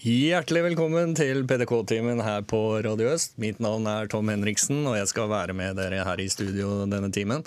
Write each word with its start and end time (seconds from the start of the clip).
Hjertelig 0.00 0.62
velkommen 0.64 1.10
til 1.12 1.42
PDK-timen 1.44 2.22
her 2.24 2.40
på 2.48 2.56
Radio 2.86 3.10
Øst. 3.12 3.34
Mitt 3.36 3.58
navn 3.60 3.84
er 3.84 4.06
Tom 4.08 4.30
Henriksen, 4.32 4.78
og 4.88 4.94
jeg 4.96 5.10
skal 5.10 5.28
være 5.28 5.52
med 5.52 5.76
dere 5.76 6.06
her 6.06 6.22
i 6.24 6.28
studio 6.32 6.86
denne 6.88 7.10
timen. 7.12 7.42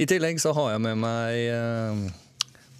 I 0.00 0.06
tillegg 0.08 0.40
så 0.40 0.54
har 0.56 0.70
jeg 0.72 0.80
med 0.80 1.02
meg 1.02 1.42
eh, 1.52 2.00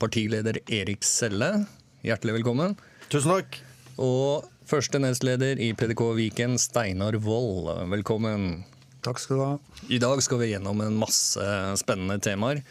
partileder 0.01 0.57
Erik 0.73 1.05
Selle. 1.05 1.67
Hjertelig 2.01 2.39
velkommen. 2.39 2.79
Tusen 3.13 3.35
takk. 3.35 3.59
Og 4.01 4.49
første 4.65 5.03
nestleder 5.05 5.61
i 5.61 5.75
PDK 5.77 6.01
Viken, 6.17 6.57
Steinar 6.57 7.21
Wold. 7.27 7.75
Velkommen. 7.93 8.63
Takk 9.05 9.21
skal 9.21 9.37
du 9.37 9.45
ha. 9.45 9.55
I 9.93 10.01
dag 10.01 10.25
skal 10.25 10.41
vi 10.41 10.55
gjennom 10.55 10.81
en 10.81 10.97
masse 11.03 11.51
spennende 11.83 12.17
temaer. 12.25 12.65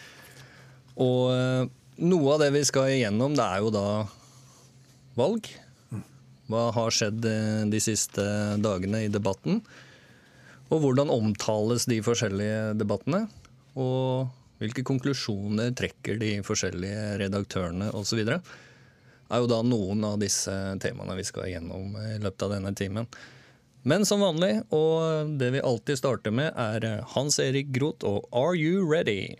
Og 0.97 1.27
eh, 1.29 1.73
noe 2.09 2.33
av 2.33 2.41
det 2.41 2.55
vi 2.57 2.65
skal 2.65 2.95
igjennom, 2.95 3.37
det 3.37 3.45
er 3.45 3.61
jo 3.61 3.75
da 3.77 3.85
valg. 5.13 5.59
Hva 6.51 6.67
har 6.75 6.93
skjedd 6.93 7.25
eh, 7.29 7.63
de 7.71 7.81
siste 7.83 8.23
dagene 8.63 9.05
i 9.05 9.11
debatten? 9.11 9.61
Og 10.73 10.83
hvordan 10.83 11.11
omtales 11.13 11.87
de 11.89 12.01
forskjellige 12.03 12.73
debattene? 12.79 13.25
Og 13.79 14.29
hvilke 14.61 14.85
konklusjoner 14.87 15.73
trekker 15.77 16.19
de 16.21 16.37
forskjellige 16.45 17.17
redaktørene 17.23 17.91
osv.? 17.95 18.23
er 19.33 19.41
jo 19.41 19.49
da 19.49 19.63
noen 19.65 20.03
av 20.05 20.19
disse 20.21 20.53
temaene 20.83 21.15
vi 21.17 21.25
skal 21.25 21.49
gjennom 21.49 21.95
i 21.97 22.19
løpet 22.21 22.45
av 22.45 22.53
denne 22.53 22.73
timen. 22.77 23.07
Men 23.83 24.05
som 24.07 24.21
vanlig, 24.23 24.61
og 24.71 25.33
det 25.39 25.49
vi 25.55 25.63
alltid 25.63 25.99
starter 25.99 26.31
med, 26.35 26.53
er 26.55 27.01
Hans 27.15 27.39
Erik 27.41 27.73
Groth 27.75 28.05
og 28.07 28.27
Are 28.31 28.55
You 28.55 28.85
Ready? 28.87 29.35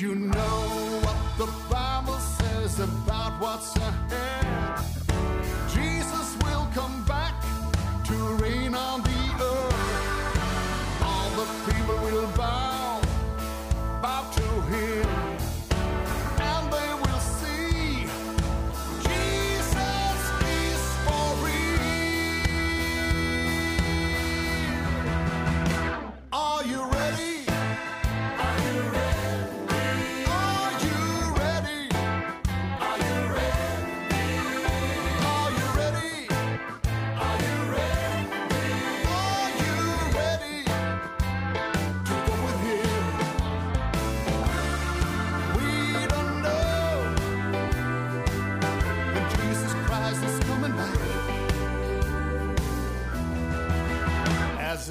You 0.00 0.14
know 0.14 0.49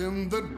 in 0.09 0.27
the 0.29 0.48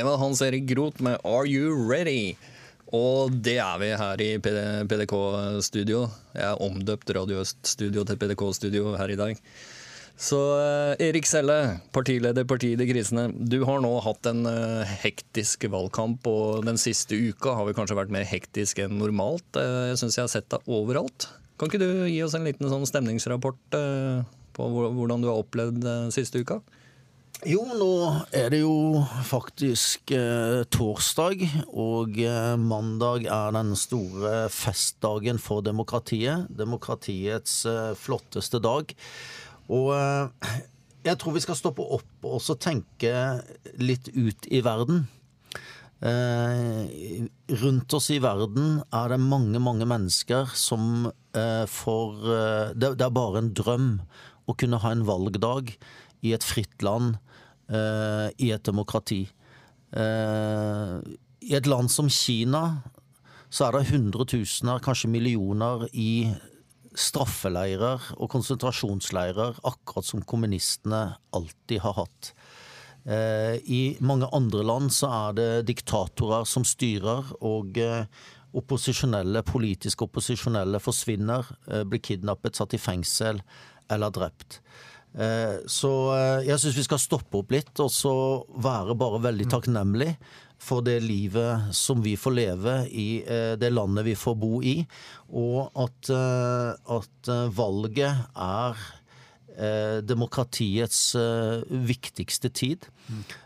Det 0.00 0.04
var 0.04 0.16
Hans 0.16 0.40
Erik 0.40 0.64
Groth 0.64 1.02
med 1.02 1.18
'Are 1.20 1.46
You 1.46 1.74
Ready'? 1.92 2.36
Og 2.96 3.34
det 3.44 3.58
er 3.60 3.74
vi 3.78 3.88
her 4.02 4.22
i 4.24 4.38
PDK-studio. 4.40 6.08
Jeg 6.32 6.46
er 6.46 6.62
omdøpt 6.64 7.12
Radio 7.12 7.42
Øst-studio 7.42 8.04
til 8.08 8.16
PDK-studio 8.16 8.94
her 8.96 9.12
i 9.12 9.18
dag. 9.20 9.36
Så 10.16 10.38
eh, 10.56 11.08
Erik 11.08 11.28
Selle, 11.28 11.80
partileder 11.92 12.48
Partiet 12.48 12.80
De 12.80 12.88
Krisene. 12.88 13.26
Du 13.28 13.58
har 13.68 13.84
nå 13.84 13.92
hatt 14.00 14.24
en 14.32 14.46
eh, 14.48 14.96
hektisk 15.04 15.68
valgkamp, 15.68 16.24
og 16.24 16.64
den 16.64 16.80
siste 16.80 17.20
uka 17.20 17.52
har 17.60 17.68
vi 17.68 17.76
kanskje 17.76 18.00
vært 18.00 18.16
mer 18.16 18.24
hektisk 18.24 18.80
enn 18.80 18.96
normalt. 18.96 19.52
Eh, 19.52 19.92
jeg 19.92 20.00
syns 20.00 20.16
jeg 20.16 20.24
har 20.24 20.32
sett 20.32 20.48
deg 20.48 20.64
overalt. 20.80 21.28
Kan 21.60 21.68
ikke 21.68 21.84
du 21.84 22.08
gi 22.08 22.22
oss 22.24 22.40
en 22.40 22.48
liten 22.48 22.72
sånn 22.72 22.88
stemningsrapport 22.88 23.80
på 24.56 24.72
hvordan 24.72 25.20
du 25.20 25.28
har 25.28 25.44
opplevd 25.44 25.84
den 25.84 26.16
siste 26.16 26.40
uka? 26.40 26.62
Jo, 27.48 27.62
nå 27.64 27.94
er 28.36 28.50
det 28.52 28.58
jo 28.60 29.00
faktisk 29.24 30.10
eh, 30.12 30.60
torsdag, 30.68 31.46
og 31.72 32.18
eh, 32.20 32.56
mandag 32.60 33.24
er 33.24 33.54
den 33.56 33.70
store 33.80 34.42
festdagen 34.52 35.40
for 35.40 35.64
demokratiet. 35.64 36.50
Demokratiets 36.52 37.62
eh, 37.64 37.94
flotteste 37.96 38.60
dag. 38.60 38.92
Og 39.72 39.88
eh, 39.96 40.58
jeg 41.06 41.16
tror 41.16 41.32
vi 41.32 41.40
skal 41.46 41.56
stoppe 41.56 41.86
opp 41.96 42.28
og 42.28 42.42
så 42.44 42.58
tenke 42.60 43.14
litt 43.80 44.12
ut 44.12 44.50
i 44.52 44.60
verden. 44.66 45.06
Eh, 46.04 47.24
rundt 47.62 47.96
oss 47.96 48.10
i 48.12 48.20
verden 48.20 48.82
er 48.92 49.14
det 49.14 49.20
mange, 49.24 49.64
mange 49.64 49.88
mennesker 49.88 50.52
som 50.52 51.08
eh, 51.08 51.64
får 51.64 52.20
det, 52.76 52.94
det 53.00 53.08
er 53.08 53.16
bare 53.16 53.40
en 53.40 53.50
drøm 53.56 53.90
å 54.44 54.56
kunne 54.60 54.80
ha 54.84 54.92
en 54.92 55.08
valgdag 55.08 55.72
i 56.22 56.34
et 56.36 56.44
fritt 56.44 56.82
land, 56.82 57.16
eh, 57.68 58.28
i 58.38 58.50
et 58.54 58.64
demokrati. 58.66 59.26
Eh, 59.92 60.96
I 61.40 61.54
et 61.56 61.66
land 61.66 61.90
som 61.90 62.08
Kina 62.08 62.82
så 63.50 63.66
er 63.66 63.72
det 63.74 63.90
hundretusener, 63.90 64.78
kanskje 64.78 65.10
millioner, 65.10 65.88
i 65.92 66.30
straffeleirer 66.94 68.12
og 68.18 68.30
konsentrasjonsleirer, 68.30 69.60
akkurat 69.66 70.06
som 70.06 70.22
kommunistene 70.22 71.16
alltid 71.34 71.82
har 71.82 71.96
hatt. 71.98 72.32
Eh, 73.06 73.56
I 73.64 73.96
mange 74.04 74.28
andre 74.36 74.62
land 74.66 74.92
så 74.94 75.10
er 75.10 75.38
det 75.38 75.48
diktatorer 75.70 76.46
som 76.46 76.66
styrer, 76.66 77.32
og 77.40 77.78
eh, 77.80 78.04
opposisjonelle, 78.58 79.42
politisk 79.46 80.02
opposisjonelle 80.06 80.80
forsvinner, 80.82 81.46
eh, 81.70 81.84
blir 81.88 82.02
kidnappet, 82.02 82.58
satt 82.58 82.74
i 82.76 82.82
fengsel 82.82 83.40
eller 83.90 84.14
drept. 84.14 84.60
Eh, 85.18 85.56
Så 85.66 85.90
eh, 86.14 86.46
jeg 86.46 86.60
syns 86.62 86.78
vi 86.78 86.86
skal 86.86 87.02
stoppe 87.02 87.40
opp 87.42 87.50
litt, 87.54 87.72
og 87.82 87.90
så 87.90 88.14
være 88.62 88.94
bare 88.98 89.22
veldig 89.30 89.48
takknemlig 89.50 90.14
for 90.60 90.84
det 90.84 90.98
livet 91.02 91.72
som 91.74 92.02
vi 92.04 92.14
får 92.20 92.36
leve 92.36 92.76
i 92.92 93.08
eh, 93.24 93.56
det 93.56 93.72
landet 93.72 94.04
vi 94.06 94.14
får 94.14 94.36
bo 94.38 94.60
i, 94.62 94.76
og 95.32 95.70
at, 95.74 96.10
at 96.12 97.30
valget 97.56 98.26
er 98.36 98.86
demokratiets 100.06 101.00
viktigste 101.68 102.48
tid. 102.56 102.86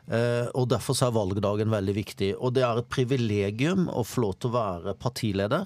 Eh, 0.06 0.46
og 0.55 0.69
derfor 0.70 0.94
så 0.94 1.08
er 1.08 1.17
valgdagen 1.17 1.72
veldig 1.72 1.94
viktig. 1.96 2.31
Og 2.38 2.52
det 2.55 2.62
er 2.67 2.78
et 2.78 2.90
privilegium 2.93 3.88
å 3.88 4.05
få 4.06 4.26
lov 4.26 4.37
til 4.38 4.52
å 4.52 4.56
være 4.58 4.94
partileder. 5.00 5.64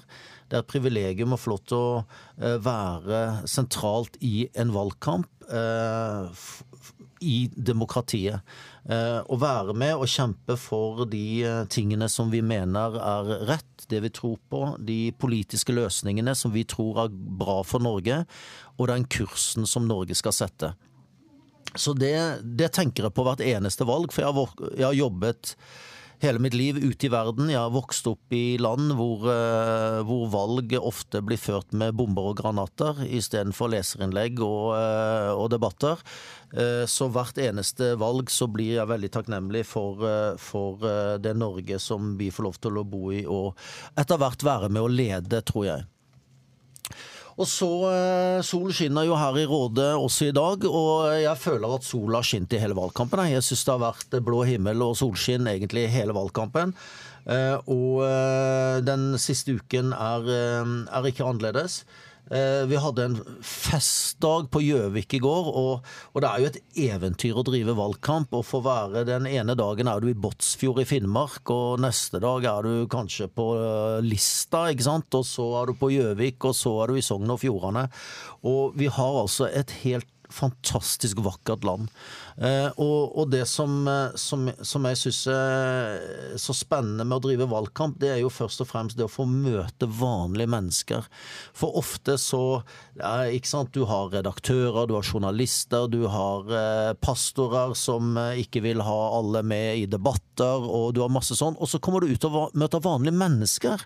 Det 0.49 0.57
er 0.57 0.63
et 0.63 0.71
privilegium 0.71 1.35
å 1.35 1.39
få 1.39 1.53
lov 1.53 1.61
til 1.69 1.77
å 1.77 2.53
være 2.65 3.19
sentralt 3.49 4.17
i 4.25 4.47
en 4.57 4.73
valgkamp. 4.73 5.29
eh, 5.49 6.29
i 7.19 7.49
demokratiet. 7.55 8.41
Eh, 8.89 9.19
å 9.27 9.37
være 9.39 9.75
med 9.77 9.99
og 9.99 10.09
kjempe 10.09 10.55
for 10.59 11.05
de 11.09 11.23
eh, 11.45 11.63
tingene 11.71 12.07
som 12.11 12.31
vi 12.31 12.41
mener 12.45 12.95
er 12.95 13.31
rett, 13.49 13.85
det 13.91 14.01
vi 14.05 14.11
tror 14.13 14.37
på, 14.51 14.61
de 14.79 15.11
politiske 15.19 15.73
løsningene 15.75 16.35
som 16.37 16.53
vi 16.53 16.65
tror 16.69 17.03
er 17.05 17.11
bra 17.11 17.59
for 17.67 17.83
Norge, 17.83 18.23
og 18.77 18.91
den 18.91 19.07
kursen 19.11 19.67
som 19.69 19.87
Norge 19.89 20.17
skal 20.17 20.35
sette. 20.35 20.73
Så 21.77 21.93
det, 21.97 22.15
det 22.57 22.71
tenker 22.73 23.07
jeg 23.07 23.15
på 23.17 23.25
hvert 23.27 23.43
eneste 23.45 23.85
valg, 23.85 24.13
for 24.13 24.25
jeg 24.25 24.35
har, 24.37 24.69
jeg 24.71 24.87
har 24.87 24.97
jobbet 24.97 25.55
hele 26.23 26.39
mitt 26.43 26.55
liv 26.57 26.77
ute 26.77 27.07
i 27.07 27.11
verden. 27.11 27.49
Jeg 27.51 27.59
har 27.59 27.73
vokst 27.73 28.07
opp 28.09 28.33
i 28.35 28.57
land 28.61 28.93
hvor, 28.97 29.23
eh, 29.31 29.99
hvor 30.07 30.27
valg 30.33 30.73
ofte 30.79 31.21
blir 31.25 31.39
ført 31.39 31.71
med 31.73 31.95
bomber 31.99 32.31
og 32.31 32.39
granater 32.41 32.99
istedenfor 33.07 33.71
leserinnlegg 33.73 34.41
og, 34.43 34.75
eh, 34.75 35.31
og 35.33 35.49
debatter. 35.55 35.99
Eh, 36.53 36.85
Så 36.89 37.09
hvert 37.11 37.37
eneste 37.37 37.95
valg 37.97 38.29
så 38.29 38.47
blir 38.51 38.75
jeg 38.75 38.87
veldig 38.87 39.11
takknemlig 39.11 39.65
for, 39.65 39.99
for 40.37 40.77
det 41.19 41.35
Norge 41.37 41.79
som 41.79 42.17
vi 42.17 42.29
får 42.31 42.43
lov 42.43 42.59
til 42.59 42.79
å 42.79 42.83
bo 42.83 43.11
i, 43.11 43.25
og 43.25 43.55
etter 43.97 44.17
hvert 44.17 44.43
være 44.43 44.69
med 44.69 44.81
å 44.81 44.89
lede, 44.89 45.41
tror 45.45 45.65
jeg. 45.65 45.85
Og 47.39 47.47
så 47.47 47.69
eh, 47.87 48.41
Sol 48.43 48.73
skinner 48.75 49.07
jo 49.07 49.15
her 49.19 49.37
i 49.39 49.45
Råde 49.47 49.85
også 49.95 50.29
i 50.29 50.35
dag, 50.35 50.65
og 50.67 51.07
jeg 51.15 51.39
føler 51.39 51.75
at 51.77 51.87
sola 51.87 52.19
har 52.19 52.27
skint 52.27 52.55
i 52.55 52.59
hele 52.59 52.75
valgkampen. 52.75 53.21
jeg. 53.31 53.45
Syns 53.45 53.63
det 53.63 53.75
har 53.75 53.85
vært 53.85 54.19
blå 54.25 54.43
himmel 54.49 54.83
og 54.83 54.97
solskinn 54.99 55.47
egentlig 55.47 55.87
hele 55.93 56.15
valgkampen. 56.15 56.75
Eh, 57.29 57.55
og 57.71 58.03
eh, 58.03 58.81
den 58.83 59.13
siste 59.21 59.55
uken 59.55 59.95
er, 59.95 60.29
er 60.91 61.07
ikke 61.07 61.27
annerledes. 61.27 61.83
Eh, 62.29 62.65
Vi 62.69 62.77
hadde 62.77 63.05
en 63.07 63.17
festdag 63.41 64.49
på 64.53 64.61
Gjøvik 64.61 65.15
i 65.17 65.21
går, 65.23 65.49
og, 65.49 65.87
og 66.13 66.21
det 66.21 66.29
er 66.29 66.43
jo 66.43 66.49
et 66.51 66.59
eventyr 66.89 67.39
å 67.41 67.45
drive 67.47 67.75
valgkamp. 67.77 68.33
Og 68.37 68.45
for 68.45 68.61
å 68.61 68.67
være 68.67 69.05
Den 69.09 69.25
ene 69.29 69.55
dagen 69.57 69.89
er 69.89 70.03
du 70.03 70.11
i 70.11 70.17
Båtsfjord 70.17 70.83
i 70.83 70.87
Finnmark, 70.89 71.49
og 71.55 71.81
neste 71.81 72.21
dag 72.21 72.45
er 72.45 72.69
du 72.69 72.87
kanskje 72.91 73.29
på 73.33 73.49
eh, 73.57 73.97
Lista, 74.05 74.67
ikke 74.69 74.87
sant. 74.91 75.19
Og 75.19 75.25
så 75.25 75.47
er 75.61 75.71
du 75.71 75.79
på 75.79 75.91
Gjøvik, 75.95 76.49
og 76.51 76.55
så 76.57 76.75
er 76.83 76.93
du 76.93 77.01
i 77.01 77.05
Sogn 77.05 77.33
og 77.33 77.41
Fjordane. 77.41 77.87
Og 78.49 78.77
vi 78.77 78.91
har 78.93 79.21
altså 79.23 79.49
et 79.49 79.73
helt 79.83 80.07
fantastisk 80.29 81.19
vakkert 81.25 81.63
land. 81.67 81.89
Eh, 82.37 82.69
og, 82.79 83.15
og 83.17 83.31
det 83.33 83.43
som, 83.49 83.81
eh, 83.89 84.15
som, 84.19 84.47
som 84.65 84.85
jeg 84.87 84.99
syns 85.01 85.21
er 85.33 86.37
så 86.39 86.55
spennende 86.55 87.05
med 87.07 87.17
å 87.17 87.23
drive 87.25 87.49
valgkamp, 87.49 87.97
det 88.01 88.13
er 88.13 88.21
jo 88.21 88.31
først 88.33 88.63
og 88.63 88.69
fremst 88.69 88.99
det 88.99 89.07
å 89.07 89.11
få 89.11 89.25
møte 89.29 89.89
vanlige 89.99 90.51
mennesker. 90.53 91.09
For 91.57 91.79
ofte 91.81 92.17
så 92.21 92.43
eh, 92.59 93.35
ikke 93.37 93.51
sant, 93.51 93.73
Du 93.73 93.85
har 93.89 94.13
redaktører, 94.13 94.87
du 94.89 94.95
har 94.97 95.05
journalister, 95.05 95.89
du 95.91 96.05
har 96.09 96.53
eh, 96.53 96.93
pastorer 97.01 97.75
som 97.77 98.15
eh, 98.17 98.43
ikke 98.45 98.63
vil 98.65 98.85
ha 98.85 98.99
alle 99.17 99.43
med 99.45 99.83
i 99.83 99.89
debatter, 99.89 100.63
og 100.65 100.93
du 100.95 101.03
har 101.03 101.13
masse 101.13 101.37
sånn. 101.37 101.57
Og 101.59 101.69
så 101.69 101.81
kommer 101.81 102.05
du 102.05 102.13
ut 102.13 102.29
og 102.29 102.55
møter 102.57 102.83
vanlige 102.85 103.17
mennesker. 103.19 103.85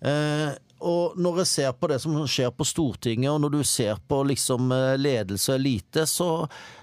Eh, 0.00 0.50
og 0.80 1.16
når 1.20 1.42
jeg 1.42 1.48
ser 1.50 1.72
på 1.76 1.90
det 1.90 1.98
som 2.00 2.14
skjer 2.24 2.52
på 2.56 2.64
Stortinget, 2.64 3.28
og 3.28 3.42
når 3.44 3.52
du 3.58 3.60
ser 3.68 3.98
på 4.08 4.22
liksom 4.30 4.70
eh, 4.72 4.96
ledelse 4.96 5.52
og 5.52 5.58
elite, 5.58 6.06
så, 6.08 6.28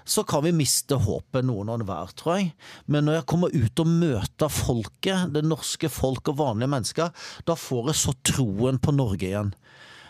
så 0.06 0.22
kan 0.28 0.44
vi 0.46 0.54
miste 0.54 1.00
håpet 1.02 1.46
noen 1.46 1.72
og 1.72 1.80
enhver, 1.80 2.14
tror 2.18 2.38
jeg. 2.38 2.52
Men 2.86 3.08
når 3.08 3.18
jeg 3.18 3.28
kommer 3.34 3.56
ut 3.56 3.82
og 3.82 3.90
møter 3.90 4.54
folket, 4.54 5.34
det 5.34 5.42
norske 5.46 5.90
folk 5.90 6.30
og 6.30 6.38
vanlige 6.44 6.70
mennesker, 6.76 7.26
da 7.48 7.58
får 7.58 7.90
jeg 7.90 8.02
så 8.04 8.16
troen 8.30 8.78
på 8.78 8.94
Norge 8.94 9.32
igjen. 9.32 9.52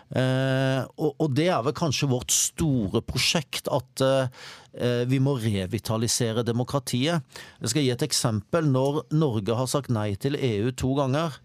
Eh, 0.09 0.85
og, 1.01 1.17
og 1.21 1.33
det 1.37 1.49
er 1.53 1.65
vel 1.65 1.77
kanskje 1.77 2.11
vårt 2.13 2.33
store 2.33 3.01
prosjekt, 3.05 3.73
at 3.73 4.05
eh, 4.05 5.03
vi 5.09 5.21
må 5.21 5.39
revitalisere 5.41 6.45
demokratiet. 6.45 7.25
Jeg 7.65 7.73
skal 7.73 7.85
gi 7.87 7.93
et 7.97 8.05
eksempel. 8.05 8.69
Når 8.69 9.07
Norge 9.17 9.57
har 9.57 9.69
sagt 9.71 9.93
nei 9.93 10.11
til 10.21 10.37
EU 10.37 10.77
to 10.77 10.93
ganger, 11.01 11.41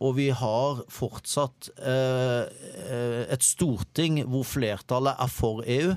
og 0.00 0.16
vi 0.16 0.30
har 0.32 0.80
fortsatt 0.88 1.68
eh, 1.76 2.48
eh, 2.88 3.22
et 3.28 3.44
storting 3.44 4.22
hvor 4.24 4.46
flertallet 4.48 5.20
er 5.20 5.32
for 5.32 5.64
EU. 5.68 5.94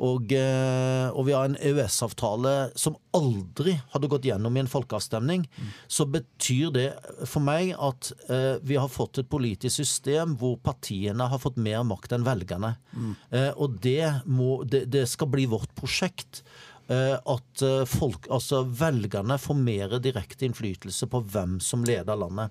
Og, 0.00 0.32
eh, 0.32 1.08
og 1.10 1.26
vi 1.26 1.34
har 1.34 1.48
en 1.48 1.58
EØS-avtale 1.58 2.70
som 2.78 2.96
aldri 3.16 3.74
hadde 3.92 4.10
gått 4.12 4.28
gjennom 4.28 4.54
i 4.56 4.62
en 4.62 4.70
folkeavstemning. 4.70 5.44
Så 5.90 6.06
betyr 6.08 6.70
det 6.76 6.86
for 7.28 7.42
meg 7.44 7.74
at 7.74 8.12
eh, 8.30 8.62
vi 8.62 8.78
har 8.80 8.92
fått 8.92 9.20
et 9.20 9.30
politisk 9.30 9.82
system 9.82 10.36
hvor 10.40 10.56
partiene 10.62 11.28
har 11.32 11.42
fått 11.42 11.60
mer 11.60 11.82
makt 11.88 12.16
enn 12.16 12.28
velgerne. 12.28 12.74
Eh, 13.34 13.50
og 13.56 13.80
det, 13.84 14.24
må, 14.30 14.62
det, 14.64 14.86
det 14.94 15.06
skal 15.10 15.32
bli 15.32 15.48
vårt 15.50 15.74
prosjekt. 15.78 16.44
At 16.90 17.62
folk, 17.86 18.24
altså 18.34 18.64
velgerne 18.66 19.36
får 19.38 19.54
mer 19.54 19.92
direkte 20.02 20.42
innflytelse 20.42 21.06
på 21.06 21.20
hvem 21.22 21.52
som 21.62 21.84
leder 21.86 22.18
landet. 22.18 22.50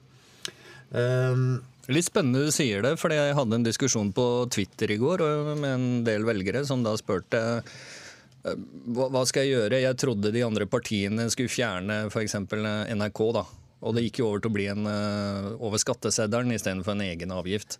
Um, 0.91 1.59
Litt 1.89 2.05
spennende 2.05 2.45
du 2.45 2.53
sier 2.53 2.83
det, 2.85 2.95
fordi 3.01 3.17
jeg 3.17 3.37
hadde 3.37 3.57
en 3.57 3.65
diskusjon 3.65 4.11
på 4.13 4.25
Twitter 4.53 4.91
i 4.93 4.99
går 5.01 5.23
med 5.57 5.69
en 5.69 5.87
del 6.05 6.25
velgere 6.27 6.61
som 6.67 6.83
da 6.85 6.91
spurte 6.99 7.39
eh, 7.57 8.59
hva 8.93 9.23
skal 9.25 9.47
jeg 9.47 9.55
gjøre? 9.55 9.79
Jeg 9.81 9.97
trodde 9.97 10.33
de 10.35 10.43
andre 10.45 10.67
partiene 10.69 11.25
skulle 11.33 11.49
fjerne 11.49 12.03
f.eks. 12.11 12.37
NRK, 12.45 13.23
da. 13.39 13.43
Og 13.79 13.95
det 13.95 14.05
gikk 14.05 14.21
jo 14.21 14.27
over 14.29 14.43
til 14.43 14.51
å 14.51 14.57
bli 14.59 14.67
en 14.69 14.85
eh, 14.91 15.49
over 15.57 15.81
skatteseddelen 15.81 16.53
istedenfor 16.53 16.93
en 16.93 17.07
egen 17.07 17.33
avgift. 17.33 17.79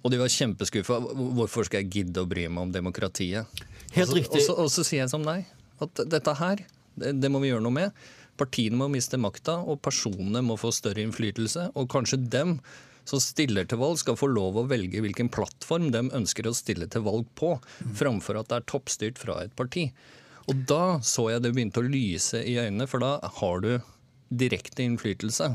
Og 0.00 0.14
de 0.14 0.22
var 0.22 0.32
kjempeskuffa. 0.32 0.96
Hvorfor 1.36 1.68
skal 1.68 1.82
jeg 1.82 1.92
gidde 1.98 2.24
å 2.24 2.30
bry 2.30 2.46
meg 2.48 2.64
om 2.64 2.72
demokratiet? 2.72 3.60
Helt 3.92 4.16
riktig. 4.16 4.46
Og 4.54 4.72
så 4.72 4.86
sier 4.86 5.02
jeg 5.02 5.12
som 5.12 5.26
deg, 5.26 5.44
at 5.84 6.04
dette 6.08 6.36
her, 6.40 6.64
det, 6.96 7.12
det 7.20 7.28
må 7.28 7.44
vi 7.44 7.52
gjøre 7.52 7.66
noe 7.66 7.76
med. 7.76 8.04
Partiene 8.40 8.78
må 8.80 8.88
miste 8.92 9.20
makta, 9.20 9.60
og 9.60 9.82
personene 9.84 10.42
må 10.44 10.56
få 10.60 10.72
større 10.74 11.04
innflytelse. 11.04 11.70
Og 11.76 11.90
kanskje 11.92 12.22
dem 12.32 12.58
som 13.08 13.22
stiller 13.22 13.66
til 13.68 13.80
valg, 13.80 13.98
skal 14.00 14.18
få 14.18 14.28
lov 14.30 14.58
å 14.60 14.66
velge 14.70 15.02
hvilken 15.02 15.30
plattform 15.32 15.90
de 15.94 16.04
ønsker 16.16 16.48
å 16.48 16.56
stille 16.56 16.88
til 16.90 17.04
valg 17.06 17.28
på, 17.38 17.56
framfor 17.98 18.40
at 18.40 18.50
det 18.50 18.60
er 18.60 18.68
toppstyrt 18.70 19.20
fra 19.20 19.40
et 19.44 19.54
parti. 19.58 19.88
Og 20.50 20.66
da 20.68 20.98
så 21.06 21.28
jeg 21.32 21.44
det 21.44 21.54
begynte 21.54 21.82
å 21.82 21.88
lyse 21.88 22.42
i 22.42 22.56
øynene, 22.60 22.88
for 22.90 23.02
da 23.02 23.16
har 23.40 23.64
du 23.64 23.72
direkte 24.30 24.84
innflytelse. 24.86 25.50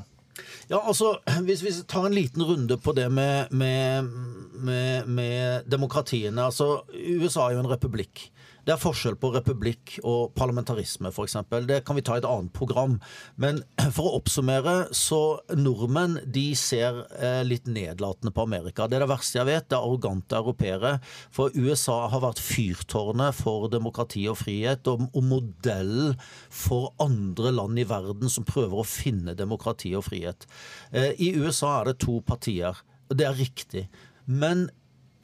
Ja, 0.68 0.82
altså, 0.82 1.20
Hvis 1.48 1.64
vi 1.64 1.72
tar 1.88 2.06
en 2.06 2.16
liten 2.16 2.44
runde 2.44 2.78
på 2.78 2.92
det 2.96 3.08
med, 3.10 3.52
med, 3.52 4.10
med, 4.58 5.10
med 5.12 5.70
demokratiene 5.70 6.48
altså, 6.50 6.86
USA 6.94 7.50
er 7.50 7.58
jo 7.58 7.66
en 7.66 7.74
republikk. 7.74 8.30
Det 8.66 8.74
er 8.74 8.82
forskjell 8.82 9.14
på 9.22 9.30
republikk 9.36 9.92
og 10.10 10.32
parlamentarisme, 10.34 11.12
f.eks. 11.14 11.36
Det 11.70 11.84
kan 11.86 11.98
vi 12.00 12.04
ta 12.06 12.16
i 12.18 12.22
et 12.24 12.26
annet 12.26 12.54
program. 12.56 12.96
Men 13.42 13.60
for 13.96 14.10
å 14.10 14.16
oppsummere, 14.18 14.88
så 14.90 15.38
nordmenn 15.54 16.18
de 16.26 16.48
ser 16.58 17.04
eh, 17.20 17.44
litt 17.46 17.70
nedlatende 17.70 18.34
på 18.34 18.46
Amerika. 18.48 18.88
Det 18.90 18.98
er 18.98 19.06
det 19.06 19.12
verste 19.12 19.38
jeg 19.38 19.50
vet. 19.52 19.68
Det 19.70 19.78
er 19.78 19.86
arrogante 19.86 20.40
europeere. 20.40 20.96
For 21.36 21.54
USA 21.54 22.00
har 22.10 22.26
vært 22.26 22.42
fyrtårnet 22.42 23.38
for 23.38 23.70
demokrati 23.70 24.26
og 24.32 24.40
frihet, 24.42 24.90
og, 24.90 25.06
og 25.14 25.30
modellen 25.30 26.16
for 26.50 26.96
andre 27.04 27.54
land 27.54 27.78
i 27.78 27.86
verden 27.86 28.34
som 28.34 28.50
prøver 28.50 28.82
å 28.82 28.88
finne 28.90 29.38
demokrati 29.38 29.94
og 29.94 30.08
frihet. 30.10 30.50
Eh, 30.90 31.14
I 31.22 31.36
USA 31.38 31.84
er 31.84 31.92
det 31.92 32.00
to 32.02 32.18
partier. 32.26 32.82
Det 33.14 33.30
er 33.30 33.38
riktig. 33.38 33.86
Men 34.26 34.70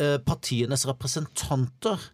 eh, 0.02 0.18
partienes 0.24 0.86
representanter 0.90 2.12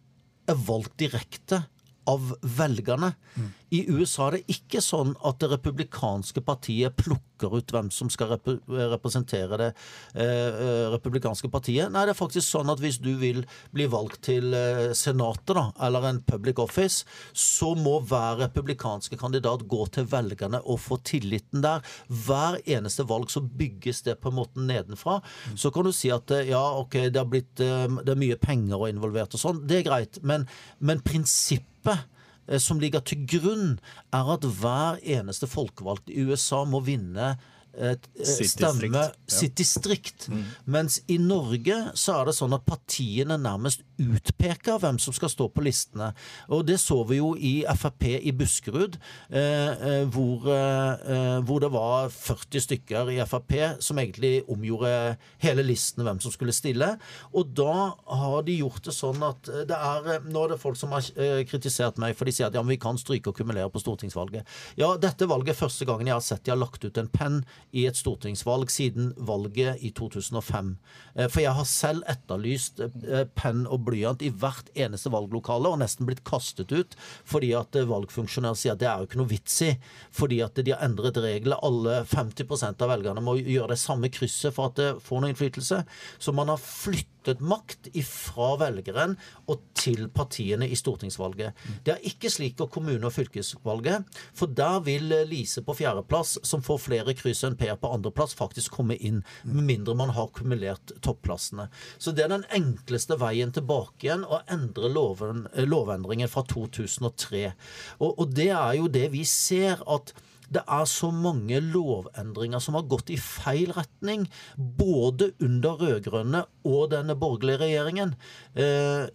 er 0.48 0.62
valgt 0.67 0.98
direkte 1.01 1.65
av 2.08 2.32
velgerne. 2.41 3.13
Mm. 3.36 3.48
I 3.74 3.83
USA 3.91 4.29
er 4.29 4.38
det 4.38 4.55
ikke 4.57 4.79
sånn 4.83 5.13
at 5.27 5.41
det 5.41 5.50
republikanske 5.51 6.39
partiet 6.45 6.95
plukker 7.00 7.51
ut 7.51 7.74
hvem 7.74 7.89
som 7.93 8.09
skal 8.12 8.31
rep 8.31 8.47
representere 8.47 9.59
det 9.59 9.67
eh, 10.15 10.88
republikanske 10.93 11.50
partiet. 11.51 11.91
Nei, 11.91 12.05
det 12.07 12.13
er 12.15 12.19
faktisk 12.19 12.47
sånn 12.47 12.71
at 12.71 12.81
hvis 12.81 13.00
du 13.03 13.12
vil 13.19 13.43
bli 13.75 13.89
valgt 13.91 14.24
til 14.29 14.55
eh, 14.55 14.95
Senatet, 14.97 15.55
da, 15.57 15.67
eller 15.88 16.07
en 16.07 16.24
public 16.27 16.62
office, 16.63 17.03
så 17.36 17.74
må 17.77 17.97
hver 18.07 18.39
republikanske 18.45 19.19
kandidat 19.19 19.67
gå 19.69 19.83
til 19.93 20.07
velgerne 20.09 20.63
og 20.63 20.79
få 20.86 21.01
tilliten 21.07 21.63
der. 21.65 21.83
Hver 22.07 22.62
eneste 22.63 23.07
valg 23.09 23.31
så 23.33 23.43
bygges 23.43 24.03
det 24.07 24.19
på 24.24 24.31
en 24.31 24.39
måte 24.39 24.63
nedenfra. 24.63 25.19
Så 25.55 25.74
kan 25.75 25.88
du 25.88 25.93
si 25.95 26.12
at 26.13 26.31
eh, 26.31 26.50
ja, 26.53 26.63
ok, 26.79 27.01
det, 27.12 27.19
har 27.19 27.31
blitt, 27.31 27.57
eh, 27.59 27.88
det 28.00 28.15
er 28.15 28.24
mye 28.24 28.39
penger 28.39 28.79
og 28.79 28.91
involvert 28.93 29.36
og 29.36 29.43
sånn. 29.43 29.65
Det 29.67 29.81
er 29.81 29.89
greit. 29.91 30.24
Men, 30.24 30.47
men 30.79 31.03
prinsippet 31.03 31.67
Eh, 31.88 32.16
som 32.63 32.79
ligger 32.79 33.03
til 33.03 33.25
grunn, 33.27 33.77
er 34.15 34.31
at 34.33 34.47
hver 34.59 34.99
eneste 35.03 35.49
folkevalgt 35.51 36.09
i 36.09 36.23
USA 36.27 36.63
må 36.63 36.79
vinne 36.85 37.35
et, 37.77 38.07
eh, 38.19 38.46
stemme 38.48 39.03
sitt 39.29 39.55
distrikt. 39.57 40.27
Mm. 40.29 40.43
Mens 40.65 41.00
i 41.07 41.17
Norge 41.22 41.75
så 41.93 42.22
er 42.22 42.29
det 42.29 42.36
sånn 42.38 42.55
at 42.55 42.65
partiene 42.65 43.38
nærmest 43.38 43.84
utpeker 43.98 44.79
hvem 44.81 45.00
som 45.01 45.13
skal 45.13 45.29
stå 45.29 45.48
på 45.53 45.63
listene. 45.65 46.12
Og 46.50 46.65
det 46.67 46.79
så 46.81 47.00
vi 47.07 47.19
jo 47.19 47.34
i 47.38 47.53
Frp 47.77 48.07
i 48.17 48.34
Buskerud, 48.36 48.98
eh, 49.29 49.41
eh 49.41 50.05
hvor, 50.07 50.48
eh, 50.50 51.39
hvor, 51.41 51.60
det 51.60 51.72
var 51.72 52.10
40 52.10 52.62
stykker 52.62 53.12
i 53.13 53.19
Frp 53.25 53.81
som 53.84 53.98
egentlig 53.98 54.43
omgjorde 54.50 55.17
hele 55.39 55.63
listen 55.65 56.03
hvem 56.03 56.19
som 56.22 56.31
skulle 56.31 56.53
stille. 56.53 56.98
Og 57.34 57.53
da 57.53 57.93
har 57.93 58.41
de 58.43 58.57
gjort 58.57 58.84
det 58.84 58.93
sånn 58.93 59.22
at 59.24 59.43
det 59.67 59.77
er 59.77 60.22
Nå 60.27 60.43
er 60.43 60.50
det 60.53 60.60
folk 60.62 60.77
som 60.77 60.91
har 60.91 61.01
kritisert 61.48 61.98
meg, 61.98 62.15
for 62.15 62.25
de 62.25 62.31
sier 62.31 62.48
at 62.48 62.55
ja, 62.55 62.62
men 62.62 62.75
vi 62.75 62.81
kan 62.81 62.98
stryke 62.98 63.29
og 63.29 63.38
kumulere 63.38 63.69
på 63.69 63.81
stortingsvalget. 63.81 64.46
Ja, 64.77 64.96
dette 64.98 65.27
valget 65.29 65.55
er 65.55 65.60
første 65.60 65.86
gangen 65.86 66.07
jeg 66.07 66.15
har 66.15 66.24
sett 66.25 66.48
de 66.48 66.53
har 66.53 66.60
lagt 66.60 66.84
ut 66.86 66.98
en 66.98 67.10
penn 67.12 67.41
i 67.75 67.83
et 67.89 67.97
stortingsvalg 68.00 68.71
siden 68.71 69.12
valget 69.17 69.81
i 69.83 69.91
2005. 69.95 70.75
Eh, 71.15 71.27
for 71.27 71.41
jeg 71.43 71.55
har 71.57 71.67
selv 71.67 72.05
etterlyst 72.09 72.81
eh, 72.83 73.25
penn 73.38 73.65
og 73.67 73.83
blyant 73.89 74.24
i 74.24 74.31
hvert 74.31 74.71
eneste 74.75 75.12
valglokale, 75.13 75.69
og 75.69 75.81
nesten 75.81 76.07
blitt 76.07 76.24
kastet 76.27 76.71
ut 76.71 76.97
fordi 77.27 77.53
at 77.57 77.75
eh, 77.75 77.88
valgfunksjonærer 77.89 78.59
sier 78.59 78.77
at 78.77 78.83
det 78.83 78.89
er 78.91 79.01
jo 79.01 79.09
ikke 79.09 79.21
noe 79.21 79.31
vits 79.33 79.59
i, 79.67 79.74
fordi 80.15 80.41
at 80.45 80.62
de 80.62 80.74
har 80.74 80.86
endret 80.88 81.19
reglene. 81.24 81.59
Alle 81.67 82.01
50% 82.07 82.86
av 82.86 82.93
velgerne 82.93 83.24
må 83.24 83.38
gjøre 83.41 83.74
det 83.74 83.81
samme 83.81 84.12
krysset 84.13 84.55
for 84.55 84.71
at 84.71 84.79
det 84.79 84.89
får 85.03 85.24
noe 85.24 85.33
innflytelse. 85.33 85.83
Så 86.19 86.36
man 86.36 86.53
har 86.53 86.62
flyttet 86.62 87.16
flyttet 87.27 87.43
makt 87.43 87.88
ifra 87.93 88.55
velgeren 88.62 89.15
og 89.48 89.62
til 89.77 90.07
partiene 90.10 90.67
i 90.67 90.75
stortingsvalget. 90.75 91.53
Det 91.84 91.93
er 91.93 92.05
ikke 92.07 92.29
slik 92.31 92.60
å 92.62 92.69
kommune- 92.69 93.05
og 93.05 93.13
fylkesvalget, 93.13 94.05
for 94.34 94.48
der 94.48 94.79
vil 94.81 95.12
Lise 95.27 95.62
på 95.62 95.75
fjerdeplass, 95.75 96.39
som 96.43 96.62
får 96.62 96.79
flere 96.79 97.13
kryss 97.13 97.43
enn 97.43 97.57
Per 97.57 97.75
på 97.75 97.91
andreplass, 97.91 98.36
faktisk 98.36 98.72
komme 98.72 98.96
inn, 98.96 99.24
med 99.43 99.63
mindre 99.63 99.96
man 99.96 100.10
har 100.10 100.29
kumulert 100.29 100.93
topplassene. 101.01 101.69
Så 101.98 102.12
det 102.12 102.25
er 102.25 102.29
den 102.29 102.46
enkleste 102.51 103.17
veien 103.19 103.51
tilbake 103.51 104.07
igjen 104.07 104.25
å 104.25 104.41
endre 104.48 104.89
loven, 104.89 105.48
lovendringen 105.55 106.29
fra 106.29 106.43
2003. 106.43 107.53
Og, 108.00 108.19
og 108.19 108.34
det 108.34 108.51
er 108.51 108.77
jo 108.77 108.88
det 108.88 109.10
vi 109.12 109.25
ser 109.25 109.81
at 109.88 110.13
det 110.53 110.63
er 110.63 110.85
så 110.87 111.09
mange 111.11 111.59
lovendringer 111.59 112.61
som 112.63 112.77
har 112.77 112.87
gått 112.87 113.11
i 113.11 113.19
feil 113.19 113.73
retning, 113.75 114.25
både 114.55 115.33
under 115.43 115.81
rød-grønne 115.81 116.43
og 116.67 116.91
denne 116.93 117.15
borgerlige 117.19 117.59
regjeringen. 117.63 118.13
Eh, 118.55 119.07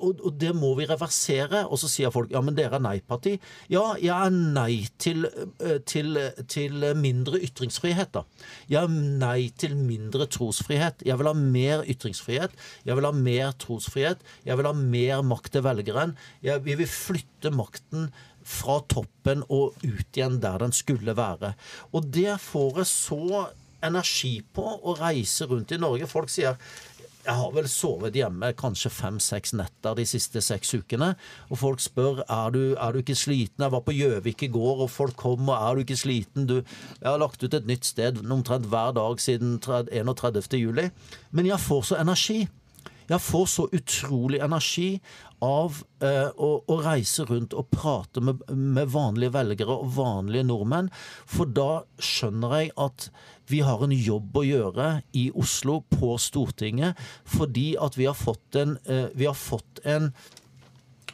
og, 0.00 0.22
og, 0.24 0.32
det 0.40 0.50
må 0.56 0.72
vi 0.78 0.88
reversere. 0.88 1.64
Og 1.68 1.80
så 1.82 1.90
sier 1.90 2.12
folk 2.14 2.32
ja, 2.34 2.42
men 2.44 2.56
dere 2.58 2.78
er 2.78 2.84
nei-parti. 2.84 3.36
Ja, 3.72 3.84
jeg 4.00 4.14
er 4.14 4.34
nei 4.34 4.86
til, 5.02 5.28
eh, 5.62 5.78
til, 5.86 6.18
til, 6.50 6.86
mindre 6.98 7.40
ytringsfrihet, 7.46 8.14
da. 8.16 8.24
Jeg 8.70 8.82
er 8.82 8.94
nei 9.22 9.50
til 9.60 9.76
mindre 9.78 10.26
trosfrihet. 10.30 11.04
Jeg 11.06 11.20
vil 11.20 11.30
ha 11.30 11.36
mer 11.36 11.84
ytringsfrihet. 11.90 12.56
Jeg 12.86 12.98
vil 12.98 13.08
ha 13.08 13.14
mer 13.14 13.54
trosfrihet. 13.62 14.26
Jeg 14.46 14.58
vil 14.58 14.70
ha 14.70 14.74
mer 14.76 15.22
makt 15.26 15.54
til 15.54 15.66
velgeren. 15.66 16.16
Jeg, 16.46 16.64
vi 16.66 16.78
vil 16.80 16.90
flytte 16.90 17.54
makten 17.54 18.10
fra 18.50 18.80
toppen 18.90 19.44
og 19.48 19.78
ut 19.84 20.18
igjen 20.18 20.40
der 20.42 20.60
den 20.64 20.74
skulle 20.76 21.16
være. 21.16 21.54
Og 21.94 22.10
det 22.12 22.36
får 22.42 22.82
jeg 22.82 22.90
så 22.90 23.46
energi 23.80 24.40
på 24.54 24.64
å 24.64 24.96
reise 24.98 25.48
rundt 25.48 25.72
i 25.72 25.80
Norge. 25.80 26.10
Folk 26.10 26.32
sier 26.32 26.58
jeg 27.20 27.36
har 27.36 27.50
vel 27.52 27.66
sovet 27.68 28.14
hjemme 28.16 28.48
kanskje 28.56 28.88
fem-seks 28.90 29.52
netter 29.58 29.96
de 29.98 30.06
siste 30.08 30.40
seks 30.40 30.72
ukene. 30.72 31.10
Og 31.52 31.60
folk 31.60 31.82
spør 31.84 32.22
er 32.24 32.54
du, 32.54 32.62
er 32.80 32.94
du 32.94 33.02
ikke 33.02 33.18
sliten. 33.18 33.60
Jeg 33.60 33.74
var 33.74 33.84
på 33.84 33.92
Gjøvik 33.92 34.46
i 34.46 34.50
går, 34.52 34.86
og 34.86 34.92
folk 34.92 35.18
kom 35.20 35.50
og 35.50 35.56
er 35.56 35.76
du 35.76 35.84
ikke 35.84 35.98
sliten. 36.00 36.48
Du, 36.48 36.56
jeg 36.62 37.08
har 37.10 37.20
lagt 37.20 37.44
ut 37.44 37.56
et 37.56 37.68
nytt 37.68 37.84
sted 37.84 38.22
omtrent 38.24 38.70
hver 38.72 38.96
dag 38.96 39.20
siden 39.20 39.58
31. 39.60 40.56
juli. 40.56 40.88
Men 41.30 41.50
jeg 41.50 41.60
får 41.60 41.90
så 41.90 42.00
energi. 42.00 42.40
Jeg 43.10 43.20
får 43.26 43.46
så 43.52 43.66
utrolig 43.74 44.40
energi 44.40 44.90
av 45.44 45.80
eh, 46.04 46.28
å, 46.36 46.50
å, 46.68 46.76
reise 46.84 47.24
rundt 47.28 47.54
og 47.56 47.70
prate 47.72 48.22
med, 48.24 48.42
med, 48.52 48.90
vanlige 48.92 49.34
velgere 49.34 49.76
og 49.80 49.92
vanlige 49.96 50.46
nordmenn. 50.48 50.90
For 51.28 51.48
da 51.48 51.82
skjønner 51.96 52.56
jeg 52.58 52.74
at 52.80 53.08
vi 53.50 53.62
har 53.66 53.82
en 53.82 53.94
jobb 53.94 54.36
å 54.36 54.46
gjøre 54.46 54.90
i 55.18 55.26
Oslo, 55.34 55.80
på 55.90 56.14
Stortinget, 56.20 56.98
fordi 57.26 57.72
at 57.80 57.96
vi 57.98 58.06
har 58.06 58.18
fått 58.18 58.60
en, 58.60 58.76
eh, 58.84 59.08
vi 59.16 59.26
har 59.28 59.38
fått 59.38 59.82
en 59.88 60.12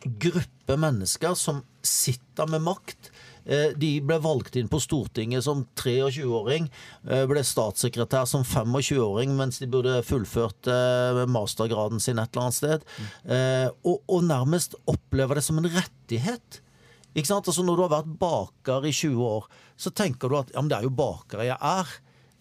gruppe 0.07 0.77
mennesker 0.79 1.35
som 1.39 1.63
sitter 1.87 2.51
med 2.51 2.67
makt 2.67 3.11
de 3.79 3.91
ble 4.03 4.19
valgt 4.25 4.57
inn 4.59 4.71
på 4.71 4.81
Stortinget 4.83 5.47
som 5.47 5.65
23-åring. 5.79 6.67
Eh, 7.07 7.25
ble 7.31 7.45
statssekretær 7.47 8.27
som 8.27 8.43
25-åring 8.43 9.37
mens 9.39 9.61
de 9.63 9.69
burde 9.71 10.01
fullført 10.07 10.71
eh, 10.73 11.23
mastergraden 11.31 12.03
sin 12.03 12.19
et 12.19 12.33
eller 12.33 12.49
annet 12.49 12.59
sted. 12.59 12.87
Og, 13.87 14.01
og 14.11 14.25
nærmest 14.27 14.75
opplever 14.91 15.39
det 15.39 15.47
som 15.47 15.61
en 15.61 15.71
rettighet. 15.71 16.61
Ikke 17.17 17.31
sant? 17.31 17.49
Altså 17.49 17.65
Når 17.65 17.79
du 17.79 17.85
har 17.87 17.95
vært 17.95 18.19
baker 18.21 18.85
i 18.89 18.93
20 18.93 19.23
år, 19.25 19.47
så 19.81 19.93
tenker 19.95 20.29
du 20.29 20.37
at 20.39 20.53
ja, 20.53 20.61
men 20.61 20.69
det 20.73 20.81
er 20.81 20.89
jo 20.89 20.97
baker 20.99 21.47
jeg 21.47 21.57
er. 21.57 21.95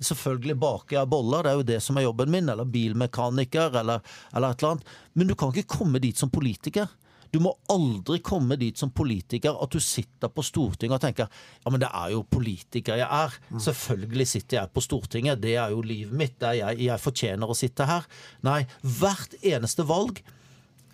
Selvfølgelig 0.03 0.57
baker 0.59 0.97
jeg 0.97 1.09
boller, 1.12 1.45
det 1.45 1.51
er 1.51 1.59
jo 1.62 1.67
det 1.69 1.79
som 1.83 1.97
er 1.97 2.07
jobben 2.09 2.33
min. 2.33 2.51
Eller 2.51 2.67
bilmekaniker, 2.67 3.77
eller, 3.81 4.03
eller 4.33 4.51
et 4.51 4.63
eller 4.63 4.75
annet. 4.75 4.93
Men 5.15 5.31
du 5.31 5.35
kan 5.39 5.53
ikke 5.53 5.77
komme 5.77 6.01
dit 6.03 6.19
som 6.19 6.31
politiker. 6.33 6.91
Du 7.34 7.39
må 7.44 7.53
aldri 7.72 8.20
komme 8.25 8.58
dit 8.60 8.77
som 8.77 8.91
politiker 8.96 9.58
at 9.62 9.74
du 9.74 9.82
sitter 9.84 10.32
på 10.32 10.44
Stortinget 10.46 10.98
og 10.98 11.03
tenker 11.03 11.27
ja, 11.27 11.72
men 11.72 11.82
det 11.82 11.89
er 11.89 12.13
jo 12.13 12.24
politiker 12.29 13.00
jeg 13.00 13.08
er. 13.08 13.36
Mm. 13.50 13.60
Selvfølgelig 13.67 14.27
sitter 14.32 14.60
jeg 14.62 14.74
på 14.75 14.84
Stortinget. 14.86 15.41
Det 15.44 15.55
er 15.60 15.74
jo 15.74 15.84
livet 15.86 16.15
mitt. 16.15 16.38
Det 16.39 16.51
er 16.51 16.60
jeg, 16.62 16.86
jeg 16.88 17.03
fortjener 17.03 17.51
å 17.51 17.58
sitte 17.58 17.88
her. 17.89 18.08
Nei, 18.46 18.62
hvert 19.01 19.38
eneste 19.41 19.88
valg 19.88 20.22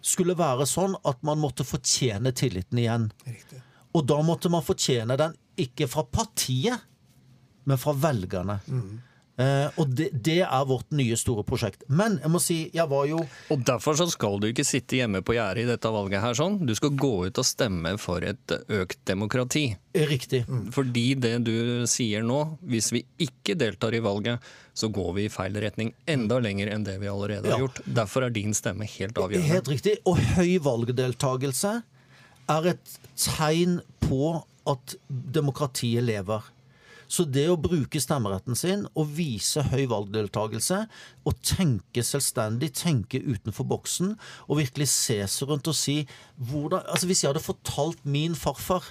skulle 0.01 0.37
være 0.37 0.65
sånn 0.69 0.95
at 1.07 1.21
man 1.25 1.39
måtte 1.41 1.65
fortjene 1.67 2.33
tilliten 2.33 2.79
igjen. 2.81 3.11
Riktig. 3.27 3.61
Og 3.97 4.07
da 4.07 4.21
måtte 4.25 4.49
man 4.51 4.63
fortjene 4.65 5.17
den 5.19 5.35
ikke 5.59 5.87
fra 5.91 6.05
partiet, 6.07 6.87
men 7.69 7.77
fra 7.77 7.93
velgerne. 7.93 8.57
Mm. 8.65 9.01
Eh, 9.41 9.67
og 9.81 9.93
det, 9.97 10.09
det 10.25 10.39
er 10.43 10.65
vårt 10.69 10.91
nye 10.93 11.15
store 11.17 11.43
prosjekt. 11.47 11.85
Men 11.89 12.17
jeg 12.21 12.31
må 12.33 12.41
si, 12.43 12.57
jeg 12.75 12.85
var 12.91 13.07
jo 13.09 13.21
Og 13.53 13.63
derfor 13.65 13.95
så 13.97 14.05
skal 14.11 14.37
du 14.43 14.49
ikke 14.49 14.65
sitte 14.67 14.99
hjemme 14.99 15.21
på 15.25 15.33
gjerdet 15.37 15.63
i 15.65 15.69
dette 15.71 15.91
valget 15.93 16.21
her 16.21 16.35
sånn. 16.37 16.59
Du 16.67 16.73
skal 16.77 16.93
gå 16.99 17.11
ut 17.29 17.41
og 17.41 17.47
stemme 17.47 17.95
for 18.01 18.25
et 18.27 18.53
økt 18.69 18.99
demokrati. 19.09 19.63
Riktig. 19.95 20.43
Fordi 20.75 21.05
det 21.19 21.33
du 21.47 21.53
sier 21.89 22.23
nå, 22.27 22.41
hvis 22.69 22.91
vi 22.95 23.01
ikke 23.25 23.55
deltar 23.59 23.95
i 23.97 24.03
valget, 24.03 24.43
så 24.77 24.87
går 24.93 25.09
vi 25.17 25.25
i 25.27 25.31
feil 25.33 25.57
retning 25.63 25.89
enda 26.09 26.37
lenger 26.43 26.69
enn 26.71 26.85
det 26.87 26.99
vi 27.01 27.09
allerede 27.11 27.49
har 27.49 27.57
Ja. 27.57 27.65
gjort. 27.65 27.81
Derfor 27.87 28.27
er 28.27 28.35
din 28.35 28.53
stemme 28.55 28.85
helt 28.87 29.17
avgjørende. 29.19 29.51
Helt 29.51 29.67
riktig. 29.73 29.97
Og 30.05 30.21
høy 30.37 30.59
valgdeltagelse 30.63 31.81
er 32.51 32.67
et 32.75 32.97
tegn 33.19 33.79
på 34.03 34.43
at 34.69 34.95
demokratiet 35.09 36.03
lever. 36.05 36.43
Så 37.11 37.25
det 37.27 37.47
å 37.51 37.59
bruke 37.59 37.99
stemmeretten 37.99 38.55
sin 38.55 38.85
og 38.95 39.11
vise 39.17 39.65
høy 39.67 39.83
valgdeltagelse, 39.91 40.85
og 41.27 41.43
tenke 41.43 42.05
selvstendig, 42.07 42.71
tenke 42.79 43.19
utenfor 43.19 43.67
boksen, 43.67 44.15
og 44.47 44.61
virkelig 44.61 44.87
se 44.93 45.19
seg 45.27 45.51
rundt 45.51 45.67
og 45.67 45.75
si 45.75 46.01
hvordan, 46.39 46.85
altså 46.87 47.09
Hvis 47.09 47.23
jeg 47.23 47.33
hadde 47.33 47.43
fortalt 47.43 48.05
min 48.05 48.35
farfar 48.35 48.85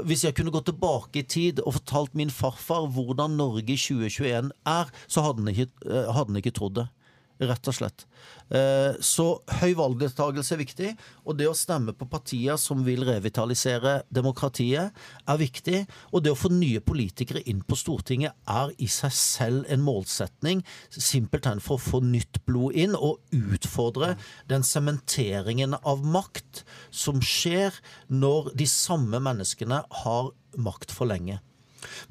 hvis 0.00 0.22
jeg 0.24 0.32
kunne 0.32 0.52
gå 0.54 0.62
tilbake 0.64 1.20
i 1.20 1.26
tid 1.28 1.60
og 1.66 1.74
fortalt 1.76 2.14
min 2.16 2.30
farfar 2.32 2.86
hvordan 2.94 3.34
Norge 3.36 3.74
i 3.74 3.76
2021 3.76 4.48
er, 4.64 4.92
så 5.04 5.24
hadde 5.26 5.44
han 5.44 5.52
ikke, 5.52 5.68
eh, 5.84 6.08
hadde 6.08 6.32
han 6.32 6.40
ikke 6.40 6.54
trodd 6.56 6.78
det. 6.78 6.86
Rett 7.42 7.68
og 7.68 7.74
slett. 7.74 8.04
Eh, 8.54 8.94
Så 9.02 9.26
høy 9.58 9.72
valgdeltakelse 9.74 10.54
er 10.54 10.60
viktig, 10.60 10.90
og 11.26 11.38
det 11.38 11.48
å 11.50 11.56
stemme 11.56 11.94
på 11.96 12.06
partier 12.06 12.58
som 12.60 12.84
vil 12.86 13.02
revitalisere 13.08 14.02
demokratiet, 14.12 14.92
er 15.26 15.40
viktig. 15.40 15.82
Og 16.12 16.22
det 16.22 16.32
å 16.32 16.38
få 16.38 16.52
nye 16.54 16.80
politikere 16.84 17.42
inn 17.50 17.64
på 17.66 17.78
Stortinget 17.78 18.36
er 18.46 18.70
i 18.78 18.86
seg 18.86 19.14
selv 19.16 19.70
en 19.72 19.82
målsetning. 19.82 20.62
Simpelthen 20.90 21.62
for 21.64 21.80
å 21.80 21.82
få 21.82 22.02
nytt 22.04 22.44
blod 22.46 22.78
inn, 22.78 22.94
og 22.94 23.18
utfordre 23.34 24.14
den 24.48 24.62
sementeringen 24.62 25.74
av 25.82 26.04
makt 26.04 26.62
som 26.90 27.18
skjer 27.20 27.74
når 28.08 28.52
de 28.54 28.68
samme 28.70 29.18
menneskene 29.18 29.82
har 30.04 30.30
makt 30.56 30.94
for 30.94 31.10
lenge. 31.10 31.40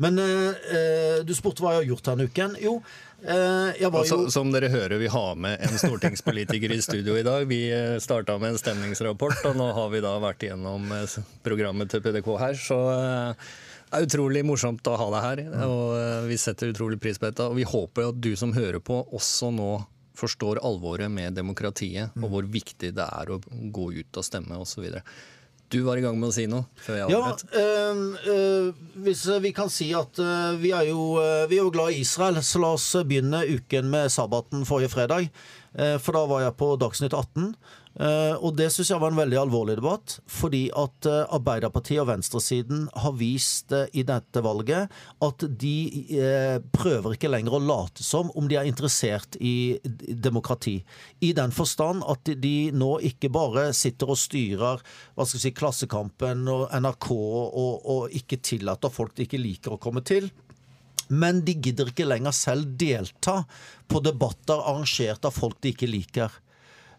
Men 0.02 0.20
eh, 0.20 0.68
eh, 0.78 1.16
du 1.26 1.34
spurte 1.38 1.64
hva 1.64 1.76
jeg 1.76 1.84
har 1.84 1.90
gjort 1.92 2.12
denne 2.12 2.28
uken. 2.30 2.56
Jo, 2.62 2.76
eh, 3.24 3.72
jeg 3.82 3.94
var 3.94 4.08
så, 4.10 4.20
jo 4.26 4.34
som 4.34 4.54
dere 4.54 4.72
hører, 4.74 4.98
vi 5.02 5.10
har 5.12 5.40
med 5.40 5.64
en 5.66 5.82
stortingspolitiker 5.82 6.76
i 6.76 6.82
studio 6.84 7.18
i 7.20 7.26
dag. 7.28 7.48
Vi 7.50 7.64
starta 8.04 8.38
med 8.42 8.56
en 8.56 8.62
stemningsrapport, 8.62 9.44
og 9.52 9.60
nå 9.60 9.72
har 9.78 9.92
vi 9.94 10.04
da 10.04 10.16
vært 10.24 10.48
igjennom 10.48 10.92
eh, 10.98 11.20
programmet 11.46 11.92
til 11.94 12.04
PDK 12.04 12.32
her. 12.42 12.58
Så 12.60 12.80
eh, 12.96 13.50
det 13.92 14.00
er 14.00 14.08
utrolig 14.08 14.46
morsomt 14.48 14.88
å 14.88 14.96
ha 14.96 15.08
deg 15.12 15.26
her, 15.26 15.40
og 15.68 15.88
eh, 16.00 16.28
vi 16.30 16.38
setter 16.40 16.72
utrolig 16.72 17.00
pris 17.04 17.20
på 17.20 17.28
dette. 17.28 17.50
Og 17.52 17.58
vi 17.60 17.68
håper 17.68 18.12
at 18.12 18.22
du 18.24 18.32
som 18.40 18.54
hører 18.56 18.80
på, 18.80 19.02
også 19.12 19.52
nå 19.52 19.74
forstår 20.22 20.60
alvoret 20.64 21.12
med 21.12 21.36
demokratiet, 21.36 22.16
og 22.20 22.32
hvor 22.32 22.48
viktig 22.52 22.92
det 22.96 23.06
er 23.08 23.32
å 23.32 23.40
gå 23.74 23.86
ut 23.96 24.20
og 24.20 24.28
stemme 24.28 24.60
osv. 24.62 24.88
Du 25.72 25.80
var 25.86 25.98
i 25.98 26.04
gang 26.04 26.18
med 26.20 26.32
å 26.32 26.36
si 26.36 26.44
noe 26.52 26.68
før 26.84 26.98
jeg 27.00 27.14
Ja, 27.14 27.22
øh, 27.32 28.02
eh, 28.28 28.82
hvis 29.06 29.24
vi 29.44 29.54
kan 29.56 29.72
si 29.72 29.88
at 29.96 30.20
øh, 30.20 30.60
vi, 30.60 30.74
er 30.76 30.90
jo, 30.90 31.16
vi 31.48 31.58
er 31.60 31.64
jo 31.64 31.72
glad 31.72 31.96
i 31.96 32.02
Israel, 32.04 32.42
så 32.44 32.60
la 32.60 32.74
oss 32.76 32.90
begynne 33.08 33.46
uken 33.48 33.88
med 33.94 34.12
sabbaten 34.12 34.68
forrige 34.68 34.92
fredag. 34.92 35.30
Eh, 35.72 35.96
for 36.04 36.18
da 36.18 36.26
var 36.28 36.44
jeg 36.44 36.58
på 36.60 36.74
Dagsnytt 36.80 37.16
18. 37.16 37.54
Eh, 38.00 38.36
og 38.40 38.56
det 38.56 38.70
syns 38.72 38.94
jeg 38.94 39.02
var 39.02 39.12
en 39.12 39.20
veldig 39.20 39.38
alvorlig 39.42 39.76
debatt, 39.76 40.14
fordi 40.32 40.64
at 40.80 41.08
eh, 41.10 41.34
Arbeiderpartiet 41.36 42.00
og 42.00 42.08
venstresiden 42.08 42.86
har 43.04 43.18
vist 43.20 43.74
eh, 43.76 43.90
i 44.00 44.06
dette 44.08 44.40
valget 44.46 44.94
at 45.28 45.44
de 45.60 45.76
prøver 46.72 47.16
ikke 47.16 47.32
lenger 47.32 47.58
å 47.58 47.62
late 47.62 48.04
som 48.06 48.30
om 48.40 48.48
de 48.48 48.56
er 48.60 48.70
interessert 48.70 49.36
i 49.44 49.80
demokrati. 49.84 50.78
I 51.20 51.34
den 51.36 51.52
forstand 51.56 52.06
at 52.10 52.32
de 52.42 52.56
nå 52.72 52.94
ikke 53.12 53.32
bare 53.34 53.68
sitter 53.76 54.14
og 54.14 54.20
styrer 54.20 54.80
hva 54.80 55.26
skal 55.26 55.38
vi 55.38 55.44
si, 55.44 55.54
Klassekampen 55.58 56.48
og 56.52 56.72
NRK 56.72 57.10
og, 57.12 57.74
og 57.92 58.16
ikke 58.16 58.40
tillater 58.44 58.94
folk 58.94 59.18
de 59.18 59.28
ikke 59.28 59.42
liker 59.42 59.76
å 59.76 59.82
komme 59.82 60.04
til. 60.08 60.30
Men 61.12 61.44
de 61.44 61.58
gidder 61.60 61.92
ikke 61.92 62.08
lenger 62.08 62.36
selv 62.36 62.72
delta 62.80 63.42
på 63.92 64.00
debatter 64.04 64.64
arrangert 64.64 65.28
av 65.28 65.36
folk 65.36 65.60
de 65.60 65.76
ikke 65.76 65.92
liker. 65.92 66.32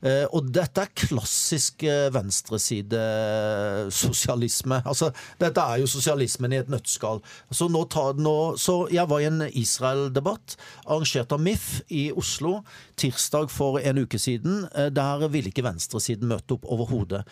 Eh, 0.02 0.24
og 0.34 0.48
dette 0.50 0.82
er 0.82 0.90
klassisk 0.98 1.84
eh, 1.86 2.08
venstresidesosialisme. 2.14 4.82
Altså, 4.82 5.12
dette 5.40 5.60
er 5.62 5.78
jo 5.82 5.86
sosialismen 5.90 6.52
i 6.54 6.58
et 6.58 6.68
nøttskall. 6.72 7.20
Så, 7.54 7.68
nå 7.70 7.84
tar, 7.92 8.12
nå, 8.18 8.56
så 8.58 8.88
jeg 8.92 9.08
var 9.10 9.20
i 9.22 9.26
en 9.30 9.42
Israel-debatt 9.46 10.56
arrangert 10.88 11.32
av 11.34 11.40
MIF 11.42 11.82
i 11.94 12.12
Oslo 12.18 12.52
tirsdag 12.98 13.50
for 13.54 13.78
en 13.80 13.98
uke 14.02 14.18
siden. 14.18 14.66
Eh, 14.74 14.90
der 14.94 15.28
ville 15.30 15.48
ikke 15.52 15.66
venstresiden 15.66 16.28
møte 16.30 16.52
opp 16.56 16.64
overhodet. 16.72 17.22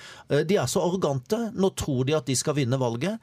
De 0.46 0.54
er 0.59 0.66
så 0.70 0.80
arrogante. 0.85 1.38
Nå 1.59 1.68
tror 1.78 2.04
de 2.06 2.12
at 2.18 2.26
de 2.28 2.37
skal 2.38 2.54
vinne 2.59 2.78
valget, 2.80 3.16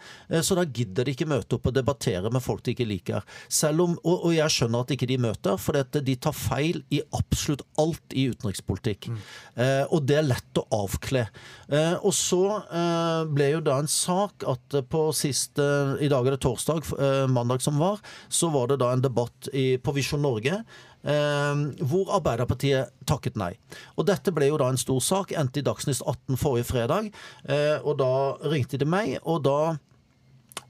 så 0.43 0.55
da 0.57 0.63
gidder 0.65 1.03
de 1.05 1.11
ikke 1.15 1.29
møte 1.29 1.55
opp 1.55 1.67
og 1.69 1.75
debattere 1.75 2.29
med 2.33 2.41
folk 2.43 2.61
de 2.65 2.71
ikke 2.73 2.87
liker. 2.87 3.21
Selv 3.51 3.81
om, 3.85 3.91
og, 4.03 4.25
og 4.27 4.33
jeg 4.35 4.49
skjønner 4.53 4.79
at 4.83 4.91
ikke 4.95 5.09
de 5.09 5.17
møter, 5.21 5.55
for 5.61 5.71
de 5.77 6.15
tar 6.19 6.35
feil 6.35 6.77
i 6.93 7.01
absolutt 7.15 7.63
alt 7.81 8.07
i 8.17 8.27
utenrikspolitikk. 8.33 9.01
Eh, 9.11 9.36
og 9.89 10.03
det 10.05 10.19
er 10.19 10.27
lett 10.27 10.59
å 10.61 10.65
avkle. 10.83 11.25
Eh, 11.67 11.95
og 11.99 12.13
så 12.15 12.41
eh, 12.63 13.23
ble 13.27 13.49
jo 13.51 13.63
da 13.65 13.81
en 13.81 13.89
sak 13.91 14.45
at 14.47 14.77
eh, 14.77 14.85
på 14.87 15.09
siste 15.15 15.63
I 15.99 16.07
dag 16.11 16.27
er 16.27 16.37
det 16.37 16.43
torsdag, 16.45 16.85
eh, 16.95 17.25
mandag 17.27 17.63
som 17.65 17.79
var, 17.81 17.99
så 18.29 18.47
var 18.53 18.71
det 18.71 18.79
da 18.79 18.93
en 18.93 19.03
debatt 19.03 19.49
i, 19.51 19.75
på 19.75 19.95
Visjon 19.97 20.23
Norge. 20.23 20.61
Eh, 21.03 21.63
hvor 21.83 22.13
Arbeiderpartiet 22.15 22.93
takket 23.09 23.35
nei. 23.39 23.51
Og 23.97 24.07
Dette 24.07 24.31
ble 24.35 24.47
jo 24.47 24.61
da 24.61 24.71
en 24.71 24.79
stor 24.79 25.03
sak. 25.03 25.35
Endte 25.35 25.59
i 25.59 25.67
Dagsnytt 25.67 25.99
18 26.05 26.39
forrige 26.39 26.69
fredag. 26.71 27.11
Eh, 27.43 27.75
og 27.83 27.99
Da 27.99 28.13
ringte 28.47 28.79
de 28.79 28.87
meg, 28.87 29.17
og 29.23 29.43
da 29.47 29.59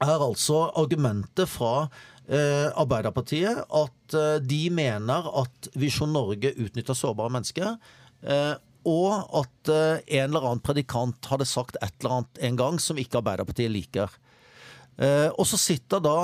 er 0.01 0.21
altså 0.21 0.67
argumentet 0.77 1.49
fra 1.49 1.87
eh, 2.25 2.67
Arbeiderpartiet 2.73 3.63
at 3.65 4.17
eh, 4.17 4.41
de 4.41 4.63
mener 4.73 5.29
at 5.41 5.69
Visjon 5.77 6.13
Norge 6.13 6.53
utnytter 6.57 6.97
sårbare 6.97 7.33
mennesker. 7.33 7.77
Eh, 8.23 8.55
og 8.87 9.35
at 9.41 9.71
eh, 9.73 9.99
en 10.19 10.29
eller 10.29 10.45
annen 10.47 10.63
predikant 10.63 11.27
hadde 11.31 11.47
sagt 11.49 11.77
et 11.81 11.91
eller 11.99 12.19
annet 12.19 12.41
en 12.49 12.59
gang 12.59 12.79
som 12.81 12.99
ikke 13.01 13.19
Arbeiderpartiet 13.19 13.73
liker. 13.73 14.13
Eh, 14.97 15.27
og 15.33 15.45
så 15.49 15.59
sitter 15.61 16.01
da 16.03 16.17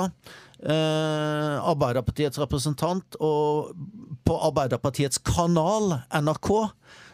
Arbeiderpartiets 0.64 2.38
representant 2.40 3.18
og 3.20 3.74
på 4.24 4.36
Arbeiderpartiets 4.46 5.18
kanal, 5.20 5.98
NRK, 6.08 6.48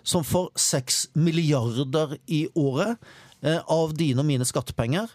som 0.06 0.22
får 0.22 0.52
seks 0.60 1.00
milliarder 1.18 2.14
i 2.30 2.44
året 2.54 3.00
av 3.42 3.96
dine 3.98 4.22
og 4.22 4.28
mine 4.28 4.46
skattepenger. 4.46 5.10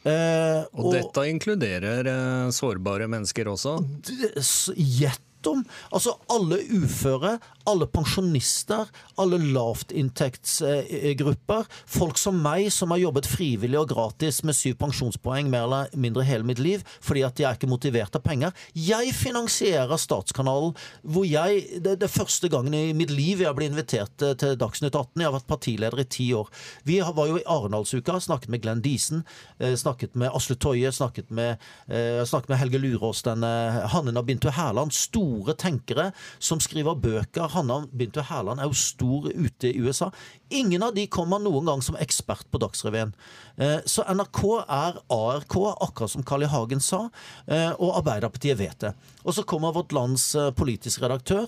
Eh, 0.00 0.62
Og 0.80 0.94
dette 0.94 1.26
inkluderer 1.28 2.06
eh, 2.08 2.50
sårbare 2.56 3.08
mennesker 3.10 3.50
også. 3.52 3.78
Gjett 4.76 5.24
om! 5.46 5.64
Altså 5.94 6.16
alle 6.32 6.58
uføre, 6.70 7.38
alle 7.68 7.86
pensjonister, 7.90 8.86
alle 9.20 9.38
lavtinntektsgrupper. 9.52 11.64
Folk 11.86 12.18
som 12.18 12.42
meg, 12.42 12.72
som 12.74 12.90
har 12.94 12.98
jobbet 13.02 13.26
frivillig 13.30 13.78
og 13.80 13.88
gratis 13.92 14.42
med 14.46 14.54
syv 14.56 14.74
pensjonspoeng 14.80 15.50
mer 15.52 15.64
eller 15.66 15.86
mindre 16.00 16.24
hele 16.26 16.44
mitt 16.46 16.60
liv, 16.62 16.80
fordi 17.04 17.22
at 17.26 17.40
jeg 17.40 17.48
er 17.48 17.54
ikke 17.58 17.70
motivert 17.70 18.16
av 18.16 18.22
penger. 18.24 18.50
Jeg 18.74 19.14
finansierer 19.16 19.96
Statskanalen, 20.00 20.74
hvor 21.02 21.24
jeg 21.28 21.80
Det 21.80 22.02
er 22.02 22.08
første 22.08 22.48
gangen 22.48 22.74
i 22.74 22.92
mitt 22.96 23.10
liv 23.10 23.40
jeg 23.42 23.54
blir 23.56 23.66
invitert 23.70 24.16
til 24.18 24.58
Dagsnytt 24.58 24.94
18. 24.94 25.20
Jeg 25.20 25.28
har 25.28 25.38
vært 25.38 25.50
partileder 25.50 26.00
i 26.00 26.04
ti 26.04 26.32
år. 26.36 26.48
Vi 26.84 27.00
var 27.00 27.26
jo 27.28 27.36
i 27.38 27.44
Arendalsuka, 27.46 28.20
snakket 28.20 28.48
med 28.52 28.62
Glenn 28.62 28.82
Diesen, 28.82 29.24
eh, 29.58 29.74
snakket 29.74 30.16
med 30.16 30.30
Asle 30.34 30.56
Toje, 30.56 30.92
snakket 30.92 31.30
med, 31.30 31.58
eh, 31.88 32.24
snakket 32.24 32.48
med 32.48 32.58
Helge 32.58 32.78
Lurås, 32.78 33.22
denne 33.22 33.86
Hanne 33.88 34.22
Bintu 34.22 34.50
Hærland. 34.50 34.92
Store 34.92 35.29
tenkere 35.60 36.10
som 36.38 36.60
skriver 36.62 36.98
bøker. 37.00 37.50
Hanna 37.54 37.82
Bintu 37.92 38.22
Hærland 38.22 38.60
er 38.60 38.70
jo 38.70 38.76
stor 38.76 39.30
ute 39.30 39.70
i 39.70 39.80
USA. 39.80 40.10
Ingen 40.50 40.82
av 40.82 40.94
de 40.96 41.06
kommer 41.06 41.38
noen 41.38 41.68
gang 41.68 41.82
som 41.82 41.98
ekspert 42.00 42.48
på 42.50 42.58
Dagsrevyen. 42.58 43.12
Eh, 43.56 43.78
Så 43.86 44.02
NRK 44.02 44.40
er 44.66 44.98
ARK, 45.12 45.56
akkurat 45.80 46.10
som 46.10 46.24
Carl 46.26 46.42
I. 46.42 46.46
Hagen 46.50 46.80
sa, 46.80 47.10
eh, 47.46 47.70
og 47.78 48.00
Arbeiderpartiet 48.00 48.58
vet 48.58 48.78
det. 48.80 48.94
Og 49.24 49.34
så 49.34 49.44
kommer 49.44 49.72
vårt 49.72 49.92
lands 49.92 50.34
eh, 50.34 50.50
politiske 50.50 51.04
redaktør, 51.04 51.46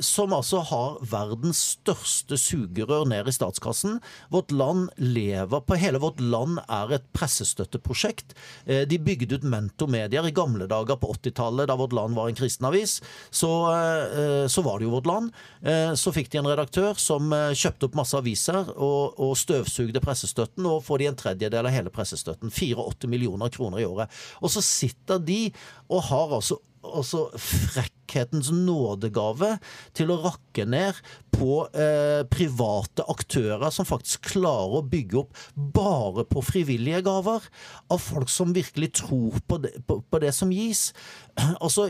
som 0.00 0.32
altså 0.32 0.60
har 0.66 0.98
verdens 1.00 1.76
største 1.78 2.36
sugerør 2.36 3.06
ned 3.08 3.28
i 3.28 3.32
statskassen. 3.32 4.00
Vårt 4.30 4.52
land 4.52 4.90
lever 4.98 5.62
på 5.64 5.78
Hele 5.78 5.98
vårt 5.98 6.20
land 6.20 6.58
er 6.68 6.92
et 6.92 7.06
pressestøtteprosjekt. 7.16 8.34
De 8.66 8.98
bygde 8.98 9.38
ut 9.38 9.46
mentormedier 9.48 10.26
i 10.26 10.34
gamle 10.34 10.66
dager 10.70 10.98
på 11.00 11.14
80-tallet, 11.14 11.68
da 11.68 11.76
vårt 11.76 11.94
land 11.96 12.16
var 12.18 12.28
en 12.28 12.38
kristen 12.38 12.68
avis. 13.00 13.30
Så, 13.30 13.50
eh, 13.72 14.46
så 14.48 14.62
var 14.62 14.78
det 14.78 14.84
jo 14.86 14.94
vårt 14.94 15.06
land. 15.06 15.32
Eh, 15.62 15.94
Så 15.94 16.12
fikk 16.12 16.30
de 16.30 16.38
en 16.38 16.46
redaktør 16.46 16.94
som 16.98 17.32
eh, 17.32 17.54
kjøpte 17.54 17.86
opp 17.88 17.94
masse 17.94 18.14
aviser 18.16 18.56
og, 18.76 19.18
og 19.18 19.36
støvsugde 19.36 20.00
pressestøtten, 20.00 20.66
og 20.66 20.84
får 20.84 20.98
de 20.98 21.06
en 21.06 21.16
tredjedel 21.16 21.66
av 21.66 21.72
hele 21.72 21.90
pressestøtten. 21.90 22.50
84 22.50 23.08
millioner 23.08 23.50
kroner 23.50 23.80
i 23.80 23.84
året. 23.88 24.10
Og 24.42 24.50
så 24.50 24.62
sitter 24.62 25.18
de 25.18 25.52
og 25.88 26.02
har 26.10 26.34
altså 26.38 26.58
altså 26.84 27.26
frekkhetens 27.40 28.50
nådegave 28.54 29.54
til 29.96 30.12
å 30.12 30.18
rakke 30.22 30.66
ned 30.68 30.98
på 31.34 31.64
eh, 31.74 32.22
private 32.30 33.06
aktører 33.10 33.72
som 33.74 33.88
faktisk 33.88 34.28
klarer 34.34 34.78
å 34.78 34.84
bygge 34.86 35.20
opp 35.22 35.40
bare 35.54 36.26
på 36.28 36.42
frivillige 36.44 37.02
gaver. 37.06 37.46
Av 37.92 38.02
folk 38.02 38.30
som 38.32 38.54
virkelig 38.54 38.92
tror 39.00 39.40
på 39.48 39.58
det, 39.64 39.74
på, 39.88 39.98
på 40.02 40.22
det 40.22 40.34
som 40.36 40.52
gis. 40.54 40.90
Altså, 41.64 41.88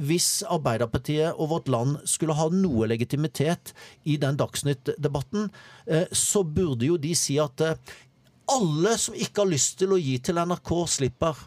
Hvis 0.00 0.40
Arbeiderpartiet 0.48 1.36
og 1.36 1.50
Vårt 1.50 1.68
Land 1.72 1.98
skulle 2.08 2.36
ha 2.38 2.46
noe 2.52 2.88
legitimitet 2.88 3.74
i 4.08 4.16
den 4.20 4.38
Dagsnytt-debatten, 4.40 5.50
eh, 5.84 6.06
så 6.12 6.44
burde 6.46 6.88
jo 6.88 6.96
de 7.00 7.12
si 7.18 7.36
at 7.42 7.60
eh, 7.64 7.76
alle 8.46 8.94
som 9.00 9.16
ikke 9.18 9.42
har 9.42 9.50
lyst 9.50 9.78
til 9.80 9.92
å 9.92 10.00
gi 10.00 10.16
til 10.22 10.38
NRK, 10.38 10.72
slipper. 10.88 11.38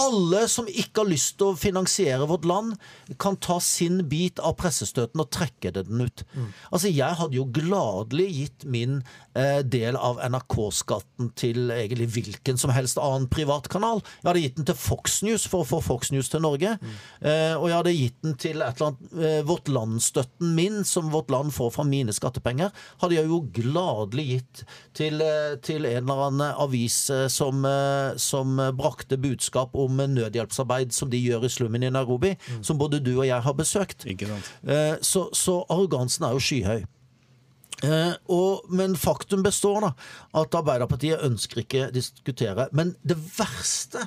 Alle 0.00 0.46
som 0.50 0.66
ikke 0.68 1.02
har 1.02 1.10
lyst 1.10 1.36
til 1.38 1.52
å 1.52 1.58
finansiere 1.58 2.26
vårt 2.28 2.46
land, 2.48 2.74
kan 3.22 3.36
ta 3.36 3.58
sin 3.62 4.00
bit 4.10 4.40
av 4.42 4.56
pressestøtten 4.60 5.22
og 5.22 5.30
trekke 5.34 5.72
den 5.76 6.02
ut. 6.02 6.24
Altså, 6.70 6.90
Jeg 6.90 7.18
hadde 7.20 7.38
jo 7.38 7.46
gladelig 7.52 8.26
gitt 8.34 8.66
min 8.66 8.98
eh, 9.36 9.60
del 9.62 9.96
av 9.96 10.18
NRK-skatten 10.24 11.30
til 11.38 11.70
egentlig 11.70 12.08
hvilken 12.16 12.58
som 12.58 12.72
helst 12.74 12.98
annen 12.98 13.28
privatkanal. 13.30 14.02
Jeg 14.22 14.28
hadde 14.28 14.44
gitt 14.44 14.60
den 14.60 14.68
til 14.70 14.80
Fox 14.80 15.20
News 15.26 15.46
for 15.46 15.62
å 15.62 15.68
få 15.68 15.82
Fox 15.84 16.10
News 16.14 16.30
til 16.32 16.42
Norge. 16.44 16.76
Eh, 17.20 17.54
og 17.54 17.68
jeg 17.68 17.76
hadde 17.76 17.96
gitt 17.96 18.18
den 18.26 18.36
til 18.40 18.62
et 18.64 18.80
eller 18.80 18.90
annet 18.92 19.16
eh, 19.20 19.40
Vårt 19.46 19.70
Land-støtten 19.70 20.54
min, 20.56 20.82
som 20.88 21.12
Vårt 21.14 21.30
Land 21.30 21.54
får 21.54 21.72
fra 21.76 21.86
mine 21.86 22.14
skattepenger, 22.16 22.74
hadde 23.02 23.18
jeg 23.18 23.30
jo 23.30 23.42
gladelig 23.54 24.26
gitt 24.26 24.64
til, 24.96 25.20
eh, 25.22 25.56
til 25.62 25.86
en 25.86 26.02
eller 26.02 26.22
annen 26.28 26.60
avis 26.66 26.98
eh, 27.10 27.26
som, 27.32 27.64
eh, 27.64 28.16
som 28.20 28.56
brakte 28.76 29.18
budskap 29.36 29.76
om 29.76 30.00
nødhjelpsarbeid 30.16 30.92
som 30.96 31.10
de 31.12 31.20
gjør 31.20 31.44
i 31.46 31.52
slummen 31.52 31.84
i 31.86 31.92
Nairobi, 31.92 32.34
som 32.62 32.78
både 32.80 33.00
du 33.04 33.12
og 33.20 33.26
jeg 33.28 33.42
har 33.44 33.52
besøkt. 33.52 34.06
Eh, 34.08 34.96
Så, 35.02 35.28
så 35.32 35.60
arrogansen 35.68 36.24
er 36.24 36.32
jo 36.32 36.40
skyhøy. 36.42 36.84
Eh, 37.84 38.14
og, 38.32 38.64
men 38.72 38.96
faktum 38.96 39.42
består, 39.44 39.80
da. 39.84 39.90
At 40.40 40.54
Arbeiderpartiet 40.56 41.20
ønsker 41.22 41.60
ikke 41.60 41.90
diskutere. 41.92 42.68
Men 42.72 42.94
det 43.04 43.18
verste 43.36 44.06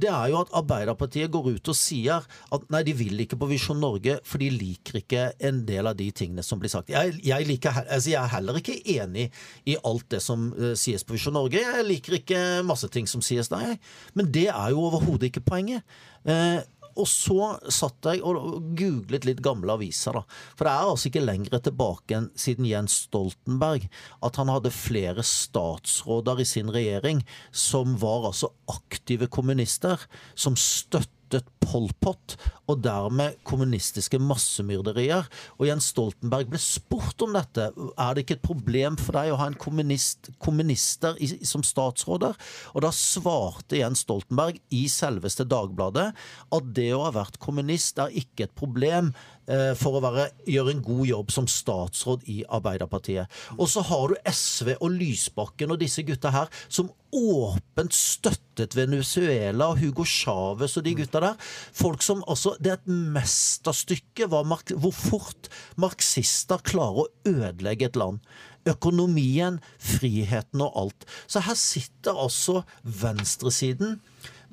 det 0.00 0.10
er 0.10 0.30
jo 0.32 0.40
at 0.40 0.52
Arbeiderpartiet 0.58 1.32
går 1.32 1.52
ut 1.56 1.70
og 1.70 1.76
sier 1.78 2.24
at 2.54 2.64
nei, 2.72 2.82
de 2.86 2.94
vil 2.98 3.20
ikke 3.24 3.38
på 3.40 3.48
Visjon 3.50 3.80
Norge, 3.80 4.16
for 4.26 4.42
de 4.42 4.50
liker 4.50 5.00
ikke 5.00 5.26
en 5.46 5.62
del 5.68 5.90
av 5.90 5.98
de 5.98 6.08
tingene 6.14 6.44
som 6.46 6.60
blir 6.62 6.72
sagt. 6.72 6.90
Jeg, 6.92 7.14
jeg, 7.24 7.48
liker, 7.48 7.84
altså 7.84 8.10
jeg 8.10 8.20
er 8.22 8.32
heller 8.34 8.58
ikke 8.60 8.80
enig 8.96 9.28
i 9.70 9.76
alt 9.86 10.08
det 10.14 10.22
som 10.24 10.50
uh, 10.56 10.72
sies 10.78 11.06
på 11.06 11.16
Visjon 11.16 11.36
Norge. 11.38 11.62
Jeg 11.62 11.86
liker 11.86 12.18
ikke 12.18 12.40
masse 12.66 12.90
ting 12.92 13.08
som 13.10 13.22
sies 13.24 13.50
der, 13.52 13.70
jeg. 13.70 13.80
Men 14.18 14.32
det 14.34 14.48
er 14.50 14.74
jo 14.74 14.82
overhodet 14.88 15.30
ikke 15.30 15.44
poenget. 15.46 15.86
Eh, 16.24 16.58
og 16.94 17.08
så 17.10 17.54
satt 17.72 18.08
jeg 18.10 18.22
og 18.26 18.60
googlet 18.78 19.26
litt 19.28 19.42
gamle 19.44 19.76
aviser, 19.76 20.18
da. 20.18 20.22
For 20.54 20.66
det 20.66 20.74
er 20.74 20.90
altså 20.90 21.10
ikke 21.10 21.24
lenger 21.24 21.62
tilbake 21.64 22.18
enn 22.18 22.28
siden 22.38 22.68
Jens 22.68 23.00
Stoltenberg 23.06 23.88
at 24.24 24.38
han 24.40 24.52
hadde 24.52 24.74
flere 24.74 25.24
statsråder 25.26 26.42
i 26.42 26.48
sin 26.48 26.72
regjering 26.74 27.24
som 27.50 27.98
var 28.02 28.30
altså 28.30 28.52
aktive 28.70 29.28
kommunister, 29.32 30.00
som 30.34 30.58
støttet 30.58 31.48
Pol 31.64 31.90
Pot, 32.04 32.36
og 32.70 32.80
dermed 32.84 33.36
kommunistiske 33.44 34.18
massemyrderier. 34.22 35.26
Og 35.58 35.68
Jens 35.68 35.90
Stoltenberg 35.92 36.48
ble 36.52 36.60
spurt 36.62 37.20
om 37.24 37.36
dette. 37.36 37.68
Er 37.74 38.14
det 38.14 38.24
ikke 38.24 38.38
et 38.38 38.46
problem 38.46 38.96
for 39.00 39.18
deg 39.18 39.34
å 39.34 39.40
ha 39.40 39.50
en 39.50 39.58
kommunist, 39.60 40.32
kommunister 40.42 41.18
i, 41.20 41.28
som 41.44 41.64
statsråder? 41.66 42.38
Og 42.72 42.86
da 42.86 42.92
svarte 42.94 43.80
Jens 43.80 44.04
Stoltenberg 44.06 44.60
i 44.74 44.86
selveste 44.92 45.46
Dagbladet 45.48 46.10
at 46.14 46.74
det 46.76 46.90
å 46.96 47.04
ha 47.04 47.14
vært 47.14 47.40
kommunist 47.42 48.00
er 48.00 48.14
ikke 48.16 48.48
et 48.48 48.56
problem 48.56 49.12
eh, 49.46 49.72
for 49.78 49.98
å 49.98 50.02
være, 50.04 50.28
gjøre 50.48 50.74
en 50.74 50.84
god 50.84 51.04
jobb 51.10 51.32
som 51.34 51.48
statsråd 51.50 52.26
i 52.32 52.40
Arbeiderpartiet. 52.48 53.30
Og 53.58 53.68
så 53.70 53.84
har 53.84 54.10
du 54.10 54.30
SV 54.30 54.76
og 54.78 54.90
Lysbakken 54.94 55.74
og 55.74 55.82
disse 55.84 56.04
gutta 56.06 56.32
her 56.34 56.52
som 56.68 56.92
åpent 57.14 57.94
støttet 57.94 58.74
Venezuela 58.74 59.70
og 59.70 59.78
Hugo 59.78 60.06
Chávez 60.08 60.74
og 60.78 60.86
de 60.86 60.96
gutta 60.98 61.22
der. 61.22 61.52
Folk 61.74 62.02
som 62.02 62.22
altså 62.30 62.54
Det 62.60 62.72
er 62.72 62.80
et 62.80 62.90
mesterstykke 63.14 64.28
hvor 64.30 64.94
fort 64.94 65.50
marxister 65.80 66.62
klarer 66.64 67.04
å 67.04 67.10
ødelegge 67.28 67.90
et 67.90 67.98
land. 67.98 68.20
Økonomien, 68.68 69.60
friheten 69.78 70.62
og 70.64 70.78
alt. 70.80 71.06
Så 71.26 71.44
her 71.44 71.58
sitter 71.58 72.16
altså 72.16 72.62
venstresiden 72.82 73.98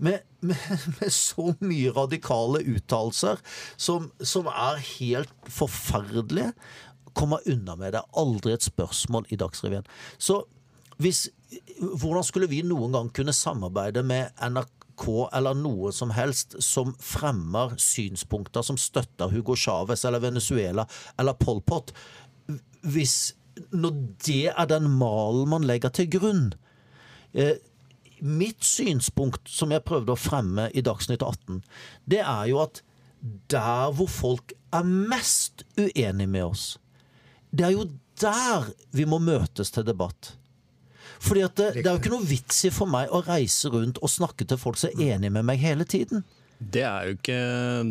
med, 0.02 0.20
med, 0.42 0.58
med 1.00 1.14
så 1.14 1.52
mye 1.62 1.94
radikale 1.96 2.64
uttalelser 2.76 3.42
som, 3.78 4.10
som 4.20 4.50
er 4.52 4.82
helt 4.98 5.52
forferdelige. 5.52 6.52
Kommer 7.18 7.44
unna 7.50 7.76
med 7.80 7.94
det. 7.96 8.04
Aldri 8.18 8.56
et 8.56 8.66
spørsmål 8.66 9.30
i 9.30 9.40
Dagsrevyen. 9.40 9.88
Så 10.18 10.42
hvis, 11.02 11.30
hvordan 11.80 12.26
skulle 12.26 12.50
vi 12.52 12.62
noen 12.66 12.94
gang 12.96 13.10
kunne 13.14 13.36
samarbeide 13.36 14.04
med 14.06 14.32
NRK 14.42 14.81
eller 15.34 15.58
noe 15.58 15.92
som 15.96 16.12
helst 16.16 16.56
som 16.64 16.94
fremmer 17.00 17.76
synspunkter 17.82 18.66
som 18.66 18.78
støtter 18.78 19.32
Hugo 19.32 19.56
Chávez 19.56 20.06
eller 20.06 20.24
Venezuela 20.24 20.88
eller 21.20 21.34
Pol 21.34 21.62
Pot, 21.62 21.94
hvis 22.82 23.34
når 23.72 23.98
det 24.26 24.52
er 24.52 24.70
den 24.70 24.88
malen 25.00 25.50
man 25.50 25.68
legger 25.68 25.92
til 25.94 26.10
grunn? 26.12 26.46
Eh, 27.34 27.58
mitt 28.22 28.64
synspunkt, 28.64 29.50
som 29.50 29.74
jeg 29.74 29.84
prøvde 29.86 30.14
å 30.14 30.20
fremme 30.20 30.70
i 30.78 30.84
Dagsnytt 30.86 31.24
18, 31.26 31.62
det 32.06 32.22
er 32.22 32.46
jo 32.52 32.62
at 32.64 32.84
der 33.52 33.92
hvor 33.98 34.10
folk 34.10 34.54
er 34.74 34.86
mest 34.88 35.66
uenig 35.78 36.30
med 36.30 36.46
oss, 36.52 36.66
det 37.52 37.68
er 37.68 37.76
jo 37.76 37.90
der 38.22 38.70
vi 38.96 39.06
må 39.10 39.20
møtes 39.22 39.74
til 39.74 39.86
debatt. 39.88 40.36
Fordi 41.22 41.44
at 41.46 41.58
det, 41.60 41.68
det 41.78 41.86
er 41.86 41.94
jo 41.94 42.02
ikke 42.02 42.14
noe 42.16 42.28
vits 42.28 42.64
i 42.66 42.72
for 42.74 42.90
meg 42.90 43.12
å 43.14 43.22
reise 43.26 43.70
rundt 43.70 44.00
og 44.02 44.10
snakke 44.10 44.48
til 44.50 44.60
folk 44.62 44.80
som 44.82 44.90
er 44.96 45.16
enige 45.16 45.34
med 45.36 45.46
meg 45.48 45.62
hele 45.62 45.86
tiden. 45.86 46.26
Det 46.62 46.84
er 46.86 47.08
jo 47.08 47.16
ikke 47.16 47.38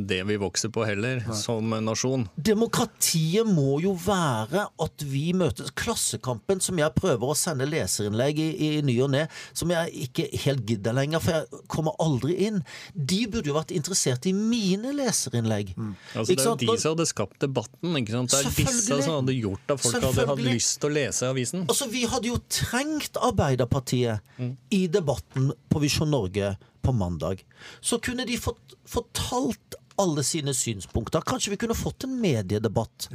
det 0.06 0.20
vi 0.28 0.36
vokser 0.38 0.70
på 0.70 0.84
heller, 0.86 1.24
som 1.34 1.72
nasjon. 1.82 2.28
Demokratiet 2.38 3.48
må 3.48 3.80
jo 3.82 3.96
være 3.98 4.68
at 4.84 5.04
vi 5.10 5.32
møtes. 5.34 5.72
Klassekampen, 5.74 6.62
som 6.62 6.78
jeg 6.78 6.94
prøver 6.94 7.32
å 7.32 7.36
sende 7.38 7.66
leserinnlegg 7.66 8.38
i, 8.38 8.48
i 8.68 8.70
ny 8.86 8.94
og 9.02 9.10
ne, 9.16 9.24
som 9.56 9.72
jeg 9.74 10.06
ikke 10.06 10.28
helt 10.44 10.62
gidder 10.68 10.94
lenger, 10.96 11.24
for 11.24 11.40
jeg 11.40 11.64
kommer 11.72 11.98
aldri 12.02 12.38
inn, 12.46 12.62
de 12.94 13.20
burde 13.30 13.50
jo 13.50 13.58
vært 13.58 13.74
interessert 13.74 14.30
i 14.30 14.34
mine 14.36 14.94
leserinnlegg. 15.00 15.74
Altså, 16.14 16.30
Ikke 16.30 16.38
det 16.38 16.46
er 16.46 16.50
jo 16.52 16.56
de 16.62 16.78
som 16.84 16.94
hadde 16.94 17.08
skapt 17.10 17.42
debatten. 17.42 17.98
Ikke 18.00 18.14
sant? 18.14 18.30
Det 18.30 18.44
er 18.44 18.56
disse 18.62 19.02
som 19.02 19.18
hadde 19.18 19.36
gjort 19.40 19.74
at 19.74 19.82
folk 19.82 20.08
hadde 20.08 20.28
hatt 20.30 20.46
lyst 20.46 20.78
til 20.78 20.92
å 20.92 20.94
lese 21.00 21.30
avisen. 21.34 21.66
Altså, 21.66 21.90
Vi 21.90 22.06
hadde 22.06 22.30
jo 22.30 22.38
trengt 22.46 23.18
Arbeiderpartiet 23.18 24.22
i 24.70 24.84
debatten 24.86 25.50
på 25.70 25.82
Visjon 25.82 26.10
Norge 26.14 26.54
på 26.82 26.94
mandag. 26.96 27.44
Så 27.80 28.00
kunne 28.02 28.26
de 28.28 28.38
fått, 28.40 28.76
fortalt 28.88 29.78
alle 30.00 30.22
sine 30.24 30.54
synspunkter. 30.56 31.24
Kanskje 31.26 31.52
vi 31.52 31.58
kunne 31.60 31.76
fått 31.76 32.06
en 32.06 32.16
mediedebatt. 32.22 33.08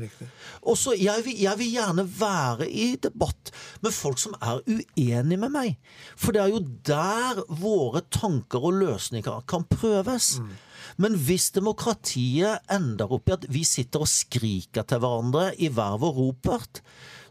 Og 0.62 0.78
så, 0.78 0.94
jeg, 0.98 1.24
vil, 1.26 1.40
jeg 1.42 1.60
vil 1.62 1.72
gjerne 1.74 2.06
være 2.20 2.68
i 2.70 2.88
debatt 3.02 3.52
med 3.82 3.96
folk 3.96 4.22
som 4.22 4.36
er 4.38 4.62
uenige 4.68 5.40
med 5.42 5.54
meg. 5.54 5.76
For 6.14 6.36
det 6.36 6.44
er 6.44 6.54
jo 6.54 6.62
der 6.86 7.42
våre 7.50 8.06
tanker 8.14 8.70
og 8.70 8.78
løsninger 8.84 9.46
kan 9.50 9.66
prøves. 9.72 10.36
Men 11.02 11.18
hvis 11.28 11.50
demokratiet 11.56 12.62
ender 12.72 13.12
opp 13.18 13.30
i 13.30 13.36
at 13.36 13.50
vi 13.52 13.66
sitter 13.68 14.06
og 14.06 14.12
skriker 14.12 14.86
til 14.86 15.02
hverandre 15.02 15.50
i 15.58 15.72
hver 15.74 15.98
vår 16.02 16.14
ropert, 16.20 16.84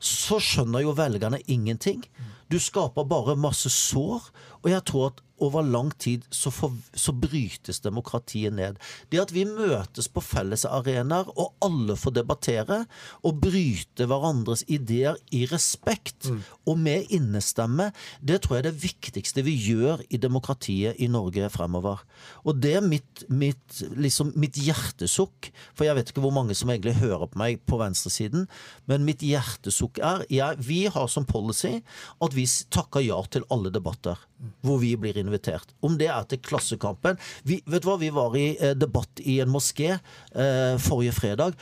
så 0.05 0.41
skjønner 0.43 0.85
jo 0.85 0.97
velgerne 0.99 1.39
ingenting. 1.49 2.03
Du 2.51 2.59
skaper 2.61 3.07
bare 3.09 3.39
masse 3.41 3.71
sår. 3.73 4.27
Og 4.65 4.73
jeg 4.73 4.85
tror 4.89 5.13
at 5.13 5.24
over 5.43 5.63
lang 5.67 5.91
tid 5.99 6.25
så, 6.31 6.51
for, 6.55 6.75
så 6.95 7.13
brytes 7.13 7.81
demokratiet 7.83 8.55
ned. 8.55 8.79
Det 9.11 9.21
at 9.23 9.33
vi 9.35 9.45
møtes 9.49 10.09
på 10.13 10.23
felles 10.23 10.65
arenaer, 10.69 11.31
og 11.35 11.55
alle 11.65 11.97
får 11.99 12.17
debattere, 12.21 12.81
og 13.27 13.41
bryte 13.43 14.07
hverandres 14.11 14.65
ideer 14.71 15.19
i 15.35 15.45
respekt 15.51 16.31
og 16.69 16.79
med 16.81 17.11
innestemme, 17.15 17.91
det 18.21 18.43
tror 18.45 18.59
jeg 18.59 18.65
er 18.65 18.69
det 18.71 18.85
viktigste 18.85 19.45
vi 19.47 19.57
gjør 19.59 20.05
i 20.09 20.21
demokratiet 20.23 21.01
i 21.03 21.11
Norge 21.11 21.51
fremover. 21.53 22.05
Og 22.45 22.61
det 22.63 22.77
er 22.79 22.87
mitt, 22.87 23.25
mitt, 23.29 23.81
liksom, 23.97 24.33
mitt 24.39 24.59
hjertesukk, 24.61 25.51
for 25.75 25.89
jeg 25.89 25.99
vet 25.99 26.13
ikke 26.13 26.25
hvor 26.25 26.35
mange 26.35 26.57
som 26.57 26.71
egentlig 26.71 26.97
hører 27.03 27.27
på 27.31 27.41
meg 27.41 27.63
på 27.69 27.81
venstresiden, 27.81 28.47
men 28.91 29.07
mitt 29.07 29.25
hjertesukk 29.25 29.99
er 29.99 30.25
jeg, 30.31 30.61
Vi 30.65 30.85
har 30.87 31.09
som 31.11 31.27
policy 31.27 31.81
at 32.23 32.35
vi 32.35 32.47
takker 32.71 33.03
ja 33.05 33.19
til 33.31 33.45
alle 33.53 33.73
debatter 33.75 34.19
hvor 34.65 34.81
vi 34.83 34.93
blir 34.99 35.17
invitert. 35.29 35.75
Om 35.85 35.99
det 36.01 36.11
er 36.13 36.29
til 36.29 36.43
Klassekampen 36.45 37.19
vi, 37.45 37.61
Vet 37.67 37.85
du 37.85 37.89
hva, 37.91 37.97
vi 38.01 38.13
var 38.15 38.37
i 38.39 38.51
eh, 38.59 38.77
debatt 38.77 39.23
i 39.25 39.41
en 39.45 39.53
moské 39.53 39.95
eh, 39.95 40.77
forrige 40.83 41.17
fredag, 41.17 41.59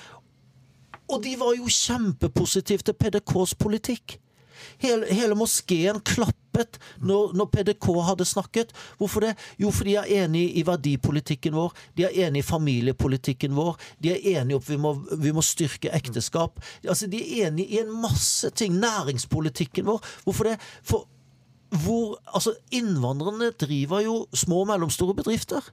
og 1.12 1.22
de 1.24 1.34
var 1.36 1.56
jo 1.58 1.68
kjempepositive 1.68 2.86
til 2.86 2.96
PDKs 2.96 3.56
politikk. 3.60 4.18
Hele, 4.82 5.08
hele 5.10 5.36
moskeen 5.36 5.98
klappet 6.06 6.78
når, 7.02 7.32
når 7.36 7.48
PDK 7.52 7.88
hadde 8.06 8.26
snakket. 8.28 8.72
Hvorfor 8.98 9.26
det? 9.26 9.32
Jo, 9.60 9.72
for 9.74 9.88
de 9.88 9.96
er 9.98 10.10
enig 10.22 10.44
i 10.58 10.64
verdipolitikken 10.66 11.56
vår, 11.56 11.74
de 11.98 12.06
er 12.06 12.18
enig 12.26 12.42
i 12.42 12.46
familiepolitikken 12.46 13.56
vår, 13.56 13.78
de 14.02 14.14
er 14.14 14.38
enige 14.38 14.60
om 14.60 14.90
at 14.92 15.08
vi 15.16 15.26
vi 15.26 15.34
må 15.34 15.42
styrke 15.44 15.92
ekteskap. 15.94 16.60
Altså, 16.86 17.06
De 17.06 17.18
er 17.20 17.48
enig 17.48 17.66
i 17.70 17.80
en 17.82 17.92
masse 18.02 18.50
ting. 18.50 18.78
Næringspolitikken 18.80 19.86
vår. 19.86 20.00
Hvorfor 20.24 20.50
det? 20.50 20.56
For 20.82 21.08
hvor, 21.72 22.18
altså, 22.26 22.54
innvandrerne 22.74 23.52
driver 23.56 24.02
jo 24.04 24.16
små 24.36 24.62
og 24.64 24.72
mellomstore 24.72 25.16
bedrifter. 25.16 25.72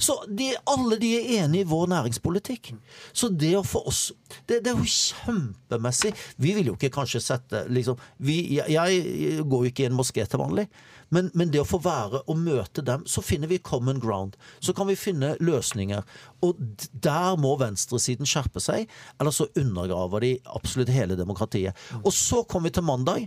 Så 0.00 0.16
de, 0.28 0.48
alle 0.64 0.96
de 1.00 1.10
er 1.18 1.42
enige 1.42 1.66
i 1.66 1.68
vår 1.68 1.90
næringspolitikk. 1.92 2.72
Så 3.12 3.28
det 3.28 3.52
å 3.58 3.66
få 3.66 3.82
oss 3.90 4.06
Det, 4.48 4.62
det 4.64 4.70
er 4.72 4.78
jo 4.78 4.86
kjempemessig. 4.86 6.12
Vi 6.40 6.54
vil 6.56 6.70
jo 6.70 6.76
ikke 6.78 6.92
kanskje 6.94 7.20
sette 7.20 7.64
liksom, 7.68 7.98
vi, 8.24 8.38
jeg, 8.56 8.70
jeg 8.72 9.44
går 9.44 9.66
jo 9.66 9.72
ikke 9.72 9.84
i 9.84 9.88
en 9.90 9.98
moské 9.98 10.24
til 10.24 10.40
vanlig. 10.40 10.68
Men, 11.10 11.28
men 11.34 11.50
det 11.50 11.60
å 11.60 11.66
få 11.66 11.80
være 11.82 12.22
og 12.30 12.38
møte 12.38 12.84
dem, 12.86 13.02
så 13.10 13.22
finner 13.26 13.50
vi 13.50 13.58
common 13.58 13.98
ground. 14.00 14.38
Så 14.62 14.72
kan 14.76 14.88
vi 14.88 14.96
finne 14.98 15.34
løsninger. 15.42 16.06
Og 16.46 16.62
der 16.92 17.36
må 17.42 17.56
venstresiden 17.60 18.28
skjerpe 18.30 18.62
seg, 18.62 18.86
eller 19.18 19.34
så 19.34 19.50
undergraver 19.58 20.24
de 20.24 20.32
absolutt 20.54 20.94
hele 20.94 21.18
demokratiet. 21.18 21.76
Og 22.04 22.14
så 22.14 22.44
kommer 22.46 22.70
vi 22.70 22.78
til 22.78 22.86
mandag. 22.86 23.26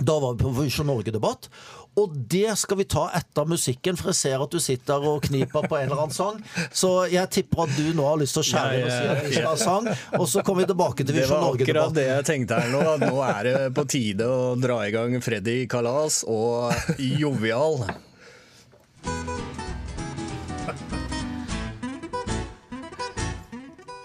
Da 0.00 0.18
var 0.20 0.34
vi 0.34 0.42
på 0.44 0.50
Visjon 0.60 0.86
Norge-debatt. 0.90 1.48
Og 1.96 2.12
det 2.28 2.50
skal 2.60 2.76
vi 2.82 2.84
ta 2.84 3.06
etter 3.16 3.46
musikken, 3.48 3.96
for 3.96 4.10
jeg 4.12 4.18
ser 4.18 4.42
at 4.44 4.52
du 4.52 4.58
sitter 4.60 5.00
og 5.08 5.22
kniper 5.24 5.64
på 5.64 5.78
en 5.78 5.86
eller 5.86 6.02
annen 6.02 6.12
sang. 6.12 6.42
Så 6.68 6.90
jeg 7.08 7.30
tipper 7.32 7.62
at 7.64 7.72
du 7.78 7.86
nå 7.96 8.04
har 8.04 8.18
lyst 8.20 8.36
til 8.36 8.42
å 8.44 8.48
skjære 8.50 8.74
inn 8.82 8.84
og 8.84 8.92
si 8.92 9.06
at 9.14 9.22
vi 9.24 9.30
skal 9.32 9.48
ha 9.48 9.54
sang. 9.62 9.88
Og 10.20 10.26
så 10.28 10.44
kommer 10.44 10.66
vi 10.66 10.72
tilbake 10.74 11.06
til 11.06 11.14
Det 11.14 11.22
Visjon 11.22 11.40
var 11.40 11.46
akkurat 11.54 11.56
Norge-debatt. 11.56 11.96
det 11.96 12.06
jeg 12.10 12.26
tenkte 12.28 12.60
her 12.60 12.74
nå. 12.74 12.82
at 12.92 13.06
Nå 13.06 13.22
er 13.24 13.48
det 13.48 13.56
på 13.78 13.86
tide 13.88 14.28
å 14.28 14.42
dra 14.60 14.82
i 14.84 14.92
gang 14.92 15.16
Freddy 15.24 15.56
Kalas 15.72 16.20
og 16.28 17.00
Jovial. 17.00 17.80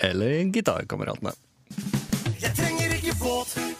Eller 0.02 0.44
Gitarkameratene. 0.54 1.32
Jeg 2.42 2.56
trenger 2.58 2.96
ikke 2.98 3.16
båt. 3.22 3.71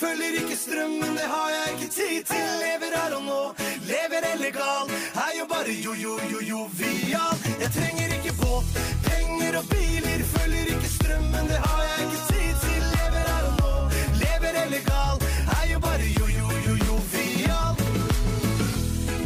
Følger 0.00 0.32
ikke 0.40 0.56
strømmen, 0.56 1.12
det 1.18 1.26
har 1.34 1.48
jeg 1.56 1.64
ikke 1.74 1.90
tid 1.92 2.18
til. 2.30 2.48
Lever 2.62 2.92
her 2.98 3.14
og 3.18 3.22
nå, 3.30 3.42
lever 3.90 4.22
illegal. 4.34 4.86
Er 5.26 5.32
jo 5.38 5.44
bare 5.52 5.72
jo-jo-jo-jovial. 5.86 7.34
Jeg 7.62 7.70
trenger 7.78 8.14
ikke 8.16 8.34
båt, 8.42 8.68
penger 9.08 9.58
og 9.60 9.66
biler. 9.72 10.20
Følger 10.34 10.70
ikke 10.74 10.90
strømmen, 10.98 11.44
det 11.50 11.60
har 11.66 11.82
jeg 11.88 11.98
ikke 12.06 12.22
tid 12.30 12.52
til. 12.66 12.82
Lever 12.94 13.26
her 13.32 13.44
og 13.50 13.54
nå, 13.62 13.74
lever 14.22 14.60
illegal. 14.64 15.16
Er 15.58 15.66
jo 15.72 15.78
bare 15.88 16.06
jo-jo-jo-jovial. 16.18 17.74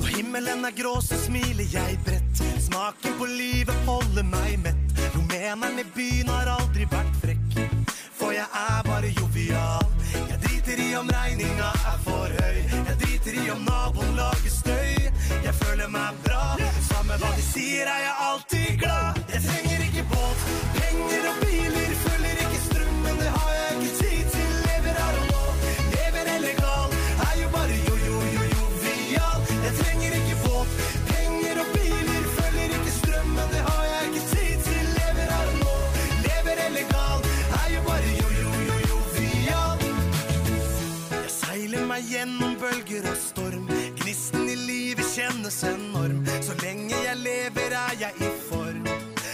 Når 0.00 0.11
himmelen 0.16 0.64
er 0.64 0.76
grå, 0.82 0.94
så 1.04 1.20
smiler 1.26 1.68
jeg 1.76 2.00
bredt. 2.08 2.44
Smaken 2.68 3.18
på 3.20 3.28
livet 3.28 3.76
holder 3.88 4.24
meg 4.24 4.56
mett. 4.64 5.08
Rumeneren 5.16 5.85
i 5.85 5.90
byen 5.96 6.32
har 6.32 6.56
aldri 6.56 6.88
vært 6.96 7.16
frekk. 7.24 7.50
For 8.16 8.32
jeg 8.32 8.48
er 8.68 8.87
bare 8.88 9.12
jovial. 9.20 9.91
Om 10.98 11.09
regninga 11.09 11.68
er 11.92 11.98
for 12.05 12.28
høy. 12.42 12.59
Jeg 12.88 12.96
driter 13.00 13.38
i 13.40 13.50
om 13.50 13.62
naboen 13.64 14.12
lager 14.16 14.52
støy. 14.52 15.09
Jeg 15.46 15.55
føler 15.62 15.88
meg 15.88 16.18
bra. 16.26 16.42
Samme 16.90 17.16
hva 17.22 17.31
de 17.37 17.46
sier, 17.46 17.88
er 17.88 18.05
jeg 18.07 18.18
alltid 18.28 18.62
bølger 42.92 43.11
og 43.11 43.16
storm. 43.16 43.68
Gnisten 43.96 44.48
i 44.48 44.55
livet 44.55 45.07
kjennes 45.14 45.62
enorm. 45.64 46.24
Så 46.42 46.52
lenge 46.62 46.96
jeg 47.05 47.16
lever, 47.16 47.72
er 47.72 47.94
jeg 48.00 48.12
i 48.20 48.31
form. 48.48 48.85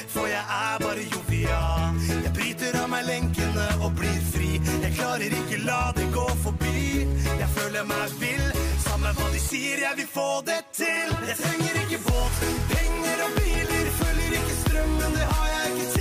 For 0.08 0.26
jeg 0.26 0.44
er 0.44 0.78
bare 0.78 1.04
jovial. 1.14 1.98
Jeg 2.24 2.32
bryter 2.34 2.78
av 2.82 2.88
meg 2.92 3.06
lenkene 3.06 3.66
og 3.82 3.94
blir 3.98 4.20
fri. 4.32 4.60
Jeg 4.84 4.94
klarer 4.98 5.34
ikke 5.40 5.62
la 5.66 5.92
det 5.96 6.06
gå 6.14 6.26
forbi. 6.44 7.06
Jeg 7.26 7.50
føler 7.56 7.86
meg 7.90 8.18
vill. 8.22 8.48
Samme 8.86 9.14
hva 9.18 9.30
de 9.34 9.42
sier, 9.42 9.82
jeg 9.86 9.94
vil 10.02 10.10
få 10.14 10.30
det 10.46 10.62
til. 10.72 11.14
Jeg 11.30 11.38
trenger 11.42 11.82
ikke 11.84 12.02
båt, 12.06 12.42
penger 12.74 13.24
og 13.26 13.40
biler. 13.40 13.94
Følger 14.02 14.42
ikke 14.42 14.60
strømmen, 14.64 15.18
det 15.18 15.30
har 15.34 15.48
jeg 15.54 15.72
ikke 15.72 15.92
tid 15.96 15.97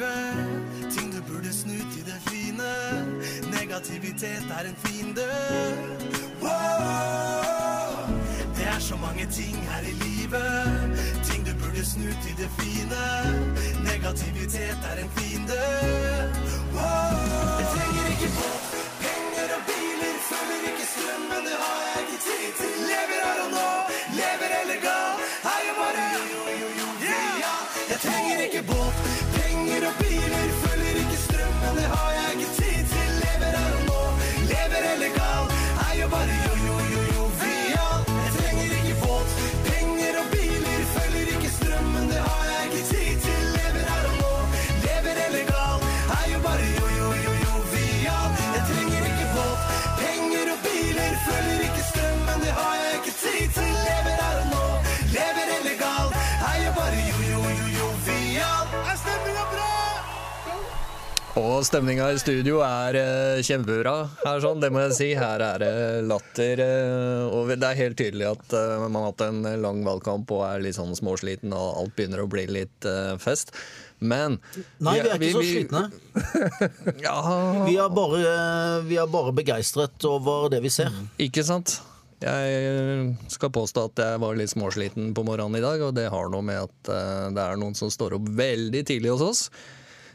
livet. 0.00 0.92
Ting 0.92 1.12
du 1.12 1.22
burde 1.32 1.52
snu 1.52 1.76
til 1.94 2.04
det 2.04 2.20
fine. 2.28 2.70
Negativitet 3.58 4.44
er 4.58 4.64
en 4.68 4.76
fiende. 4.76 5.28
Wow! 6.42 8.16
Det 8.56 8.66
er 8.74 8.78
så 8.78 8.96
mange 8.96 9.26
ting 9.26 9.56
her 9.70 9.82
i 9.92 9.94
livet. 10.06 10.98
Ting 11.24 11.46
du 11.46 11.52
burde 11.62 11.84
snu 11.84 12.08
til 12.24 12.34
det 12.40 12.50
fine. 12.58 13.02
Negativitet 13.92 14.78
er 14.90 14.96
en 15.04 15.10
fiende. 15.16 15.62
Wow! 16.72 17.60
Jeg 17.60 17.66
trenger 17.74 18.04
ikke 18.12 18.28
båt, 18.36 18.69
strømmen, 32.00 32.29
Og 61.40 61.62
stemninga 61.64 62.10
i 62.12 62.18
studio 62.20 62.58
er 62.60 62.96
uh, 63.00 63.40
kjempebra 63.44 63.94
her, 64.26 64.40
sånn, 64.44 64.60
det 64.60 64.68
må 64.72 64.82
jeg 64.82 64.96
si. 64.98 65.06
Her 65.16 65.40
er 65.40 65.62
det 65.62 65.70
latter. 66.04 66.60
Uh, 66.60 67.32
og 67.32 67.52
det 67.54 67.64
er 67.64 67.78
helt 67.78 67.96
tydelig 67.96 68.26
at 68.28 68.56
eh, 68.56 68.74
man 68.82 68.98
har 68.98 69.06
hatt 69.08 69.24
en 69.24 69.46
lang 69.62 69.80
valgkamp 69.86 70.28
og 70.36 70.42
er 70.44 70.60
litt 70.64 70.76
sånn 70.76 70.92
småsliten, 70.98 71.54
og 71.56 71.80
alt 71.80 71.94
begynner 71.96 72.24
å 72.24 72.28
bli 72.30 72.44
litt 72.50 72.88
fest. 73.22 73.54
Men 74.00 74.36
Nei, 74.84 74.98
vi 75.00 75.12
er 75.12 75.16
ikke 75.16 75.32
så 75.38 75.46
slitne. 75.46 75.82
Ja, 77.06 77.16
Vi 77.64 77.78
er 77.80 77.88
bare, 77.94 78.36
vi 78.88 79.00
er 79.00 79.08
bare 79.12 79.32
begeistret 79.36 80.04
over 80.08 80.50
det 80.52 80.60
vi 80.64 80.72
ser. 80.72 80.92
ikke 81.20 81.44
sant? 81.46 81.78
Jeg 82.20 83.16
skal 83.32 83.52
påstå 83.54 83.88
at 83.88 84.04
jeg 84.04 84.20
var 84.20 84.36
litt 84.36 84.52
småsliten 84.52 85.14
på 85.16 85.24
morgenen 85.24 85.60
i 85.60 85.64
dag, 85.64 85.88
og 85.88 85.96
det 85.96 86.10
har 86.12 86.32
noe 86.32 86.44
med 86.44 86.66
at 86.68 86.94
det 87.32 87.44
er 87.44 87.60
noen 87.60 87.76
som 87.78 87.92
står 87.92 88.18
opp 88.18 88.32
veldig 88.40 88.84
tidlig 88.92 89.14
hos 89.16 89.28
oss. 89.30 89.44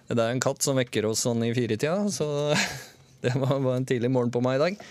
Det 0.07 0.21
er 0.21 0.35
en 0.35 0.43
katt 0.43 0.61
som 0.61 0.77
vekker 0.77 1.07
oss 1.09 1.23
sånn 1.25 1.41
i 1.47 1.53
firetida, 1.55 2.05
så 2.13 2.27
det 3.25 3.33
var, 3.41 3.57
en 3.73 3.87
tidlig 3.89 4.11
morgen 4.13 4.33
på 4.33 4.43
meg 4.45 4.59
i 4.59 4.63
dag. 4.65 4.85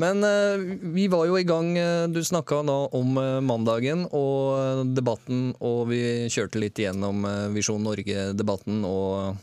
Men 0.00 0.24
eh, 0.24 0.62
vi 0.94 1.08
var 1.10 1.26
jo 1.26 1.36
i 1.36 1.44
gang. 1.44 1.72
eh, 1.76 2.06
Du 2.12 2.20
snakka 2.24 2.62
da 2.68 2.78
om 2.96 3.16
eh, 3.20 3.40
mandagen 3.44 4.06
og 4.16 4.86
debatten, 4.96 5.50
og 5.60 5.88
vi 5.90 6.00
kjørte 6.30 6.62
litt 6.62 6.78
igjennom 6.80 7.24
eh, 7.26 7.48
Visjon 7.56 7.82
Norge-debatten 7.84 8.84
og 8.88 9.40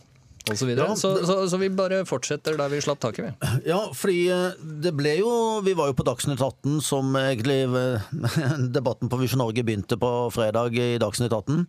osv. 0.51 0.69
Ja, 0.77 0.95
Så, 0.95 1.11
så, 1.17 1.25
så, 1.25 1.35
så 1.51 1.57
vi 1.61 1.69
bare 1.73 2.01
fortsetter 2.07 2.57
der 2.59 2.69
vi 2.71 2.79
slapp 2.83 3.01
taket, 3.03 3.25
vi. 3.27 3.49
Ja, 3.69 3.79
fordi 3.95 4.27
eh, 4.33 4.57
det 4.83 4.93
ble 4.97 5.17
jo 5.19 5.31
Vi 5.65 5.73
var 5.77 5.89
jo 5.91 5.95
på 5.97 6.05
Dagsnytt 6.07 6.41
18, 6.43 6.79
som 6.85 7.15
egentlig 7.19 7.59
eh, 7.67 8.07
debatten 8.77 9.11
på 9.11 9.19
Visjon 9.21 9.41
Norge 9.43 9.63
begynte 9.67 9.97
på 9.99 10.11
fredag 10.33 10.77
i 10.79 10.97
Dagsnytt 11.01 11.33
18. 11.35 11.65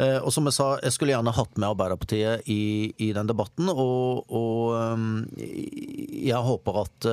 Eh, 0.00 0.18
Og 0.18 0.32
som 0.34 0.48
jeg 0.48 0.56
sa, 0.58 0.68
jeg 0.82 0.94
skulle 0.96 1.14
gjerne 1.14 1.34
hatt 1.36 1.56
med 1.56 1.70
Arbeiderpartiet 1.70 2.48
i, 2.52 2.92
i 2.98 3.10
den 3.16 3.28
debatten. 3.30 3.70
Og, 3.72 4.24
og 4.28 5.38
jeg 5.38 6.42
håper 6.44 6.80
at 6.82 7.08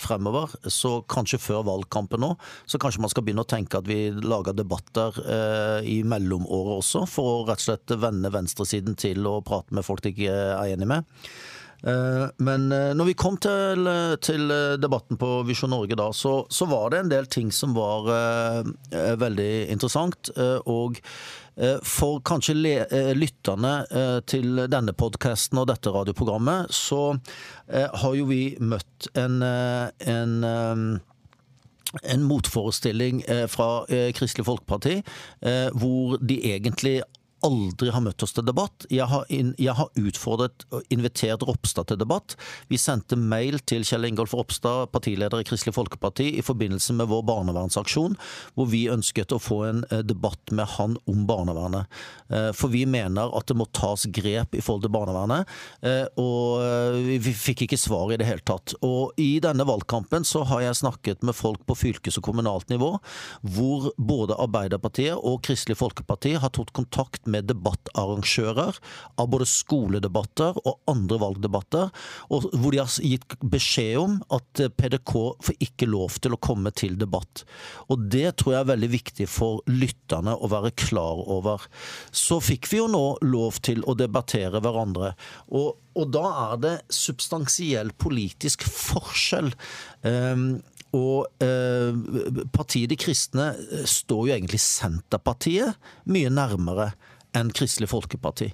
fremover, 0.00 0.52
så 0.70 1.00
kanskje 1.10 1.40
før 1.42 1.64
valgkampen 1.66 2.22
nå, 2.22 2.32
så 2.70 2.78
kanskje 2.80 3.02
man 3.04 3.12
skal 3.12 3.24
begynne 3.26 3.44
å 3.44 3.48
tenke 3.50 3.80
at 3.80 3.88
vi 3.88 4.10
lager 4.24 4.56
debatter 4.56 5.16
i 5.86 6.00
mellomåret 6.06 6.80
også, 6.80 7.04
for 7.10 7.30
å 7.30 7.44
rett 7.48 7.60
og 7.62 7.66
slett 7.66 7.94
vende 8.00 8.30
venstresiden 8.32 8.96
til 9.00 9.26
å 9.28 9.38
prate 9.46 9.74
med 9.76 9.84
folk 9.86 9.89
de 9.98 10.12
ikke 10.14 10.30
er 10.30 10.74
enig 10.76 10.86
med. 10.86 11.04
Eh, 11.82 12.28
Men 12.38 12.72
eh, 12.72 12.92
når 12.94 13.04
vi 13.10 13.14
kom 13.18 13.36
til, 13.40 13.88
til 14.20 14.52
debatten 14.78 15.16
på 15.16 15.42
Visjon 15.48 15.70
Norge 15.70 15.96
da, 15.96 16.12
så, 16.12 16.46
så 16.52 16.68
var 16.70 16.90
det 16.90 16.98
en 17.00 17.12
del 17.12 17.26
ting 17.26 17.50
som 17.52 17.74
var 17.74 18.10
eh, 18.14 18.72
eh, 18.92 19.14
veldig 19.18 19.52
interessant. 19.72 20.30
Uh, 20.36 20.60
Og 20.68 21.00
uh, 21.56 21.78
for 21.82 22.20
kanskje 22.20 22.54
le, 22.54 22.74
eh, 22.86 23.12
lytterne 23.16 23.86
eh, 23.90 24.20
til 24.28 24.66
denne 24.70 24.92
podkasten 24.92 25.58
og 25.58 25.70
dette 25.72 25.90
radioprogrammet, 25.90 26.70
så 26.70 27.16
eh, 27.68 27.88
har 27.88 28.14
jo 28.14 28.28
vi 28.28 28.56
møtt 28.60 29.08
en, 29.16 29.40
eh, 29.42 29.88
en 30.06 30.42
eh, 30.44 31.06
en 32.02 32.22
motforestilling 32.22 33.24
eh, 33.26 33.46
fra 33.50 33.84
eh, 33.90 34.12
Kristelig 34.14 34.44
Folkeparti, 34.46 35.00
eh, 35.42 35.70
hvor 35.74 36.20
de 36.22 36.36
egentlig 36.52 37.00
aldri 37.46 37.90
har 37.94 38.02
møtt 38.04 38.22
oss 38.24 38.34
til 38.36 38.46
debatt. 38.46 38.86
Jeg 38.92 39.08
har, 39.10 39.26
jeg 39.30 39.74
har 39.76 39.90
utfordret 39.98 40.64
og 40.74 40.84
invitert 40.92 41.44
Ropstad 41.46 41.90
til 41.90 42.00
debatt. 42.00 42.36
Vi 42.70 42.78
sendte 42.80 43.18
mail 43.18 43.60
til 43.68 43.84
Kjell 43.86 44.08
Ingolf 44.08 44.34
Ropstad, 44.36 44.90
partileder 44.94 45.42
i 45.42 45.46
Kristelig 45.48 45.74
Folkeparti, 45.76 46.28
i 46.38 46.44
forbindelse 46.44 46.96
med 46.98 47.10
vår 47.10 47.24
barnevernsaksjon, 47.28 48.16
hvor 48.56 48.70
vi 48.70 48.86
ønsket 48.92 49.34
å 49.34 49.40
få 49.42 49.62
en 49.68 49.84
eh, 49.90 50.04
debatt 50.06 50.52
med 50.56 50.68
han 50.76 50.96
om 51.10 51.24
barnevernet. 51.28 52.00
Eh, 52.28 52.50
For 52.56 52.72
vi 52.72 52.84
mener 52.88 53.32
at 53.36 53.50
det 53.50 53.58
må 53.58 53.68
tas 53.76 54.06
grep 54.10 54.56
i 54.56 54.62
forhold 54.64 54.86
til 54.86 54.94
barnevernet, 54.94 55.48
eh, 55.86 56.06
og 56.20 57.00
vi 57.24 57.34
fikk 57.36 57.64
ikke 57.66 57.80
svar 57.80 58.12
i 58.12 58.18
det 58.20 58.28
hele 58.28 58.44
tatt. 58.46 58.74
Og 58.86 59.16
i 59.20 59.32
denne 59.42 59.66
valgkampen 59.68 60.26
så 60.28 60.44
har 60.50 60.64
jeg 60.64 60.80
snakket 60.82 61.24
med 61.26 61.36
folk 61.36 61.64
på 61.68 61.78
fylkes- 61.78 62.18
og 62.20 62.26
kommunalt 62.28 62.68
nivå, 62.72 62.92
hvor 63.42 63.90
både 63.96 64.38
Arbeiderpartiet 64.40 65.16
og 65.16 65.40
Kristelig 65.46 65.78
Folkeparti 65.80 66.36
har 66.40 66.52
tatt 66.54 66.72
kontakt 66.76 67.26
med 67.30 67.48
debattarrangører 67.50 68.78
av 69.20 69.30
både 69.32 69.48
skoledebatter 69.48 70.58
og 70.64 70.80
andre 70.90 71.20
valgdebatter, 71.22 71.90
og 72.30 72.48
hvor 72.52 72.74
de 72.74 72.82
har 72.82 72.96
gitt 73.04 73.36
beskjed 73.40 73.98
om 74.00 74.18
at 74.34 74.64
eh, 74.64 74.72
PDK 74.72 75.14
får 75.46 75.60
ikke 75.66 75.90
lov 75.90 76.18
til 76.22 76.36
å 76.36 76.40
komme 76.42 76.72
til 76.76 76.98
debatt. 77.00 77.44
Og 77.88 78.08
det 78.12 78.36
tror 78.40 78.56
jeg 78.56 78.64
er 78.64 78.72
veldig 78.72 78.92
viktig 78.94 79.28
for 79.30 79.64
lytterne 79.70 80.36
å 80.36 80.50
være 80.50 80.74
klar 80.78 81.22
over. 81.30 81.66
Så 82.12 82.40
fikk 82.44 82.70
vi 82.70 82.82
jo 82.82 82.88
nå 82.90 83.04
lov 83.26 83.62
til 83.64 83.84
å 83.86 83.96
debattere 83.98 84.62
hverandre. 84.62 85.14
og 85.48 85.78
og 85.98 86.12
da 86.14 86.26
er 86.52 86.58
det 86.62 86.74
substansiell 86.94 87.90
politisk 87.98 88.62
forskjell. 88.62 89.50
Um, 90.06 90.60
og 90.96 91.42
eh, 91.44 91.94
partiet 92.50 92.90
De 92.90 92.98
kristne 92.98 93.52
eh, 93.54 93.86
står 93.86 94.24
jo 94.26 94.34
egentlig 94.34 94.58
Senterpartiet 94.62 95.78
mye 96.10 96.32
nærmere 96.34 96.90
enn 97.36 97.52
Kristelig 97.54 97.90
Folkeparti. 97.92 98.50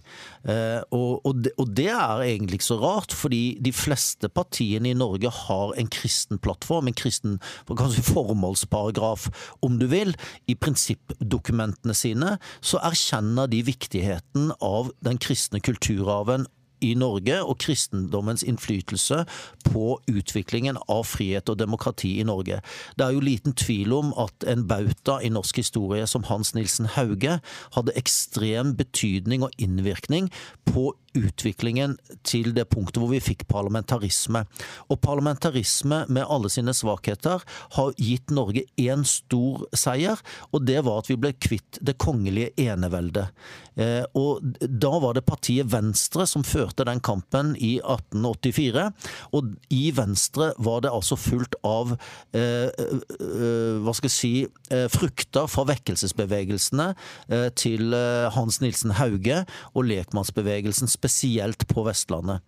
Eh, 0.48 0.80
og, 0.94 1.24
og, 1.26 1.42
det, 1.44 1.52
og 1.60 1.72
det 1.76 1.88
er 1.92 2.24
egentlig 2.24 2.60
ikke 2.60 2.68
så 2.68 2.80
rart, 2.82 3.14
fordi 3.16 3.56
de 3.62 3.72
fleste 3.74 4.30
partiene 4.32 4.90
i 4.92 4.98
Norge 4.98 5.30
har 5.30 5.74
en 5.78 5.90
kristen 5.92 6.40
plattform, 6.42 6.90
en 6.90 6.98
kristen 6.98 7.38
kanskje 7.68 8.06
formålsparagraf, 8.10 9.28
om 9.66 9.78
du 9.80 9.86
vil. 9.90 10.14
I 10.48 10.56
prinsippdokumentene 10.58 11.96
sine 11.96 12.36
så 12.64 12.80
erkjenner 12.86 13.50
de 13.50 13.62
viktigheten 13.66 14.52
av 14.64 14.92
den 15.04 15.20
kristne 15.22 15.60
kulturarven 15.64 16.46
i 16.84 16.94
Norge 16.98 17.38
og 17.42 17.58
kristendommens 17.62 18.44
innflytelse 18.46 19.22
på 19.66 19.86
utviklingen 20.10 20.78
av 20.92 21.04
frihet 21.08 21.48
og 21.52 21.58
demokrati 21.60 22.16
i 22.20 22.26
Norge. 22.26 22.60
Det 22.96 23.06
er 23.06 23.16
jo 23.16 23.24
liten 23.24 23.56
tvil 23.56 23.94
om 23.96 24.12
at 24.26 24.46
en 24.48 24.66
bauta 24.68 25.18
i 25.22 25.32
norsk 25.32 25.62
historie 25.62 26.06
som 26.10 26.26
Hans 26.30 26.54
Nilsen 26.56 26.90
Hauge 26.96 27.40
hadde 27.76 27.96
ekstrem 27.98 28.74
betydning 28.78 29.46
og 29.46 29.54
innvirkning 29.62 30.30
på 30.68 30.92
utviklingen 31.16 31.96
til 32.26 32.52
det 32.56 32.66
punktet 32.68 33.00
hvor 33.00 33.10
vi 33.10 33.22
fikk 33.24 33.46
parlamentarisme. 33.50 34.44
Og 34.92 35.00
parlamentarisme 35.00 36.02
med 36.12 36.28
alle 36.28 36.50
sine 36.52 36.74
svakheter 36.76 37.44
har 37.78 37.94
gitt 37.96 38.32
Norge 38.34 38.66
én 38.80 39.04
stor 39.08 39.64
seier, 39.76 40.20
og 40.52 40.66
det 40.68 40.82
var 40.84 41.00
at 41.00 41.10
vi 41.10 41.18
ble 41.20 41.32
kvitt 41.40 41.80
det 41.80 41.96
kongelige 42.02 42.52
eneveldet. 42.60 43.32
Eh, 43.76 44.04
og 44.16 44.44
da 44.60 44.92
var 45.02 45.16
det 45.16 45.26
partiet 45.28 45.68
Venstre 45.72 46.26
som 46.28 46.44
førte 46.46 46.75
den 46.84 47.00
kampen 47.00 47.54
i 47.56 47.76
1884, 47.80 48.90
og 49.32 49.54
i 49.72 49.90
Venstre 49.96 50.52
var 50.58 50.82
det 50.84 50.92
altså 50.92 51.16
fullt 51.16 51.56
av 51.66 51.94
eh, 52.36 52.68
eh, 52.68 53.78
hva 53.82 53.94
skal 53.96 54.10
jeg 54.10 54.16
si 54.16 54.32
eh, 54.74 54.86
frukter 54.92 55.48
fra 55.50 55.66
vekkelsesbevegelsene 55.70 56.90
eh, 57.30 57.48
til 57.56 57.96
eh, 57.96 58.28
Hans 58.36 58.60
Nilsen 58.60 58.96
Hauge 59.00 59.44
og 59.72 59.88
lekmannsbevegelsen, 59.88 60.90
spesielt 60.90 61.66
på 61.70 61.86
Vestlandet. 61.88 62.44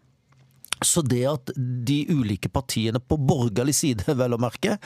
Så 0.85 1.03
det 1.03 1.25
at 1.29 1.53
de 1.57 1.99
ulike 2.11 2.51
partiene 2.53 3.01
på 3.01 3.19
borgerlig 3.19 3.75
side, 3.79 4.07
vel 4.21 4.37
å 4.37 4.41
merke, 4.41 4.77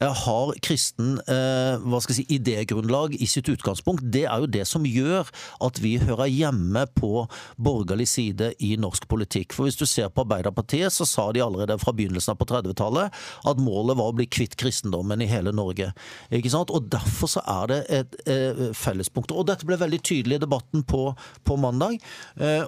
eh, 0.00 0.22
har 0.22 0.52
kristen 0.64 1.16
eh, 1.26 1.82
hva 1.82 2.00
skal 2.02 2.14
jeg 2.14 2.22
si, 2.22 2.38
idégrunnlag 2.38 3.16
i 3.18 3.28
sitt 3.30 3.50
utgangspunkt, 3.52 4.06
det 4.12 4.26
er 4.26 4.42
jo 4.42 4.50
det 4.50 4.64
som 4.68 4.86
gjør 4.86 5.28
at 5.66 5.80
vi 5.82 5.96
hører 6.02 6.30
hjemme 6.30 6.86
på 6.96 7.26
borgerlig 7.56 8.08
side 8.10 8.52
i 8.64 8.74
norsk 8.80 9.08
politikk. 9.10 9.54
For 9.56 9.68
hvis 9.68 9.78
du 9.78 9.86
ser 9.88 10.10
på 10.12 10.24
Arbeiderpartiet, 10.26 10.94
så 10.94 11.06
sa 11.08 11.28
de 11.34 11.44
allerede 11.44 11.78
fra 11.82 11.94
begynnelsen 11.96 12.34
av 12.34 12.40
på 12.40 12.48
30-tallet 12.50 13.14
at 13.46 13.62
målet 13.62 13.98
var 13.98 14.12
å 14.12 14.16
bli 14.16 14.28
kvitt 14.30 14.56
kristendommen 14.60 15.22
i 15.22 15.30
hele 15.30 15.54
Norge. 15.54 15.92
Ikke 16.34 16.52
sant? 16.52 16.72
Og 16.74 16.88
derfor 16.92 17.30
så 17.30 17.42
er 17.46 17.72
det 17.72 17.80
et 18.00 18.18
eh, 18.30 18.64
fellespunkt. 18.76 19.34
Og 19.34 19.46
dette 19.48 19.66
ble 19.68 19.78
veldig 19.80 20.00
tydelig 20.04 20.38
i 20.38 20.44
debatten 20.44 20.84
på, 20.86 21.08
på 21.46 21.58
mandag. 21.60 21.98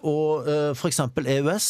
Og 0.07 0.49
eh, 0.49 0.87
eksempel 0.89 1.29
EØS. 1.29 1.69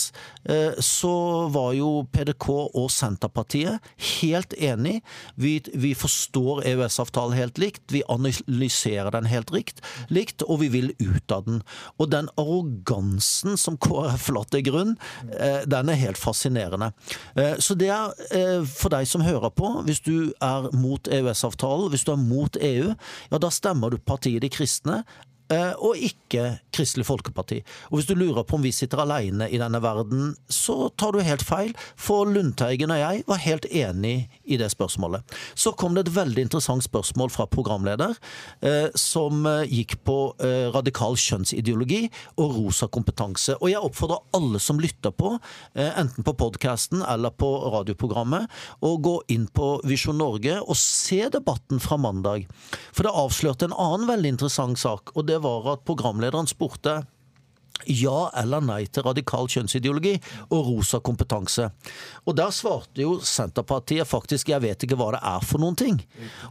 Eh, 0.49 0.79
så 0.99 1.13
var 1.55 1.73
jo 1.77 2.05
PDK 2.13 2.49
og 2.51 2.89
Senterpartiet 2.93 3.85
helt 4.21 4.55
enig. 4.55 4.99
Vi, 5.41 5.59
vi 5.75 5.93
forstår 5.99 6.65
EØS-avtalen 6.69 7.37
helt 7.39 7.61
likt, 7.63 7.85
vi 7.95 8.03
analyserer 8.11 9.13
den 9.15 9.29
helt 9.31 9.53
rikt, 9.55 9.83
likt, 10.13 10.45
og 10.47 10.63
vi 10.63 10.71
vil 10.75 10.91
ut 10.99 11.35
av 11.35 11.47
den. 11.47 11.63
Og 11.99 12.11
den 12.13 12.31
arrogansen 12.41 13.59
som 13.61 13.79
KrF 13.81 14.29
la 14.35 14.45
til 14.51 14.67
grunn, 14.69 14.97
eh, 15.39 15.63
den 15.69 15.93
er 15.93 16.03
helt 16.03 16.21
fascinerende. 16.21 16.93
Eh, 17.37 17.57
så 17.63 17.77
det 17.79 17.93
er 17.95 18.13
eh, 18.35 18.67
for 18.67 18.93
deg 18.95 19.09
som 19.09 19.25
hører 19.27 19.53
på, 19.55 19.73
hvis 19.87 20.03
du 20.05 20.33
er 20.45 20.71
mot 20.77 21.09
EØS-avtalen, 21.09 21.91
hvis 21.93 22.07
du 22.07 22.15
er 22.15 22.23
mot 22.23 22.59
EU, 22.61 22.93
ja 23.33 23.41
da 23.41 23.51
stemmer 23.53 23.93
du 23.93 23.99
partiet 23.99 24.43
De 24.43 24.51
kristne 24.53 25.03
og 25.49 25.97
ikke 25.97 26.59
Kristelig 26.75 27.07
Folkeparti. 27.09 27.63
Og 27.91 27.99
Hvis 27.99 28.09
du 28.09 28.15
lurer 28.15 28.45
på 28.47 28.59
om 28.59 28.63
vi 28.63 28.73
sitter 28.75 29.01
alene 29.03 29.49
i 29.51 29.59
denne 29.61 29.81
verden, 29.83 30.35
så 30.49 30.91
tar 30.99 31.15
du 31.15 31.23
helt 31.25 31.43
feil, 31.43 31.73
for 31.97 32.29
Lundteigen 32.29 32.93
og 32.95 33.01
jeg 33.01 33.25
var 33.29 33.41
helt 33.43 33.67
enig 33.71 34.29
i 34.45 34.59
det 34.61 34.71
spørsmålet. 34.73 35.25
Så 35.59 35.73
kom 35.79 35.97
det 35.97 36.07
et 36.07 36.15
veldig 36.15 36.45
interessant 36.47 36.85
spørsmål 36.85 37.33
fra 37.35 37.47
programleder, 37.51 38.15
eh, 38.63 38.89
som 38.95 39.47
eh, 39.47 39.67
gikk 39.69 39.99
på 40.07 40.19
eh, 40.45 40.69
radikal 40.75 41.17
kjønnsideologi 41.19 42.05
og 42.39 42.57
rosa 42.59 42.89
kompetanse. 42.93 43.57
Og 43.59 43.73
jeg 43.73 43.83
oppfordrer 43.83 44.23
alle 44.37 44.61
som 44.63 44.81
lytter 44.83 45.15
på, 45.15 45.35
eh, 45.75 45.91
enten 46.01 46.27
på 46.27 46.37
podkasten 46.39 47.03
eller 47.03 47.35
på 47.35 47.51
radioprogrammet, 47.75 48.49
å 48.85 48.95
gå 49.03 49.17
inn 49.35 49.49
på 49.49 49.73
Visjon 49.89 50.19
Norge 50.21 50.61
og 50.61 50.77
se 50.79 51.25
debatten 51.33 51.83
fra 51.83 51.99
mandag. 52.01 52.47
For 52.93 53.07
det 53.07 53.17
avslørte 53.17 53.69
en 53.69 53.77
annen 53.77 54.09
veldig 54.09 54.35
interessant 54.37 54.79
sak, 54.79 55.15
og 55.17 55.27
det 55.29 55.38
var 55.43 55.73
at 55.75 55.87
programlederen 55.89 56.51
spurte 56.51 57.01
ja 57.87 58.29
eller 58.37 58.63
nei 58.65 58.81
til 58.91 59.05
radikal 59.07 59.49
kjønnsideologi 59.51 60.17
og 60.51 60.67
rosa 60.67 61.01
kompetanse. 61.05 61.69
Og 62.27 62.37
der 62.39 62.51
svarte 62.55 63.03
jo 63.05 63.19
Senterpartiet 63.23 64.09
faktisk 64.09 64.49
'jeg 64.49 64.63
vet 64.63 64.83
ikke 64.83 64.97
hva 64.97 65.13
det 65.13 65.21
er 65.23 65.41
for 65.41 65.59
noen 65.59 65.77
ting'. 65.77 66.03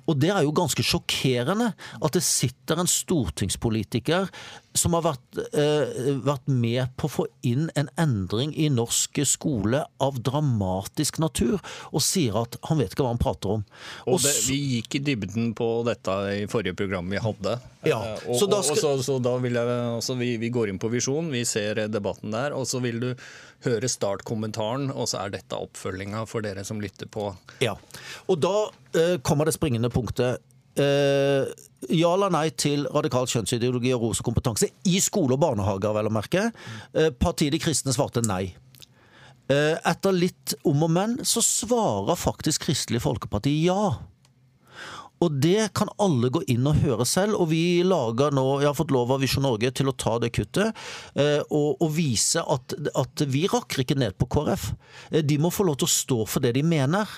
Og 0.07 0.19
det 0.19 0.29
er 0.29 0.41
jo 0.43 0.51
ganske 0.51 0.83
sjokkerende 0.83 1.73
at 2.01 2.11
det 2.13 2.23
sitter 2.23 2.79
en 2.79 2.87
stortingspolitiker 2.87 4.29
som 4.77 4.93
har 4.97 5.03
vært, 5.05 5.39
eh, 5.53 6.11
vært 6.23 6.47
med 6.47 6.93
på 6.97 7.07
å 7.09 7.13
få 7.17 7.25
inn 7.47 7.69
en 7.75 7.89
endring 7.97 8.53
i 8.57 8.69
norsk 8.69 9.19
skole 9.27 9.83
av 10.03 10.19
dramatisk 10.23 11.19
natur, 11.19 11.57
og 11.91 12.01
sier 12.05 12.37
at 12.41 12.57
han 12.69 12.77
vet 12.81 12.93
ikke 12.93 13.03
hva 13.05 13.13
han 13.15 13.21
prater 13.21 13.57
om. 13.57 13.65
Og 14.07 14.21
det, 14.23 14.33
vi 14.47 14.59
gikk 14.77 14.99
i 14.99 15.03
dybden 15.11 15.53
på 15.57 15.69
dette 15.87 16.15
i 16.37 16.45
forrige 16.51 16.75
program 16.77 17.09
vi 17.09 17.17
hadde. 17.23 17.57
Ja, 17.87 17.97
Eh, 17.97 18.19
og, 18.29 18.35
så 18.39 18.47
da 18.49 18.61
skal- 18.61 18.77
og 18.77 18.99
så, 19.01 19.03
så 19.03 19.21
da 19.23 19.37
vil 19.41 19.53
jeg 19.57 19.65
også, 19.67 20.17
vi, 20.19 20.37
vi 20.37 20.49
går 20.53 20.69
inn 20.69 20.79
på 20.79 20.89
Visjon, 20.91 21.29
vi 21.31 21.43
ser 21.47 21.87
debatten 21.87 22.31
der, 22.31 22.53
og 22.53 22.65
så 22.67 22.81
vil 22.83 22.99
du 22.99 23.09
høre 23.65 23.87
startkommentaren, 23.89 24.91
og 24.93 25.07
så 25.09 25.23
er 25.25 25.31
dette 25.33 25.57
oppfølginga 25.57 26.25
for 26.29 26.41
dere 26.45 26.63
som 26.67 26.79
lytter 26.83 27.09
på. 27.09 27.31
Ja, 27.63 27.75
og 28.29 28.39
da 28.43 28.69
eh, 28.93 29.17
kommer 29.25 29.45
det 29.49 29.55
springende 29.57 29.89
punktet. 29.93 30.41
Eh, 30.77 31.47
ja 31.93 32.09
eller 32.13 32.33
nei 32.33 32.47
til 32.57 32.87
radikal 32.93 33.27
kjønnsideologi 33.29 33.93
og 33.95 34.07
rosekompetanse 34.07 34.69
i 34.89 35.01
skole 35.03 35.35
og 35.37 35.41
barnehager, 35.43 35.93
vel 35.95 36.09
å 36.09 36.13
merke. 36.13 36.49
Uh, 36.93 37.11
partiet 37.13 37.53
De 37.53 37.61
kristne 37.61 37.93
svarte 37.95 38.23
nei. 38.25 38.55
Uh, 39.47 39.77
etter 39.87 40.15
litt 40.15 40.57
om 40.67 40.81
og 40.87 40.91
men 40.91 41.17
så 41.25 41.43
svarer 41.45 42.17
faktisk 42.19 42.65
Kristelig 42.65 43.03
Folkeparti 43.05 43.53
ja. 43.61 43.93
Og 45.23 45.37
det 45.41 45.69
kan 45.77 45.89
alle 46.01 46.29
gå 46.33 46.43
inn 46.51 46.67
og 46.69 46.81
høre 46.83 47.05
selv. 47.09 47.37
Og 47.41 47.49
vi 47.53 47.81
lager 47.85 48.33
nå, 48.35 48.43
jeg 48.61 48.69
har 48.69 48.77
fått 48.77 48.93
lov 48.93 49.13
av 49.13 49.23
Visjon 49.23 49.47
Norge 49.47 49.71
til 49.73 49.89
å 49.89 49.95
ta 49.97 50.17
det 50.21 50.29
kuttet 50.35 50.77
og, 51.17 51.71
og 51.81 51.89
vise 51.95 52.43
at, 52.43 52.75
at 52.93 53.23
vi 53.25 53.47
rakker 53.49 53.81
ikke 53.81 53.97
ned 53.97 54.13
på 54.21 54.27
KrF. 54.35 54.67
De 55.25 55.39
må 55.41 55.49
få 55.49 55.65
lov 55.65 55.79
til 55.81 55.89
å 55.89 55.95
stå 55.95 56.19
for 56.29 56.45
det 56.45 56.53
de 56.59 56.61
mener. 56.61 57.09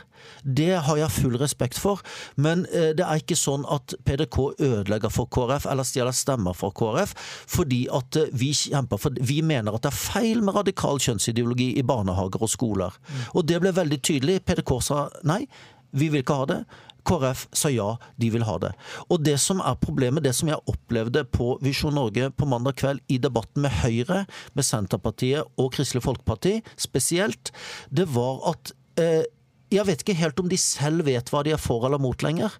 Det 0.43 0.71
har 0.85 0.99
jeg 0.99 1.15
full 1.15 1.37
respekt 1.41 1.79
for. 1.79 2.03
Men 2.35 2.65
eh, 2.73 2.91
det 2.97 3.05
er 3.05 3.21
ikke 3.21 3.37
sånn 3.39 3.65
at 3.69 3.95
PDK 4.07 4.39
ødelegger 4.57 5.13
for 5.13 5.29
KrF 5.31 5.67
eller 5.69 5.87
stjeler 5.87 6.15
stemmer 6.15 6.57
fra 6.57 6.71
KrF 6.75 7.15
fordi 7.49 7.85
at 7.93 8.19
eh, 8.19 8.29
vi 8.33 8.51
kjemper 8.55 9.01
for 9.01 9.17
Vi 9.29 9.41
mener 9.45 9.75
at 9.75 9.85
det 9.85 9.91
er 9.93 9.99
feil 9.99 10.43
med 10.45 10.57
radikal 10.57 11.01
kjønnsideologi 11.01 11.71
i 11.79 11.85
barnehager 11.85 12.43
og 12.45 12.51
skoler. 12.51 12.95
Og 13.33 13.47
det 13.47 13.59
ble 13.63 13.73
veldig 13.75 13.99
tydelig. 14.03 14.41
PDK 14.45 14.77
sa 14.83 15.07
nei. 15.27 15.43
Vi 15.91 16.11
vil 16.11 16.21
ikke 16.21 16.37
ha 16.37 16.45
det. 16.49 16.61
KrF 17.09 17.47
sa 17.55 17.71
ja, 17.73 17.89
de 18.19 18.29
vil 18.33 18.45
ha 18.45 18.57
det. 18.61 18.71
Og 19.09 19.23
det 19.23 19.37
som 19.41 19.63
er 19.63 19.79
problemet, 19.81 20.23
det 20.25 20.35
som 20.37 20.51
jeg 20.51 20.61
opplevde 20.69 21.23
på 21.33 21.55
Visjon 21.63 21.95
Norge 21.97 22.29
på 22.35 22.47
mandag 22.49 22.77
kveld 22.81 23.03
i 23.09 23.19
debatten 23.21 23.63
med 23.65 23.73
Høyre, 23.81 24.25
med 24.53 24.67
Senterpartiet 24.67 25.59
og 25.59 25.71
Kristelig 25.75 26.05
Folkeparti 26.05 26.59
spesielt, 26.77 27.53
det 27.89 28.09
var 28.13 28.43
at 28.53 28.73
eh, 29.01 29.23
jeg 29.69 29.85
vet 29.85 30.01
ikke 30.03 30.17
helt 30.17 30.39
om 30.41 30.49
de 30.49 30.57
selv 30.57 31.05
vet 31.05 31.29
hva 31.29 31.43
de 31.45 31.53
er 31.53 31.61
for 31.61 31.85
eller 31.85 32.01
mot 32.01 32.23
lenger. 32.25 32.55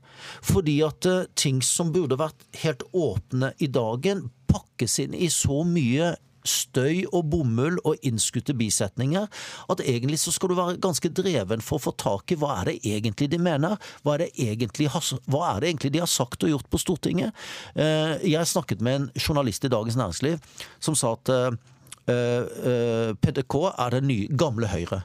Fordi 0.46 0.80
at 0.86 1.08
eh, 1.10 1.28
ting 1.40 1.62
som 1.66 1.94
burde 1.96 2.20
vært 2.20 2.48
helt 2.64 2.86
åpne 2.94 3.54
i 3.58 3.70
dagen, 3.72 4.28
pakkes 4.50 5.00
inn 5.04 5.16
i 5.18 5.30
så 5.34 5.64
mye 5.68 6.16
støy 6.48 7.04
og 7.12 7.26
bomull 7.30 7.76
og 7.84 8.00
innskutte 8.08 8.56
bisetninger 8.58 9.26
at 9.70 9.82
egentlig 9.84 10.22
så 10.22 10.32
skal 10.34 10.50
du 10.50 10.56
være 10.58 10.80
ganske 10.82 11.12
dreven 11.14 11.62
for 11.62 11.78
å 11.78 11.84
få 11.90 11.94
tak 12.00 12.32
i 12.32 12.38
hva 12.40 12.54
er 12.62 12.72
det 12.72 12.78
egentlig 12.88 13.28
de 13.34 13.42
mener. 13.44 13.76
Hva 14.06 14.16
er 14.16 14.24
det 14.24 14.30
egentlig, 14.48 14.88
hva 14.90 15.44
er 15.52 15.60
det 15.62 15.74
egentlig 15.74 15.94
de 15.98 16.02
har 16.06 16.10
sagt 16.10 16.46
og 16.48 16.54
gjort 16.54 16.70
på 16.72 16.82
Stortinget? 16.82 17.36
Eh, 17.76 18.16
Jeg 18.30 18.48
snakket 18.50 18.82
med 18.86 18.96
en 18.96 19.12
journalist 19.20 19.66
i 19.68 19.74
Dagens 19.74 20.00
Næringsliv 20.00 20.40
som 20.80 20.98
sa 20.98 21.14
at 21.18 21.34
eh, 21.36 23.14
PDK 23.20 23.56
er 23.76 23.98
det 23.98 24.04
nye, 24.08 24.28
gamle 24.40 24.72
Høyre. 24.72 25.04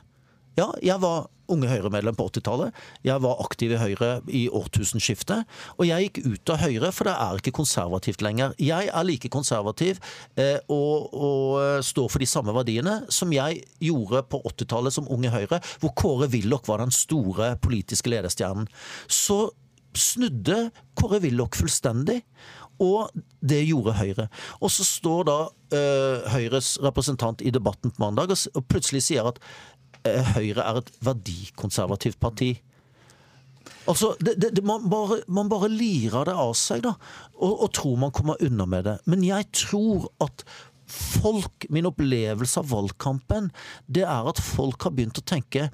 Ja, 0.55 0.69
jeg 0.83 1.01
var 1.03 1.27
unge 1.51 1.69
Høyre-medlem 1.69 2.17
på 2.17 2.29
80-tallet. 2.31 2.77
Jeg 3.05 3.23
var 3.25 3.41
aktiv 3.43 3.75
i 3.75 3.81
Høyre 3.81 4.11
i 4.31 4.45
årtusenskiftet. 4.55 5.49
Og 5.77 5.89
jeg 5.89 6.07
gikk 6.07 6.21
ut 6.25 6.53
av 6.55 6.63
Høyre, 6.63 6.93
for 6.95 7.09
det 7.09 7.17
er 7.25 7.41
ikke 7.41 7.57
konservativt 7.59 8.23
lenger. 8.25 8.55
Jeg 8.63 8.89
er 8.89 9.09
like 9.09 9.31
konservativ 9.35 9.99
eh, 10.41 10.61
og, 10.73 11.11
og 11.13 11.59
eh, 11.61 11.81
står 11.85 12.13
for 12.13 12.23
de 12.23 12.31
samme 12.31 12.55
verdiene 12.57 13.01
som 13.13 13.35
jeg 13.35 13.65
gjorde 13.83 14.25
på 14.31 14.41
80-tallet 14.55 14.97
som 14.97 15.11
unge 15.13 15.35
Høyre, 15.35 15.61
hvor 15.83 15.95
Kåre 15.99 16.31
Willoch 16.33 16.71
var 16.71 16.85
den 16.85 16.95
store 16.95 17.55
politiske 17.65 18.15
ledestjernen. 18.15 18.71
Så 19.11 19.49
snudde 19.99 20.69
Kåre 20.99 21.21
Willoch 21.27 21.59
fullstendig. 21.59 22.23
Og 22.83 23.11
det 23.45 23.61
gjorde 23.69 23.95
Høyre. 23.95 24.27
Og 24.59 24.73
så 24.75 24.83
står 24.87 25.27
da 25.29 25.37
eh, 25.77 26.25
Høyres 26.33 26.75
representant 26.83 27.43
i 27.45 27.53
debatten 27.55 27.93
på 27.95 28.03
mandag 28.03 28.33
og, 28.35 28.41
og 28.59 28.67
plutselig 28.71 29.05
sier 29.07 29.29
at 29.31 29.39
Høyre 30.05 30.65
er 30.65 30.81
et 30.83 30.91
verdikonservativt 31.05 32.21
parti. 32.21 32.53
Altså, 33.89 34.15
det, 34.21 34.37
det, 34.41 34.51
det, 34.57 34.65
man, 34.65 34.85
bare, 34.93 35.21
man 35.29 35.49
bare 35.53 35.71
lirer 35.73 36.29
det 36.29 36.37
av 36.41 36.53
seg, 36.57 36.85
da, 36.85 36.95
og, 37.37 37.65
og 37.67 37.73
tror 37.77 37.99
man 38.01 38.13
kommer 38.17 38.41
unna 38.45 38.67
med 38.69 38.87
det. 38.89 38.99
Men 39.09 39.25
jeg 39.25 39.49
tror 39.57 40.09
at 40.25 40.45
folk, 40.91 41.67
min 41.73 41.89
opplevelse 41.89 42.61
av 42.61 42.71
valgkampen, 42.73 43.51
det 43.87 44.05
er 44.05 44.31
at 44.31 44.41
folk 44.45 44.85
har 44.85 44.95
begynt 44.97 45.21
å 45.21 45.27
tenke 45.29 45.69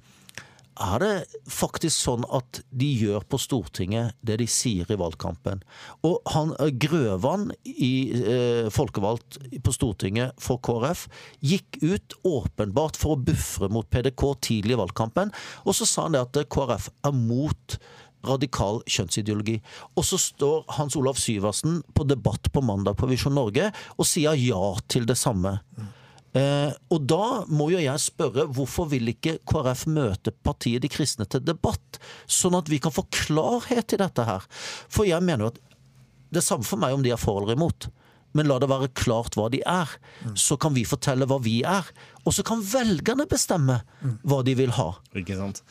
er 0.80 1.02
det 1.02 1.12
faktisk 1.50 1.94
sånn 1.96 2.24
at 2.32 2.60
de 2.70 2.88
gjør 3.02 3.24
på 3.28 3.38
Stortinget 3.40 4.16
det 4.26 4.38
de 4.40 4.46
sier 4.50 4.88
i 4.90 4.98
valgkampen? 5.00 5.62
Og 6.06 6.20
han 6.34 6.54
eh, 6.58 6.72
Grøvan, 6.80 7.50
i, 7.64 7.92
eh, 8.16 8.70
folkevalgt 8.72 9.40
på 9.64 9.74
Stortinget 9.74 10.36
for 10.40 10.62
KrF, 10.64 11.06
gikk 11.44 11.80
ut 11.82 12.16
åpenbart 12.26 13.00
for 13.00 13.16
å 13.16 13.20
bufre 13.20 13.70
mot 13.72 13.88
PDK 13.90 14.26
tidlig 14.46 14.78
i 14.78 14.82
valgkampen, 14.82 15.34
og 15.66 15.76
så 15.76 15.88
sa 15.88 16.06
han 16.06 16.16
det 16.16 16.24
at 16.28 16.42
eh, 16.42 16.48
KrF 16.50 16.90
er 17.06 17.16
mot 17.16 17.80
radikal 18.26 18.82
kjønnsideologi. 18.90 19.58
Og 19.96 20.04
så 20.06 20.18
står 20.20 20.66
Hans 20.76 20.96
Olav 21.00 21.20
Syversen 21.20 21.80
på 21.96 22.04
debatt 22.08 22.50
på 22.52 22.64
mandag 22.64 22.98
på 23.00 23.08
Visjon 23.10 23.36
Norge 23.36 23.70
og 23.96 24.08
sier 24.08 24.36
ja 24.36 24.74
til 24.92 25.08
det 25.08 25.16
samme. 25.20 25.58
Eh, 26.36 26.70
og 26.94 27.06
da 27.10 27.42
må 27.50 27.72
jo 27.72 27.80
jeg 27.82 28.02
spørre, 28.02 28.46
hvorfor 28.54 28.86
vil 28.92 29.10
ikke 29.10 29.40
KrF 29.50 29.88
møte 29.90 30.30
partiet 30.46 30.84
De 30.84 30.90
kristne 30.92 31.26
til 31.26 31.42
debatt, 31.42 31.98
sånn 32.30 32.54
at 32.54 32.70
vi 32.70 32.78
kan 32.82 32.94
få 32.94 33.02
klarhet 33.10 33.96
i 33.96 33.98
dette 33.98 34.26
her? 34.28 34.46
For 34.86 35.08
jeg 35.08 35.26
mener 35.26 35.48
jo 35.48 35.52
at 35.54 35.58
det 36.30 36.38
er 36.38 36.46
samme 36.46 36.66
for 36.66 36.78
meg 36.78 36.94
om 36.94 37.02
de 37.02 37.10
er 37.10 37.18
for 37.18 37.42
eller 37.42 37.58
imot. 37.58 37.88
Men 38.38 38.46
la 38.46 38.60
det 38.62 38.70
være 38.70 38.92
klart 38.94 39.34
hva 39.34 39.48
de 39.50 39.58
er. 39.66 39.90
Så 40.38 40.54
kan 40.60 40.76
vi 40.76 40.86
fortelle 40.86 41.26
hva 41.26 41.40
vi 41.42 41.60
er. 41.66 41.88
Og 42.22 42.36
så 42.36 42.44
kan 42.46 42.62
velgerne 42.62 43.26
bestemme 43.26 43.80
hva 44.22 44.44
de 44.46 44.54
vil 44.54 44.70
ha. 44.76 44.92
Ikke 45.18 45.34
sant? 45.38 45.64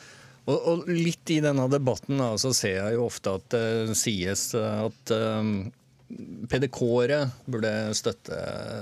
Og, 0.44 0.56
og 0.58 0.90
litt 0.90 1.30
i 1.32 1.40
denne 1.40 1.64
debatten 1.72 2.20
da, 2.20 2.34
så 2.40 2.52
ser 2.56 2.76
jeg 2.76 2.98
jo 2.98 3.06
ofte 3.06 3.36
at 3.38 3.48
det 3.54 3.96
sies 3.96 4.50
at 4.58 5.12
um, 5.14 5.70
PDK-ere 6.50 7.24
burde 7.50 7.72
støtte 7.96 8.38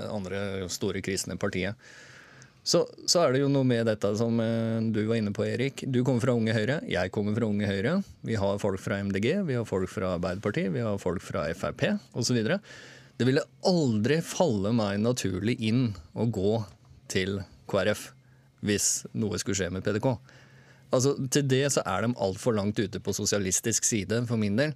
andre 0.09 0.69
store 0.71 1.03
kristne 1.05 1.37
partiet. 1.39 1.77
Så, 2.69 2.83
så 3.09 3.23
er 3.23 3.33
det 3.33 3.41
jo 3.41 3.49
noe 3.49 3.65
med 3.65 3.87
dette 3.89 4.09
som 4.19 4.35
eh, 4.43 4.77
du 4.93 4.99
var 5.07 5.17
inne 5.17 5.31
på, 5.33 5.45
Erik. 5.47 5.85
Du 5.87 6.01
kommer 6.05 6.21
fra 6.21 6.35
Unge 6.37 6.53
Høyre, 6.53 6.79
jeg 6.89 7.11
kommer 7.15 7.33
fra 7.37 7.47
Unge 7.47 7.69
Høyre. 7.69 7.95
Vi 8.27 8.35
har 8.37 8.59
folk 8.61 8.81
fra 8.83 8.99
MDG, 9.01 9.29
vi 9.47 9.57
har 9.57 9.65
folk 9.65 9.89
fra 9.89 10.15
Arbeiderpartiet, 10.17 10.69
vi 10.75 10.83
har 10.85 10.99
folk 11.01 11.23
fra 11.23 11.47
Frp 11.57 11.85
osv. 12.19 12.41
Det 13.19 13.27
ville 13.27 13.45
aldri 13.67 14.19
falle 14.23 14.73
meg 14.75 14.99
naturlig 15.01 15.57
inn 15.65 15.89
å 16.13 16.27
gå 16.29 16.59
til 17.09 17.39
KrF 17.71 18.09
hvis 18.65 18.91
noe 19.17 19.39
skulle 19.39 19.57
skje 19.57 19.71
med 19.73 19.85
PDK. 19.85 20.11
Altså, 20.93 21.15
til 21.31 21.45
det 21.49 21.65
så 21.73 21.83
er 21.87 22.05
de 22.05 22.15
altfor 22.21 22.55
langt 22.57 22.79
ute 22.79 23.01
på 23.01 23.13
sosialistisk 23.15 23.85
side, 23.87 24.23
for 24.29 24.41
min 24.41 24.57
del. 24.59 24.73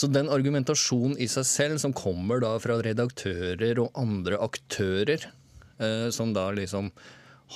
Så 0.00 0.08
den 0.08 0.30
argumentasjonen 0.32 1.18
i 1.20 1.26
seg 1.28 1.44
selv 1.44 1.80
som 1.82 1.92
kommer 1.92 2.40
da 2.40 2.54
fra 2.62 2.78
redaktører 2.80 3.82
og 3.82 3.98
andre 4.00 4.38
aktører, 4.40 5.26
eh, 5.76 6.06
som 6.08 6.32
da 6.32 6.46
liksom 6.56 6.88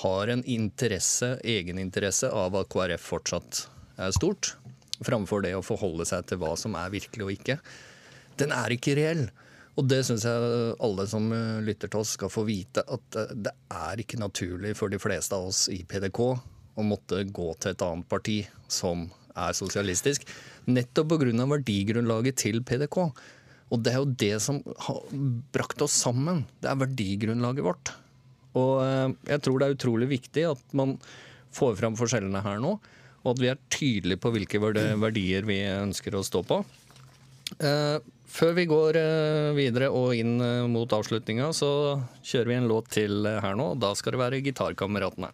har 0.03 0.29
en 0.29 0.43
interesse, 0.43 1.39
egeninteresse 1.41 2.29
av 2.29 2.53
at 2.59 2.69
KrF 2.69 3.01
fortsatt 3.01 3.63
er 3.97 4.13
stort, 4.13 4.51
framfor 5.01 5.41
det 5.41 5.55
å 5.57 5.63
forholde 5.65 6.05
seg 6.05 6.27
til 6.29 6.43
hva 6.43 6.53
som 6.59 6.77
er 6.77 6.93
virkelig 6.93 7.25
og 7.25 7.33
ikke, 7.33 7.57
den 8.37 8.53
er 8.53 8.77
ikke 8.77 8.93
reell. 8.99 9.25
Og 9.79 9.89
det 9.89 10.03
syns 10.05 10.27
jeg 10.29 10.77
alle 10.85 11.09
som 11.09 11.33
eh, 11.33 11.65
lytter 11.65 11.89
til 11.89 12.05
oss 12.05 12.13
skal 12.19 12.29
få 12.29 12.45
vite, 12.45 12.85
at 12.85 13.21
eh, 13.23 13.37
det 13.41 13.57
er 13.73 14.05
ikke 14.05 14.21
naturlig 14.21 14.77
for 14.77 14.93
de 14.93 15.01
fleste 15.01 15.33
av 15.33 15.49
oss 15.49 15.65
i 15.73 15.81
PDK 15.81 16.21
å 16.29 16.85
måtte 16.93 17.25
gå 17.25 17.53
til 17.57 17.73
et 17.73 17.89
annet 17.89 18.11
parti 18.11 18.43
som 18.69 19.07
er 19.35 19.57
sosialistisk, 19.57 20.25
nettopp 20.67 21.15
pga. 21.15 21.45
verdigrunnlaget 21.51 22.39
til 22.45 22.61
PDK. 22.63 22.97
Og 23.73 23.81
det 23.81 23.93
er 23.93 24.01
jo 24.01 24.15
det 24.23 24.35
som 24.43 24.61
har 24.87 25.01
brakt 25.55 25.81
oss 25.81 25.95
sammen. 26.05 26.43
Det 26.61 26.69
er 26.69 26.81
verdigrunnlaget 26.83 27.65
vårt. 27.65 27.93
Og 28.55 28.81
eh, 28.85 29.13
jeg 29.33 29.43
tror 29.43 29.59
det 29.59 29.67
er 29.67 29.77
utrolig 29.77 30.09
viktig 30.11 30.47
at 30.53 30.75
man 30.77 30.95
får 31.55 31.77
fram 31.79 31.95
forskjellene 31.99 32.43
her 32.43 32.59
nå, 32.63 32.75
og 33.23 33.29
at 33.31 33.41
vi 33.41 33.51
er 33.51 33.61
tydelige 33.73 34.21
på 34.21 34.31
hvilke 34.35 34.59
verdier 34.61 35.47
vi 35.47 35.61
ønsker 35.71 36.15
å 36.15 36.25
stå 36.25 36.43
på. 36.47 36.59
Eh, 37.57 37.97
før 38.35 38.53
vi 38.57 38.67
går 38.69 38.99
eh, 38.99 39.55
videre 39.57 39.89
og 39.93 40.13
inn 40.17 40.37
mot 40.71 40.91
avslutninga, 40.97 41.49
så 41.55 41.71
kjører 42.21 42.51
vi 42.51 42.59
en 42.59 42.69
låt 42.69 42.91
til 42.95 43.25
her 43.25 43.57
nå. 43.57 43.73
Da 43.81 43.95
skal 43.97 44.15
det 44.15 44.23
være 44.23 44.43
Gitarkameratene. 44.45 45.31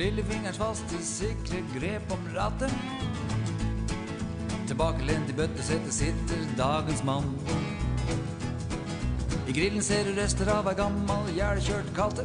Med 0.00 0.06
lillefingerens 0.06 0.56
faste, 0.56 0.98
sikre 1.04 1.58
grep 1.74 2.12
om 2.14 2.20
rattet. 2.32 2.70
Tilbakelent 4.68 5.28
i 5.28 5.34
bøttesetet 5.36 5.92
sitter 5.92 6.46
dagens 6.56 7.02
mann. 7.04 7.26
I 9.44 9.52
grillen 9.52 9.84
ser 9.84 10.08
du 10.08 10.14
rester 10.16 10.48
av 10.54 10.70
ei 10.72 10.78
gammal 10.78 11.28
jævlkjørt 11.36 11.92
kalte. 11.98 12.24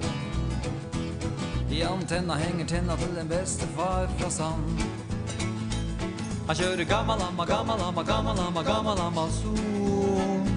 I 1.68 1.84
antenna 1.84 2.40
henger 2.40 2.72
tenna 2.72 2.96
til 3.04 3.12
den 3.20 3.28
beste 3.28 3.68
far 3.76 4.08
fra 4.22 4.32
sand. 4.32 4.88
Han 6.48 6.56
kjører 6.56 6.88
gammalamma, 6.88 7.52
gammalamma, 7.52 8.08
gammalamma, 8.08 8.68
gammalamma, 8.72 9.28
zoom. 9.42 10.48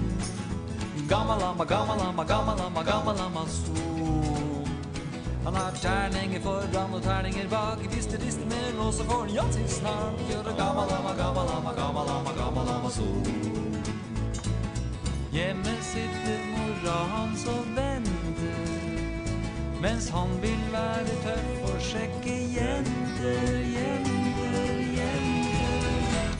Gammalamma, 1.11 1.67
gammalamma, 1.67 2.29
gammalamma, 2.31 2.89
gammalamma, 2.93 3.47
zoom. 3.59 3.98
Han 5.45 5.55
har 5.55 5.71
terninger 5.71 6.41
foran 6.41 6.93
og 6.93 7.01
terninger 7.03 7.49
bak. 7.49 7.79
Hvis 7.93 8.05
det 8.05 8.19
rister 8.25 8.45
mer 8.45 8.71
nå, 8.77 8.91
så 8.91 9.03
får 9.03 9.19
han 9.25 9.35
ja 9.35 9.45
til 9.51 9.69
snart. 9.69 10.19
Gjøre 10.29 10.55
gammalamma, 10.57 11.13
gammalamma, 11.21 11.71
gammalamma, 11.81 12.31
gammalamma, 12.41 12.89
sol. 12.89 13.23
Hjemme 15.31 15.73
sitter 15.81 16.39
mora 16.51 16.97
hans 17.13 17.45
og 17.45 17.65
venter. 17.77 18.79
Mens 19.81 20.09
han 20.09 20.29
vil 20.41 20.63
være 20.71 21.15
tøff 21.23 21.71
og 21.71 21.81
sjekke 21.81 22.35
jenter, 22.57 23.53
jenter, 23.77 24.81
jenter. 24.97 26.35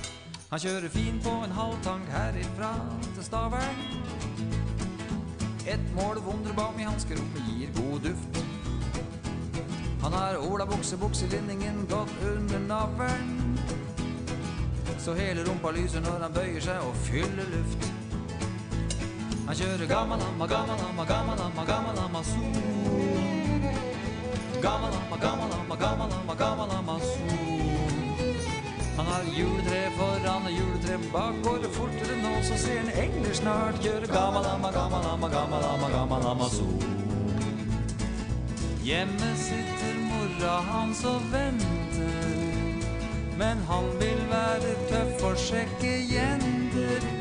Han 0.50 0.60
kjører 0.60 0.90
fin 0.90 1.22
på 1.24 1.38
en 1.46 1.52
halvtank 1.52 2.12
herifra 2.12 2.74
til 3.16 3.24
Stavern. 3.24 3.80
Et 5.68 5.96
mål 5.96 6.20
Wunderbaum 6.28 6.80
i 6.80 6.84
hanskerommet 6.84 7.44
gir 7.48 7.74
god 7.80 8.00
duft. 8.10 8.39
Han 10.12 10.22
har 10.22 10.38
olabukse, 10.52 10.98
bukselinningen 10.98 11.88
gått 11.90 12.10
under 12.24 12.60
navlen. 12.60 13.60
Så 14.98 15.14
hele 15.14 15.44
rumpa 15.44 15.72
lyser 15.72 16.02
når 16.02 16.24
han 16.24 16.34
bøyer 16.34 16.64
seg 16.66 16.82
og 16.82 16.96
fyller 17.06 17.46
luft. 17.54 17.86
Han 19.46 19.56
kjører 19.60 19.86
gammalamma, 19.86 20.48
gammalamma, 20.48 21.06
gammalamma, 21.06 21.66
gammalamma, 21.66 22.24
zoom. 22.24 22.58
Gammalamma, 24.62 25.18
gammalamma, 25.22 25.78
gammalamma, 25.84 26.36
gammalamma, 26.42 26.98
zoom. 27.00 27.70
Han 28.98 29.06
har 29.06 29.30
juletre 29.38 29.84
foran 29.98 30.50
og 30.50 30.58
juletre 30.58 30.98
bak. 31.14 31.38
Går 31.44 31.62
det 31.68 31.72
fortere 31.78 32.18
nå, 32.24 32.34
så 32.50 32.58
ser 32.58 32.82
han 32.82 32.90
engler 33.06 33.34
snart. 33.34 33.78
Kjører 33.86 34.10
gammalamma, 34.10 34.74
gammalamma, 34.74 35.30
gammalamma, 35.38 35.94
gammalamma, 35.98 36.50
zoom. 36.50 36.98
Hjemme 38.90 39.36
sitter 39.38 39.99
mora 40.40 40.62
hans 40.62 41.04
og 41.04 41.22
venter. 41.32 42.30
Men 43.38 43.58
han 43.68 43.84
vil 44.00 44.22
være 44.32 44.76
tøff 44.90 45.24
og 45.24 45.38
sjekke 45.38 45.94
jenter, 46.14 47.19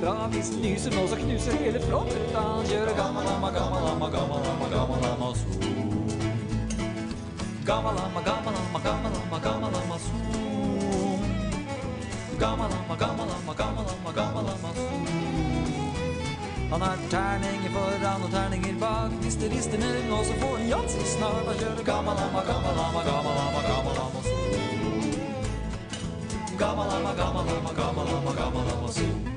og 0.00 0.06
det 0.06 0.08
er 0.08 0.16
ikke 0.16 0.20
bra. 0.20 0.26
Hvis 0.32 0.48
den 0.48 0.60
lyser 0.62 0.90
nå, 0.96 1.06
så 1.08 1.16
knuser 1.16 1.52
hele 1.52 1.80
flåtten. 1.80 2.22
Han 2.34 2.66
kjører 2.66 2.94
gammalamma, 2.96 3.48
gammalamma, 3.50 4.06
gammalamma, 4.16 4.66
gammalamma, 4.74 5.34
zoom. 5.40 6.10
Gammalamma, 7.66 8.20
gammalamma, 8.28 8.78
gammalamma, 8.86 9.38
gammalamma, 9.46 9.96
zoom. 10.04 11.20
Gammalamma, 12.38 12.94
gammalamma, 13.02 13.52
gammalamma, 13.60 14.10
gammalamma, 14.18 14.70
zoom. 14.76 15.06
Han 16.70 16.80
har 16.80 16.96
terninger 17.10 17.70
foran 17.74 18.22
og 18.22 18.30
terninger 18.30 18.74
bak. 18.80 19.10
Hvis 19.22 19.34
det 19.34 19.50
rister 19.52 19.78
ned 19.78 20.08
nå, 20.10 20.24
så 20.24 20.32
får 20.40 20.56
han 20.56 20.66
yatzy 20.72 21.02
snart. 21.16 21.44
Han 21.48 21.56
kjører 21.62 21.84
gammalamma, 21.92 22.40
gammalamma, 22.50 23.00
gammalamma, 23.10 23.60
gammalamma, 23.70 24.20
zoom. 24.28 24.52
Gammalamma, 26.58 27.12
gammalamma, 27.20 27.70
gammalamma, 27.80 28.32
gammalamma, 28.40 28.88
zoom. 28.92 29.29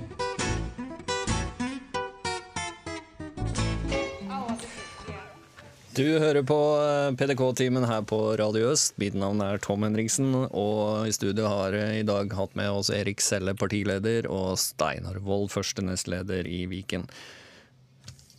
Du 5.93 6.05
hører 6.17 6.41
på 6.41 6.55
eh, 6.81 7.11
PDK-timen 7.13 7.83
her 7.85 8.01
på 8.09 8.17
Radio 8.39 8.71
Øst. 8.71 8.95
Mitt 8.97 9.13
navn 9.13 9.43
er 9.45 9.59
Tom 9.61 9.83
Henriksen, 9.85 10.31
og 10.49 11.05
i 11.05 11.11
studio 11.13 11.45
har 11.51 11.75
i 11.75 12.01
dag 12.07 12.31
hatt 12.33 12.55
med 12.57 12.71
oss 12.73 12.89
Erik 12.89 13.21
Selle, 13.21 13.53
partileder, 13.53 14.25
og 14.25 14.55
Steinar 14.57 15.19
Wold, 15.21 15.51
første 15.53 15.85
nestleder 15.85 16.49
i 16.49 16.63
Viken. 16.71 17.05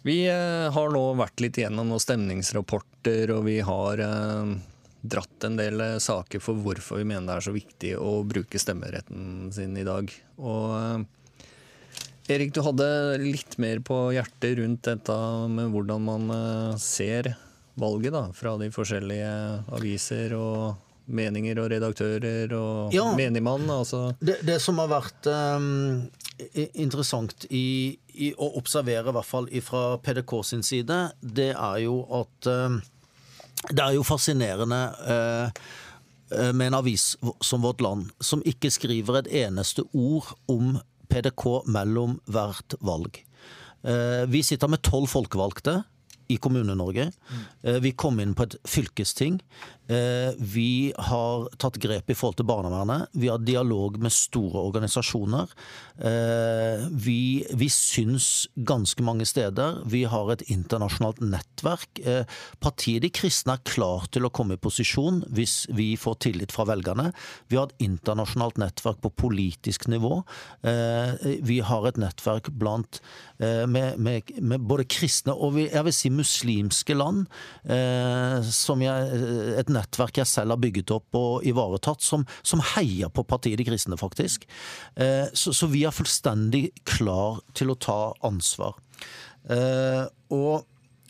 Vi 0.02 0.24
eh, 0.32 0.66
har 0.74 0.90
nå 0.96 1.02
vært 1.20 1.44
litt 1.44 1.60
gjennom 1.62 1.92
noen 1.92 2.02
stemningsrapporter, 2.02 3.30
og 3.36 3.46
vi 3.46 3.60
har 3.62 4.02
eh, 4.02 4.56
dratt 5.14 5.46
en 5.46 5.60
del 5.60 5.86
saker 6.02 6.42
for 6.42 6.58
hvorfor 6.58 7.04
vi 7.04 7.06
mener 7.12 7.28
det 7.28 7.38
er 7.38 7.48
så 7.52 7.54
viktig 7.54 7.94
å 8.00 8.16
bruke 8.26 8.58
stemmeretten 8.58 9.54
sin 9.54 9.78
i 9.78 9.86
dag. 9.86 10.10
Og 10.42 11.06
Erik, 12.34 12.50
du 12.56 12.64
hadde 12.66 12.90
litt 13.22 13.60
mer 13.62 13.78
på 13.84 14.08
hjertet 14.16 14.58
rundt 14.58 14.86
dette 14.90 15.22
med 15.54 15.70
hvordan 15.70 16.06
man 16.10 16.30
ser 16.80 17.36
valget 17.80 18.12
da, 18.14 18.26
fra 18.36 18.56
de 18.60 18.68
forskjellige 18.74 19.30
aviser 19.74 20.34
og 20.38 20.76
meninger 21.06 21.58
og 21.60 21.70
redaktører 21.72 22.52
og 22.56 22.94
Ja. 22.94 23.10
menigmann. 23.16 23.66
Altså. 23.70 24.14
Det, 24.24 24.38
det 24.46 24.60
som 24.62 24.78
har 24.80 24.88
vært 24.88 25.26
um, 25.28 26.06
interessant 26.74 27.44
i, 27.50 27.98
i 28.14 28.30
å 28.40 28.48
observere, 28.58 29.10
i 29.10 29.16
hvert 29.18 29.28
fall 29.28 29.48
fra 29.66 29.82
PDK 30.00 30.32
sin 30.44 30.62
side, 30.64 31.00
det 31.20 31.50
er 31.54 31.78
jo 31.84 31.98
at 32.22 32.48
um, 32.50 32.80
Det 33.70 33.80
er 33.80 33.94
jo 33.96 34.02
fascinerende 34.04 34.80
eh, 35.08 35.62
med 36.52 36.66
en 36.66 36.74
avis 36.80 37.14
som 37.40 37.62
Vårt 37.64 37.80
Land, 37.80 38.10
som 38.20 38.42
ikke 38.44 38.68
skriver 38.72 39.22
et 39.22 39.30
eneste 39.44 39.84
ord 39.96 40.34
om 40.52 40.78
PDK 41.08 41.62
mellom 41.72 42.18
hvert 42.28 42.74
valg. 42.84 43.22
Eh, 43.84 44.24
Vi 44.28 44.42
sitter 44.42 44.68
med 44.68 44.82
tolv 44.84 45.08
folkevalgte 45.08 45.82
i 46.28 46.36
Kommune-Norge. 46.36 47.10
Eh, 47.62 47.80
Vi 47.80 47.92
kom 47.92 48.20
inn 48.20 48.34
på 48.34 48.42
et 48.48 48.56
fylkesting. 48.64 49.40
Eh, 49.88 50.32
Vi 50.38 50.92
har 50.96 51.48
tatt 51.60 51.76
grep 51.82 52.08
i 52.10 52.16
forhold 52.16 52.38
til 52.38 52.48
barnevernet. 52.48 53.10
Vi 53.12 53.28
har 53.28 53.42
dialog 53.44 53.98
med 54.00 54.12
store 54.12 54.62
organisasjoner. 54.64 55.50
Eh, 55.98 56.88
Vi, 56.90 57.44
vi 57.52 57.68
syns 57.68 58.48
ganske 58.56 59.02
mange 59.04 59.26
steder. 59.28 59.82
Vi 59.84 60.04
har 60.04 60.32
et 60.32 60.44
internasjonalt 60.48 61.20
nettverk. 61.20 62.00
Eh, 62.04 62.24
Partiet 62.60 63.02
De 63.04 63.10
kristne 63.10 63.58
er 63.58 63.64
klar 63.64 64.06
til 64.10 64.24
å 64.24 64.32
komme 64.32 64.56
i 64.56 64.60
posisjon 64.60 65.22
hvis 65.28 65.66
vi 65.68 65.94
får 65.96 66.18
tillit 66.24 66.52
fra 66.52 66.64
velgerne. 66.64 67.12
Vi 67.48 67.56
har 67.56 67.68
et 67.68 67.84
internasjonalt 67.84 68.56
nettverk 68.56 69.02
på 69.02 69.12
politisk 69.12 69.88
nivå. 69.88 70.22
Vi 70.62 71.58
har 71.60 71.86
et 71.86 71.98
nettverk 72.00 72.48
blant 72.56 73.00
med, 73.38 73.98
med, 73.98 74.30
med 74.40 74.60
både 74.60 74.86
kristne 74.88 75.34
og 75.34 75.58
jeg 75.58 75.84
vil 75.84 75.94
si 75.94 76.10
muslimske 76.10 76.94
land, 76.96 77.26
som 78.54 78.82
jeg, 78.84 79.24
et 79.58 79.73
nettverk 79.74 80.20
jeg 80.22 80.30
selv 80.30 80.54
har 80.54 80.62
bygget 80.62 80.92
opp 80.94 81.18
og 81.18 81.46
ivaretatt, 81.46 82.02
som, 82.04 82.24
som 82.46 82.62
heier 82.74 83.10
på 83.12 83.26
partiet 83.28 83.60
De 83.60 83.66
kristne, 83.68 83.98
faktisk. 84.00 84.46
Eh, 84.96 85.26
Så, 85.34 85.52
så 85.54 85.68
vi 85.70 85.84
er 85.84 85.94
fullstendig 85.94 86.68
klar 86.88 87.42
til 87.54 87.74
å 87.74 87.78
ta 87.78 87.98
ansvar. 88.26 88.78
Eh, 89.50 90.04
Og 90.34 90.64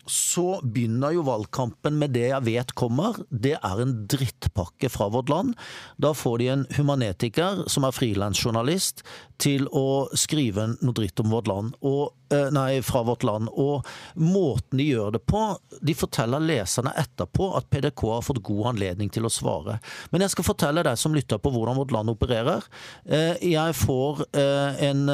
så 0.06 0.60
begynner 0.62 1.14
jo 1.16 1.24
valgkampen 1.26 1.96
med 1.98 2.12
det 2.16 2.26
jeg 2.28 2.46
vet 2.46 2.74
kommer. 2.76 3.16
Det 3.30 3.54
er 3.56 3.82
en 3.82 3.94
drittpakke 4.10 4.90
fra 4.92 5.08
vårt 5.12 5.30
land. 5.32 5.54
Da 6.00 6.12
får 6.16 6.38
de 6.42 6.48
en 6.52 6.66
humanetiker 6.76 7.64
som 7.70 7.86
er 7.88 7.96
frilansjournalist 7.96 9.04
til 9.40 9.66
å 9.74 10.06
skrive 10.16 10.68
noe 10.76 10.94
dritt 10.96 11.20
om 11.22 11.32
vårt 11.32 11.48
land. 11.50 11.74
Og, 11.82 12.12
eh, 12.30 12.50
nei, 12.54 12.80
fra 12.82 13.02
vårt 13.02 13.24
land. 13.24 13.48
Og 13.50 13.84
måten 14.16 14.78
de 14.78 14.90
gjør 14.92 15.12
det 15.16 15.24
på 15.26 15.58
De 15.84 15.92
forteller 15.94 16.40
leserne 16.40 16.92
etterpå 16.96 17.56
at 17.56 17.68
PDK 17.68 18.00
har 18.14 18.22
fått 18.22 18.42
god 18.42 18.74
anledning 18.74 19.10
til 19.10 19.24
å 19.24 19.32
svare. 19.32 19.80
Men 20.12 20.22
jeg 20.22 20.30
skal 20.30 20.44
fortelle 20.44 20.84
deg 20.84 20.96
som 20.96 21.12
lytter 21.12 21.38
på 21.38 21.50
hvordan 21.52 21.76
vårt 21.76 21.92
land 21.92 22.08
opererer. 22.08 22.62
Eh, 23.06 23.34
Jeg 23.44 23.74
får 23.74 24.24
eh, 24.32 24.88
en 24.88 25.04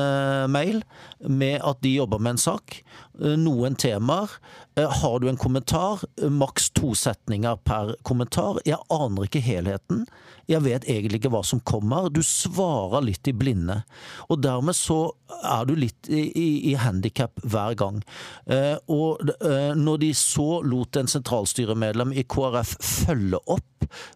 mail 0.51 0.82
med 1.26 1.61
at 1.62 1.80
de 1.80 1.97
jobber 1.97 2.20
med 2.20 2.30
en 2.36 2.38
sak. 2.38 2.82
Eh, 3.20 3.36
noen 3.36 3.76
temaer. 3.76 4.32
Eh, 4.76 4.88
Har 5.00 5.18
du 5.20 5.28
en 5.28 5.36
kommentar, 5.36 6.04
eh, 6.20 6.28
maks 6.28 6.70
to 6.70 6.94
setninger 6.94 7.56
per 7.64 7.94
kommentar. 8.02 8.60
Jeg 8.66 8.78
aner 8.90 9.28
ikke 9.28 9.42
helheten. 9.44 10.06
Jeg 10.51 10.64
vet 10.64 10.86
egentlig 10.90 11.20
ikke 11.20 11.32
hva 11.32 11.42
som 11.46 11.62
kommer. 11.62 12.11
Du 12.11 12.22
svarer 12.26 13.05
litt 13.07 13.28
i 13.30 13.34
blinde. 13.36 13.80
Og 14.28 14.40
dermed 14.42 14.76
så 14.76 15.12
er 15.46 15.66
du 15.68 15.76
litt 15.78 16.11
i, 16.11 16.24
i, 16.34 16.48
i 16.72 16.76
handikap 16.80 17.38
hver 17.46 17.76
gang. 17.78 18.01
Eh, 18.51 18.76
og 18.90 19.22
eh, 19.38 19.72
når 19.78 20.03
de 20.03 20.12
så 20.16 20.61
lot 20.66 20.98
en 20.98 21.11
sentralstyremedlem 21.11 22.14
i 22.18 22.26
KrF 22.26 22.76
følge 22.82 23.40
opp 23.46 23.66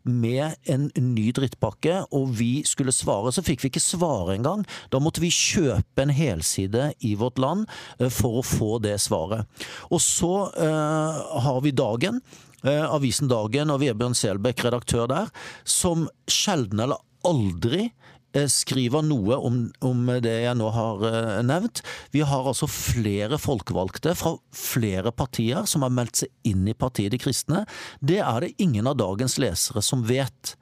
med 0.02 0.54
en 0.70 0.88
ny 1.14 1.30
drittpakke, 1.34 2.04
og 2.14 2.34
vi 2.38 2.62
skulle 2.66 2.94
svare, 2.94 3.32
så 3.34 3.44
fikk 3.44 3.64
vi 3.64 3.72
ikke 3.72 3.82
svare 3.82 4.36
engang. 4.36 4.64
Da 4.92 5.00
måtte 5.02 5.22
vi 5.24 5.32
kjøpe 5.34 6.04
en 6.04 6.14
helside 6.14 6.92
i 7.04 7.14
Vårt 7.20 7.40
Land 7.42 7.68
eh, 7.98 8.10
for 8.12 8.40
å 8.40 8.46
få 8.46 8.78
det 8.84 8.98
svaret. 9.02 9.46
Og 9.90 10.02
så 10.02 10.34
eh, 10.58 11.22
har 11.46 11.62
vi 11.64 11.74
Dagen. 11.74 12.20
Eh, 12.66 12.84
Avisen 12.84 13.30
Dagen 13.30 13.72
og 13.72 13.82
Vebjørn 13.82 14.16
Selbekk, 14.18 14.64
redaktør 14.66 15.08
der, 15.10 15.30
som 15.64 16.08
sjelden 16.30 16.82
eller 16.84 17.02
aldri 17.24 17.86
eh, 18.34 18.48
skriver 18.50 19.04
noe 19.06 19.38
om, 19.38 19.60
om 19.84 20.10
det 20.24 20.34
jeg 20.44 20.58
nå 20.60 20.72
har 20.74 21.06
eh, 21.10 21.38
nevnt. 21.46 21.84
Vi 22.14 22.24
har 22.26 22.50
altså 22.50 22.68
flere 22.70 23.40
folkevalgte 23.40 24.16
fra 24.18 24.36
flere 24.54 25.14
partier 25.14 25.68
som 25.70 25.86
har 25.86 25.94
meldt 25.94 26.24
seg 26.24 26.52
inn 26.52 26.66
i 26.68 26.76
partiet 26.76 27.14
De 27.14 27.20
kristne. 27.22 27.64
Det 28.00 28.20
er 28.24 28.44
det 28.44 28.54
ingen 28.62 28.90
av 28.90 28.98
dagens 29.00 29.38
lesere 29.42 29.84
som 29.84 30.04
vet. 30.08 30.56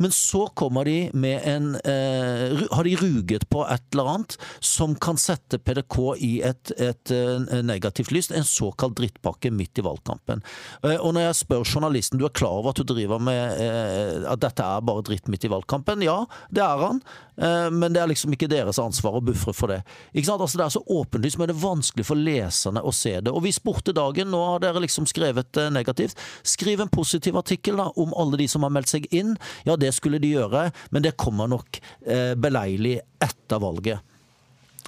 Men 0.00 0.12
så 0.12 0.46
kommer 0.56 0.84
de 0.88 1.10
med 1.12 1.42
en 1.44 1.74
eh, 1.74 2.60
Har 2.72 2.84
de 2.84 2.96
ruget 2.96 3.48
på 3.50 3.64
et 3.68 3.82
eller 3.92 4.08
annet 4.14 4.36
som 4.64 4.94
kan 4.96 5.18
sette 5.20 5.58
PDK 5.60 5.98
i 6.16 6.30
et, 6.46 6.72
et 6.80 7.12
eh, 7.12 7.60
negativt 7.66 8.12
lys? 8.14 8.30
En 8.32 8.46
såkalt 8.46 8.96
drittpakke 8.96 9.52
midt 9.52 9.78
i 9.78 9.84
valgkampen. 9.84 10.40
Eh, 10.84 10.96
og 10.96 11.12
når 11.14 11.28
jeg 11.28 11.40
spør 11.42 11.66
journalisten 11.68 12.20
du 12.20 12.24
er 12.28 12.36
klar 12.36 12.62
over 12.62 12.72
at 12.72 12.80
du 12.80 12.88
driver 12.88 13.20
med 13.20 13.60
eh, 13.60 14.24
at 14.30 14.40
dette 14.40 14.64
er 14.64 14.86
bare 14.88 15.04
dritt 15.04 15.28
midt 15.28 15.44
i 15.44 15.52
valgkampen, 15.52 16.06
ja, 16.06 16.22
det 16.48 16.64
er 16.64 16.86
han. 16.86 17.04
Eh, 17.40 17.70
men 17.70 17.92
det 17.92 18.02
er 18.02 18.10
liksom 18.10 18.34
ikke 18.36 18.50
deres 18.50 18.78
ansvar 18.82 19.16
å 19.16 19.22
bufre 19.24 19.54
for 19.56 19.72
det. 19.72 19.80
Ikke 20.12 20.28
sant? 20.28 20.42
Altså, 20.44 20.60
det 20.60 20.66
er 20.66 20.74
så 20.74 20.82
åpenlyst, 21.00 21.38
men 21.40 21.48
det 21.48 21.56
er 21.56 21.62
vanskelig 21.62 22.06
for 22.08 22.20
leserne 22.20 22.82
å 22.84 22.92
se 22.94 23.14
det. 23.20 23.32
Og 23.32 23.44
vi 23.46 23.54
spurte 23.54 23.94
Dagen, 23.96 24.30
nå 24.32 24.40
har 24.44 24.62
dere 24.62 24.82
liksom 24.84 25.08
skrevet 25.10 25.60
eh, 25.60 25.70
negativt. 25.72 26.18
Skriv 26.46 26.82
en 26.82 26.92
positiv 26.92 27.38
artikkel 27.40 27.80
da, 27.80 27.88
om 28.00 28.12
alle 28.18 28.42
de 28.42 28.48
som 28.50 28.66
har 28.66 28.74
meldt 28.74 28.92
seg 28.92 29.08
inn. 29.14 29.36
Ja, 29.68 29.76
det 29.80 29.92
skulle 29.96 30.20
de 30.22 30.34
gjøre, 30.34 30.68
men 30.94 31.04
det 31.06 31.16
kommer 31.20 31.50
nok 31.50 31.80
eh, 32.06 32.34
beleilig 32.38 32.98
etter 33.22 33.62
valget. 33.62 34.09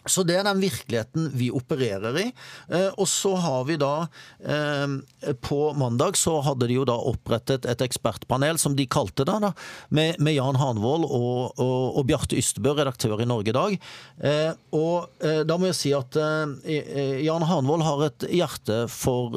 Så 0.04 0.24
det 0.26 0.34
er 0.34 0.46
den 0.46 0.62
virkeligheten 0.62 1.28
vi 1.38 1.48
opererer 1.54 2.16
i. 2.18 2.26
Eh, 2.74 2.88
og 2.98 3.06
så 3.08 3.36
har 3.38 3.66
vi 3.68 3.76
da 3.78 4.08
eh, 4.42 5.34
På 5.40 5.60
mandag 5.78 6.18
så 6.18 6.40
hadde 6.42 6.66
de 6.66 6.78
jo 6.80 6.86
da 6.88 6.96
opprettet 6.96 7.68
et 7.70 7.84
ekspertpanel, 7.84 8.58
som 8.58 8.74
de 8.76 8.86
kalte 8.90 9.26
det, 9.28 9.38
da, 9.44 9.52
med, 9.94 10.32
Jan 10.32 10.58
Hanvold 10.58 11.06
og, 11.06 11.60
og, 11.60 11.98
og 12.00 12.06
Bjarte 12.08 12.38
Ystebø, 12.40 12.72
redaktør 12.78 13.20
i 13.22 13.28
Norge 13.28 13.52
i 13.52 13.56
dag. 13.56 13.76
Eh, 14.24 14.50
og 14.74 15.22
da 15.22 15.56
må 15.60 15.68
jeg 15.68 15.76
si 15.76 15.90
at 15.94 16.16
Jan 16.16 17.44
Hanvold 17.46 17.84
har 17.84 18.04
et 18.06 18.24
hjerte 18.32 18.78
for, 18.90 19.36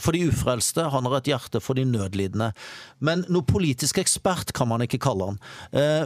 for 0.00 0.16
de 0.16 0.22
ufrelste, 0.30 0.86
han 0.92 1.06
har 1.06 1.18
et 1.18 1.30
hjerte 1.30 1.60
for 1.62 1.78
de 1.78 1.84
nødlidende. 1.86 2.50
Men 3.04 3.24
noe 3.32 3.46
politisk 3.46 4.00
ekspert 4.00 4.54
kan 4.56 4.70
man 4.70 4.84
ikke 4.84 5.00
kalle 5.02 5.30
han. 5.30 5.40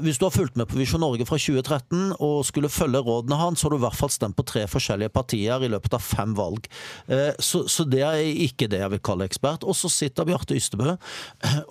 Hvis 0.04 0.18
du 0.18 0.26
har 0.26 0.34
fulgt 0.34 0.58
med 0.58 0.68
på 0.70 0.78
Visjon 0.80 1.02
Norge 1.04 1.26
fra 1.28 1.38
2013 1.40 2.16
og 2.18 2.42
skulle 2.48 2.72
følge 2.72 3.02
rådene 3.06 3.38
hans, 3.38 3.62
så 3.62 3.68
har 3.68 3.76
du 3.76 3.78
i 3.78 3.86
hvert 3.94 4.02
fall 4.02 4.12
stemt 4.12 4.36
på 4.36 4.46
tre 4.50 4.66
forskjellige 4.70 5.14
partier 5.14 5.64
i 5.64 5.70
løpet 5.72 5.94
av 5.96 6.02
fem 6.04 6.34
valg. 6.36 6.68
Eh, 7.08 7.32
Så, 7.38 7.64
så 7.70 7.86
det 7.88 8.02
er 8.04 8.20
ikke 8.20 8.68
det 8.70 8.82
jeg 8.82 8.92
vil 8.96 9.02
kalle 9.04 9.28
ekspert. 9.28 9.64
Og 9.64 9.76
så 9.78 9.88
sitter 9.92 10.26
Bjarte 10.28 10.56
Ystebø. 10.58 10.96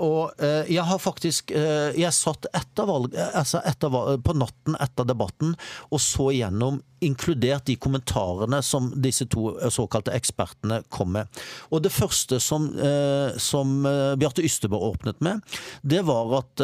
Og 0.02 0.32
eh, 0.40 0.72
jeg 0.74 0.84
har 0.88 1.02
faktisk 1.02 1.52
eh, 1.52 1.92
Jeg 2.00 2.14
satt 2.16 2.48
etter 2.56 2.88
valg, 2.90 3.14
altså 3.34 3.62
etter, 3.68 3.94
på 4.24 4.36
natten 4.38 4.78
etter 4.82 5.08
debatten 5.08 5.54
og 5.92 6.02
så 6.02 6.30
gjennom 6.34 6.80
inkludert 7.06 7.66
de 7.66 7.76
kommentarene 7.80 8.62
som 8.64 8.90
disse 9.04 9.28
to 9.32 9.54
eh, 9.58 9.70
såkalte 9.74 10.14
ekspertene 10.16 10.82
kom 10.94 11.14
med. 11.18 11.42
Og 11.72 11.84
det 11.86 11.94
første 11.94 12.40
som, 12.44 12.68
eh, 12.78 13.36
som 13.42 13.86
eh, 13.90 14.16
Bjarte 14.20 14.44
Ystebø 14.46 14.80
åpnet 14.90 15.22
med, 15.24 15.42
det 15.82 16.04
var 16.08 16.32
at 16.40 16.62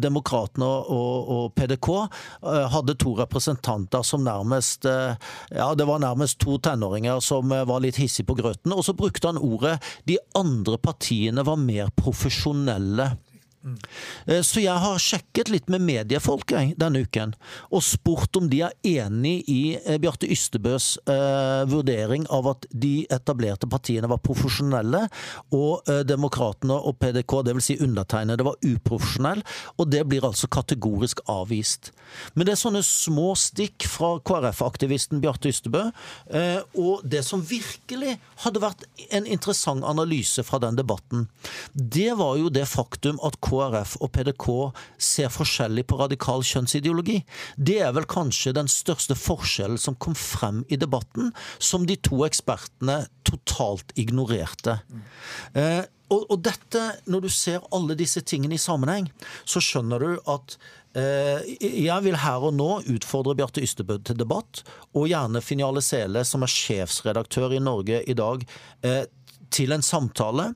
Demokratene 0.00 0.66
og, 0.66 1.28
og 1.30 1.44
PDK 1.56 1.88
hadde 2.72 2.96
to 3.00 3.14
representanter 3.18 4.04
som 4.06 4.24
nærmest 4.26 4.84
Ja, 4.84 5.68
det 5.76 5.86
var 5.88 6.02
nærmest 6.02 6.38
to 6.42 6.56
tenåringer 6.62 7.20
som 7.24 7.52
var 7.52 7.82
litt 7.82 7.98
hissige 8.00 8.28
på 8.28 8.36
grøten. 8.38 8.74
Og 8.74 8.84
så 8.86 8.94
brukte 8.96 9.30
han 9.30 9.40
ordet 9.40 9.78
'de 10.04 10.18
andre 10.34 10.78
partiene 10.78 11.46
var 11.46 11.56
mer 11.60 11.92
profesjonelle'. 12.00 13.14
Eh, 14.26 14.42
Så 14.44 14.60
jeg 14.60 14.76
har 14.76 15.00
sjekket 15.00 15.50
litt 15.52 15.70
med 15.72 15.82
mediefolk 15.84 16.52
denne 16.76 17.04
uken, 17.04 17.34
og 17.72 17.82
spurt 17.84 18.36
om 18.36 18.48
de 18.50 18.60
er 18.66 18.74
enig 18.84 19.36
i 19.48 19.76
eh, 19.78 19.96
Bjarte 20.02 20.28
Ystebøs 20.30 20.98
eh, 21.08 21.64
vurdering 21.70 22.26
av 22.32 22.50
at 22.52 22.66
de 22.70 23.06
etablerte 23.12 23.68
partiene 23.70 24.10
var 24.10 24.20
profesjonelle, 24.24 25.06
og 25.56 25.88
eh, 25.88 26.02
Demokratene 26.04 26.76
og 26.76 26.98
PDK, 27.00 27.38
dvs. 27.48 27.64
Si 27.64 27.78
undertegnede, 27.80 28.44
var 28.44 28.60
uprofesjonell, 28.60 29.40
og 29.80 29.88
det 29.88 30.02
blir 30.10 30.26
altså 30.28 30.50
kategorisk 30.52 31.22
avvist. 31.32 31.92
Men 32.34 32.44
det 32.46 32.54
er 32.54 32.60
sånne 32.60 32.84
små 32.84 33.32
stikk 33.40 33.86
fra 33.88 34.18
KrF-aktivisten 34.20 35.22
Bjarte 35.24 35.48
Ystebø, 35.48 35.86
eh, 36.28 36.60
og 36.76 37.00
det 37.08 37.24
som 37.24 37.40
virkelig 37.40 38.18
hadde 38.44 38.62
vært 38.62 38.84
en 39.16 39.24
interessant 39.24 39.86
analyse 39.88 40.44
fra 40.44 40.60
den 40.60 40.76
debatten, 40.76 41.28
det 41.72 42.12
var 42.20 42.36
jo 42.36 42.52
det 42.52 42.66
faktum 42.68 43.16
at 43.24 43.40
KrF 43.40 43.53
og 43.54 44.10
PDK 44.14 44.46
ser 44.98 45.32
forskjellig 45.32 45.86
på 45.88 45.98
radikal 46.00 46.44
kjønnsideologi. 46.46 47.20
Det 47.56 47.80
er 47.86 47.94
vel 47.96 48.08
kanskje 48.10 48.54
den 48.56 48.70
største 48.70 49.16
forskjellen 49.18 49.80
som 49.80 49.96
kom 49.96 50.16
frem 50.18 50.62
i 50.68 50.78
debatten, 50.80 51.32
som 51.58 51.86
de 51.86 51.96
to 51.96 52.24
ekspertene 52.26 53.04
totalt 53.26 53.94
ignorerte. 54.00 54.78
Eh, 55.54 55.84
og, 56.12 56.24
og 56.30 56.40
dette, 56.44 56.84
når 57.10 57.26
du 57.26 57.32
ser 57.32 57.64
alle 57.74 57.96
disse 57.98 58.22
tingene 58.26 58.58
i 58.58 58.62
sammenheng, 58.62 59.08
så 59.48 59.62
skjønner 59.64 60.02
du 60.02 60.10
at 60.30 60.56
eh, 60.98 61.46
jeg 61.60 62.04
vil 62.04 62.18
her 62.22 62.44
og 62.44 62.54
nå 62.58 62.70
utfordre 62.92 63.36
Bjarte 63.38 63.64
Ystebø 63.64 63.98
til 64.04 64.18
debatt, 64.20 64.62
og 64.92 65.08
gjerne 65.10 65.42
Finjale 65.44 65.82
Sele, 65.84 66.24
som 66.28 66.44
er 66.44 66.52
sjefsredaktør 66.52 67.56
i 67.56 67.62
Norge 67.62 68.02
i 68.04 68.16
dag, 68.18 68.44
eh, 68.84 69.04
til 69.54 69.74
en 69.74 69.84
samtale 69.84 70.50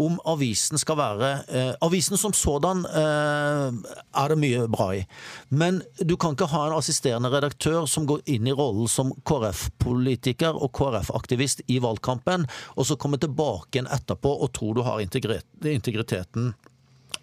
om 0.00 0.16
avisen 0.28 0.80
skal 0.80 0.96
være 0.98 1.30
eh, 1.52 1.72
Avisen 1.84 2.18
som 2.18 2.32
sådan 2.36 2.82
eh, 2.88 3.92
er 4.22 4.32
det 4.32 4.38
mye 4.40 4.64
bra 4.72 4.88
i. 4.96 5.02
Men 5.48 5.82
du 6.00 6.16
kan 6.20 6.34
ikke 6.34 6.48
ha 6.52 6.66
en 6.66 6.78
assisterende 6.78 7.30
redaktør 7.32 7.86
som 7.90 8.08
går 8.08 8.24
inn 8.32 8.48
i 8.48 8.56
rollen 8.56 8.88
som 8.90 9.12
KrF-politiker 9.28 10.56
og 10.56 10.72
KrF-aktivist 10.76 11.62
i 11.68 11.78
valgkampen, 11.84 12.48
og 12.76 12.88
så 12.88 12.98
komme 13.00 13.20
tilbake 13.20 13.76
igjen 13.76 13.92
etterpå 13.92 14.32
og 14.40 14.52
tro 14.56 14.72
du 14.74 14.82
har 14.86 15.02
integriteten 15.04 16.54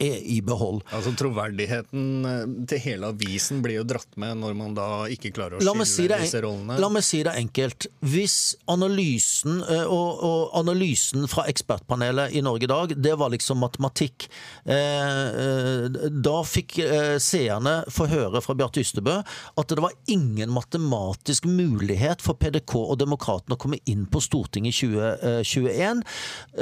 er 0.04 0.22
i 0.24 0.40
behold. 0.46 0.84
Altså 0.96 1.14
Troverdigheten 1.18 2.28
eh, 2.30 2.44
til 2.70 2.84
hele 2.84 3.12
avisen 3.14 3.62
blir 3.66 3.80
jo 3.82 3.86
dratt 3.88 4.18
med 4.20 4.40
når 4.42 4.58
man 4.58 4.76
da 4.78 4.88
ikke 5.12 5.34
klarer 5.36 5.58
å 5.58 5.62
skille 5.64 5.88
si 5.90 6.08
det, 6.10 6.20
disse 6.26 6.42
rollene. 6.44 6.80
la 6.82 6.92
meg 6.94 7.06
si 7.06 7.22
det 7.26 7.36
enkelt. 7.40 7.90
Hvis 8.06 8.38
analysen 8.72 9.62
eh, 9.64 9.86
og, 9.86 10.24
og 10.28 10.58
analysen 10.62 11.28
fra 11.32 11.48
ekspertpanelet 11.52 12.36
i 12.38 12.44
Norge 12.46 12.68
i 12.68 12.72
dag, 12.72 12.96
det 12.96 13.16
var 13.20 13.34
liksom 13.34 13.62
matematikk. 13.64 14.28
Eh, 14.66 15.88
da 16.18 16.38
fikk 16.48 16.78
seerne 17.24 17.80
få 17.94 18.08
høre 18.12 18.42
fra 18.44 18.56
Bjarte 18.58 18.82
Ystebø 18.84 19.20
at 19.58 19.72
det 19.72 19.84
var 19.84 19.96
ingen 20.12 20.52
matematisk 20.54 21.46
mulighet 21.50 22.24
for 22.24 22.38
PDK 22.40 22.76
og 22.80 22.98
Demokratene 23.02 23.58
å 23.58 23.62
komme 23.62 23.80
inn 23.90 24.06
på 24.10 24.22
Stortinget 24.24 24.84
i 24.84 24.88
2021. 24.94 26.04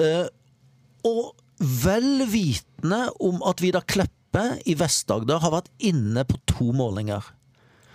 Eh, 0.02 0.26
og 1.06 1.34
vel 1.60 2.26
vitende 2.32 3.08
om 3.24 3.42
at 3.48 3.64
Vidar 3.64 3.86
Kleppe 3.88 4.46
i 4.68 4.76
Vest-Agder 4.80 5.40
har 5.44 5.54
vært 5.54 5.72
inne 5.80 6.26
på 6.28 6.40
to 6.50 6.72
målinger. 6.76 7.35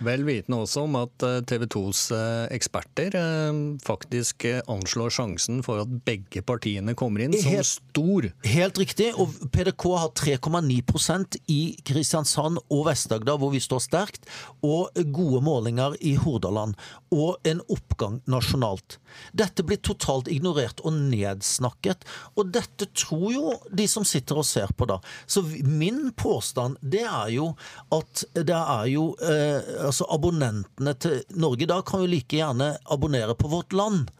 Vel 0.01 0.23
vitende 0.25 0.57
også 0.63 0.85
om 0.87 0.97
at 0.99 1.25
eh, 1.25 1.39
TV 1.47 1.67
2s 1.69 2.01
eh, 2.15 2.45
eksperter 2.55 3.15
eh, 3.19 3.59
faktisk 3.85 4.47
anslår 4.71 5.13
sjansen 5.13 5.61
for 5.65 5.83
at 5.83 5.91
begge 6.07 6.41
partiene 6.45 6.95
kommer 6.97 7.25
inn 7.25 7.35
som 7.37 7.53
Helt- 7.53 7.69
stor. 7.71 8.27
Helt 8.47 8.79
riktig, 8.79 9.11
og 9.19 9.35
PDK 9.53 9.85
har 9.99 10.13
3,9% 10.17 11.37
i 11.51 11.59
Kristiansand 11.87 12.61
og 12.71 12.85
Vest-Agder, 12.87 13.37
hvor 13.39 13.51
vi 13.53 13.61
står 13.63 13.83
sterkt, 13.83 14.25
og 14.65 14.95
gode 15.13 15.41
målinger 15.45 15.97
i 15.99 16.15
Hordaland, 16.19 16.77
og 17.11 17.37
en 17.47 17.61
oppgang 17.71 18.21
nasjonalt. 18.31 18.97
Dette 19.35 19.65
blir 19.67 19.81
totalt 19.83 20.29
ignorert 20.31 20.81
og 20.87 20.95
nedsnakket, 21.11 22.07
og 22.39 22.53
dette 22.55 22.87
tror 22.95 23.27
jo 23.35 23.55
de 23.75 23.87
som 23.91 24.07
sitter 24.07 24.39
og 24.39 24.47
ser 24.47 24.71
på 24.77 24.87
da. 24.89 25.01
Så 25.27 25.43
min 25.67 26.09
påstand, 26.17 26.79
det 26.81 27.03
er 27.05 27.33
jo 27.35 27.51
at 27.93 28.23
det 28.33 28.55
er 28.57 28.87
jo 28.91 29.11
eh, 29.19 29.90
altså 29.91 30.07
abonnentene 30.11 30.95
til 31.03 31.21
Norge 31.35 31.65
i 31.65 31.69
dag 31.69 31.85
kan 31.87 32.03
jo 32.03 32.09
like 32.09 32.39
gjerne 32.39 32.73
abonnere 32.91 33.35
på 33.37 33.51
Vårt 33.51 33.75
Land. 33.75 34.11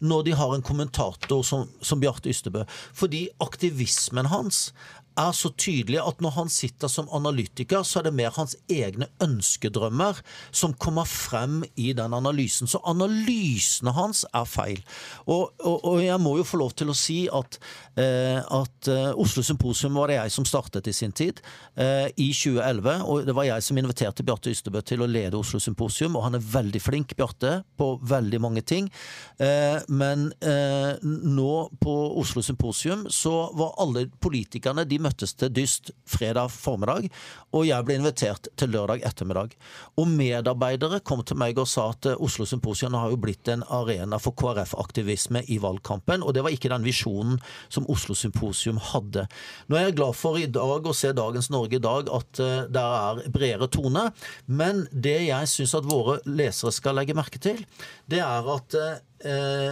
når 0.00 0.22
de 0.24 0.32
har 0.32 0.54
en 0.54 0.62
kommentator 0.64 1.42
som, 1.44 1.66
som 1.84 2.00
Bjarte 2.00 2.30
Ystebø. 2.32 2.62
Fordi 2.96 3.26
aktivismen 3.36 4.30
hans 4.32 4.70
er 5.18 5.32
så 5.36 5.50
tydelig 5.58 6.00
at 6.02 6.20
når 6.22 6.34
han 6.36 6.52
sitter 6.52 6.90
som 6.90 7.10
analytiker, 7.14 7.82
så 7.86 8.00
er 8.00 8.08
det 8.08 8.14
mer 8.18 8.34
hans 8.36 8.56
egne 8.70 9.08
ønskedrømmer 9.22 10.20
som 10.52 10.74
kommer 10.80 11.08
frem 11.08 11.60
i 11.80 11.92
den 11.96 12.14
analysen. 12.16 12.70
Så 12.70 12.82
analysene 12.88 13.94
hans 13.96 14.24
er 14.34 14.46
feil. 14.48 14.82
Og, 15.26 15.50
og, 15.58 15.84
og 15.84 16.02
jeg 16.04 16.20
må 16.22 16.36
jo 16.38 16.46
få 16.46 16.60
lov 16.62 16.74
til 16.78 16.92
å 16.92 16.96
si 16.96 17.24
at, 17.32 17.58
eh, 18.00 18.38
at 18.40 18.90
eh, 18.90 19.10
Oslo 19.20 19.44
Symposium 19.46 19.98
var 19.98 20.10
det 20.10 20.20
jeg 20.20 20.34
som 20.36 20.46
startet 20.48 20.90
i 20.90 20.94
sin 20.96 21.14
tid, 21.16 21.42
eh, 21.74 22.08
i 22.16 22.30
2011. 22.36 23.04
Og 23.10 23.26
det 23.28 23.36
var 23.36 23.48
jeg 23.48 23.66
som 23.66 23.80
inviterte 23.80 24.26
Bjarte 24.26 24.52
Ystebø 24.52 24.82
til 24.86 25.04
å 25.04 25.10
lede 25.10 25.38
Oslo 25.38 25.60
Symposium, 25.62 26.16
og 26.18 26.28
han 26.28 26.38
er 26.38 26.46
veldig 26.54 26.82
flink, 26.82 27.16
Bjarte, 27.18 27.60
på 27.80 27.92
veldig 28.10 28.42
mange 28.42 28.64
ting. 28.66 28.90
Eh, 29.40 29.80
men 29.88 30.30
eh, 30.44 31.00
nå 31.02 31.52
på 31.82 31.96
Oslo 32.20 32.44
Symposium 32.44 33.06
så 33.12 33.50
var 33.56 33.76
alle 33.82 34.06
politikerne 34.22 34.86
de 34.88 34.99
møttes 35.02 35.34
til 35.38 35.52
dyst 35.54 35.92
fredag 36.08 36.50
formiddag, 36.52 37.08
og 37.54 37.66
jeg 37.68 37.86
ble 37.86 37.98
invitert 38.00 38.50
til 38.60 38.72
lørdag 38.74 39.04
ettermiddag. 39.06 39.54
Og 40.00 40.08
medarbeidere 40.10 41.00
kom 41.06 41.22
til 41.26 41.38
meg 41.40 41.58
og 41.60 41.68
sa 41.70 41.90
at 41.94 42.10
eh, 42.10 42.18
Oslo 42.20 42.46
Symposium 42.48 42.96
har 42.98 43.12
jo 43.12 43.20
blitt 43.20 43.48
en 43.52 43.64
arena 43.68 44.20
for 44.22 44.36
KrF-aktivisme 44.38 45.44
i 45.48 45.60
valgkampen, 45.62 46.24
og 46.24 46.34
det 46.36 46.44
var 46.46 46.54
ikke 46.54 46.72
den 46.72 46.86
visjonen 46.86 47.38
som 47.68 47.88
Oslo 47.92 48.16
Symposium 48.18 48.80
hadde. 48.90 49.26
Nå 49.68 49.78
er 49.78 49.88
jeg 49.88 49.98
glad 50.00 50.18
for 50.18 50.40
i 50.40 50.48
dag 50.50 50.86
å 50.86 50.96
se 50.96 51.12
Dagens 51.16 51.50
Norge 51.52 51.78
i 51.78 51.82
dag 51.82 52.10
at 52.10 52.42
uh, 52.42 52.66
det 52.70 52.82
er 52.82 53.22
bredere 53.32 53.70
tone, 53.72 54.08
men 54.46 54.84
det 54.92 55.18
jeg 55.28 55.50
syns 55.50 55.76
at 55.78 55.88
våre 55.88 56.18
lesere 56.28 56.72
skal 56.74 56.98
legge 56.98 57.16
merke 57.16 57.40
til, 57.42 57.62
det 58.10 58.22
er 58.24 58.46
at 58.50 58.80
Eh, 58.80 58.98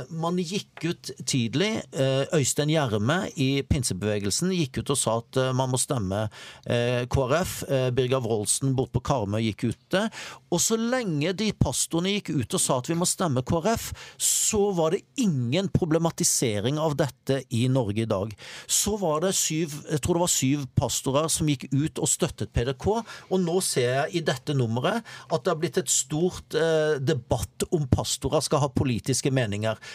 man 0.08 0.38
gikk 0.42 0.84
ut 0.84 1.10
tidlig. 1.26 1.82
Eh, 1.92 2.26
Øystein 2.36 2.70
Gjerme 2.72 3.16
i 3.40 3.62
pinsebevegelsen 3.66 4.52
gikk 4.54 4.80
ut 4.82 4.92
og 4.92 4.98
sa 4.98 5.16
at 5.22 5.38
eh, 5.40 5.54
man 5.56 5.72
må 5.72 5.80
stemme 5.80 6.24
eh, 6.68 7.04
KrF. 7.10 7.54
Eh, 7.68 7.88
Birger 7.94 8.22
Wroldsen 8.24 8.74
bort 8.76 8.92
på 8.94 9.02
Karmøy 9.04 9.40
gikk 9.46 9.68
ute. 9.72 10.04
Og 10.52 10.60
så 10.62 10.78
lenge 10.80 11.32
de 11.38 11.50
pastorene 11.56 12.16
gikk 12.16 12.32
ut 12.36 12.58
og 12.58 12.62
sa 12.62 12.78
at 12.82 12.90
vi 12.90 12.96
må 12.98 13.08
stemme 13.08 13.44
KrF, 13.46 13.90
så 14.20 14.68
var 14.76 14.94
det 14.94 15.04
ingen 15.20 15.70
problematisering 15.72 16.80
av 16.80 16.96
dette 17.00 17.42
i 17.54 17.64
Norge 17.72 18.04
i 18.04 18.10
dag. 18.10 18.34
Så 18.66 18.96
var 19.00 19.24
det 19.24 19.34
syv, 19.38 19.74
jeg 19.88 20.02
tror 20.04 20.18
det 20.18 20.24
var 20.24 20.34
syv 20.34 20.66
pastorer 20.78 21.30
som 21.32 21.48
gikk 21.50 21.68
ut 21.72 22.02
og 22.02 22.10
støttet 22.10 22.52
PDK, 22.54 22.88
og 22.98 23.38
nå 23.42 23.58
ser 23.64 23.88
jeg 23.88 24.20
i 24.20 24.24
dette 24.24 24.56
nummeret 24.56 25.04
at 25.28 25.44
det 25.44 25.52
har 25.52 25.60
blitt 25.60 25.80
et 25.80 25.92
stort 25.92 26.56
eh, 26.56 26.96
debatt 27.00 27.68
om 27.74 27.88
pastorer 27.90 28.44
skal 28.44 28.64
ha 28.64 28.72
politiske 28.72 29.30
meninger. 29.30 29.37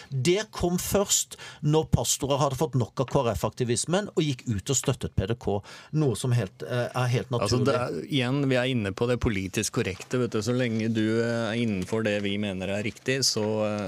Det 0.10 0.46
kom 0.56 0.78
først 0.82 1.38
når 1.62 1.90
pastorer 1.94 2.42
hadde 2.42 2.60
fått 2.60 2.78
nok 2.80 3.04
av 3.04 3.10
KrF-aktivismen 3.12 4.10
og 4.14 4.24
gikk 4.24 4.46
ut 4.50 4.74
og 4.74 4.78
støttet 4.78 5.16
PDK, 5.18 5.48
noe 6.00 6.18
som 6.20 6.34
helt, 6.36 6.64
eh, 6.64 6.88
er 6.88 7.12
helt 7.14 7.32
Altså, 7.34 7.58
naturlig. 7.58 7.66
det 7.66 7.76
er, 7.82 8.08
igjen, 8.14 8.42
vi 8.50 8.58
er 8.60 8.70
inne 8.72 8.92
på 8.94 9.08
det 9.10 9.18
politisk 9.24 9.80
korrekte. 9.80 10.20
Vet 10.22 10.36
du. 10.36 10.42
Så 10.44 10.54
lenge 10.56 10.90
du 10.94 11.22
er 11.24 11.54
innenfor 11.58 12.04
det 12.06 12.20
vi 12.24 12.36
mener 12.38 12.70
er 12.76 12.84
riktig, 12.86 13.24
så, 13.26 13.44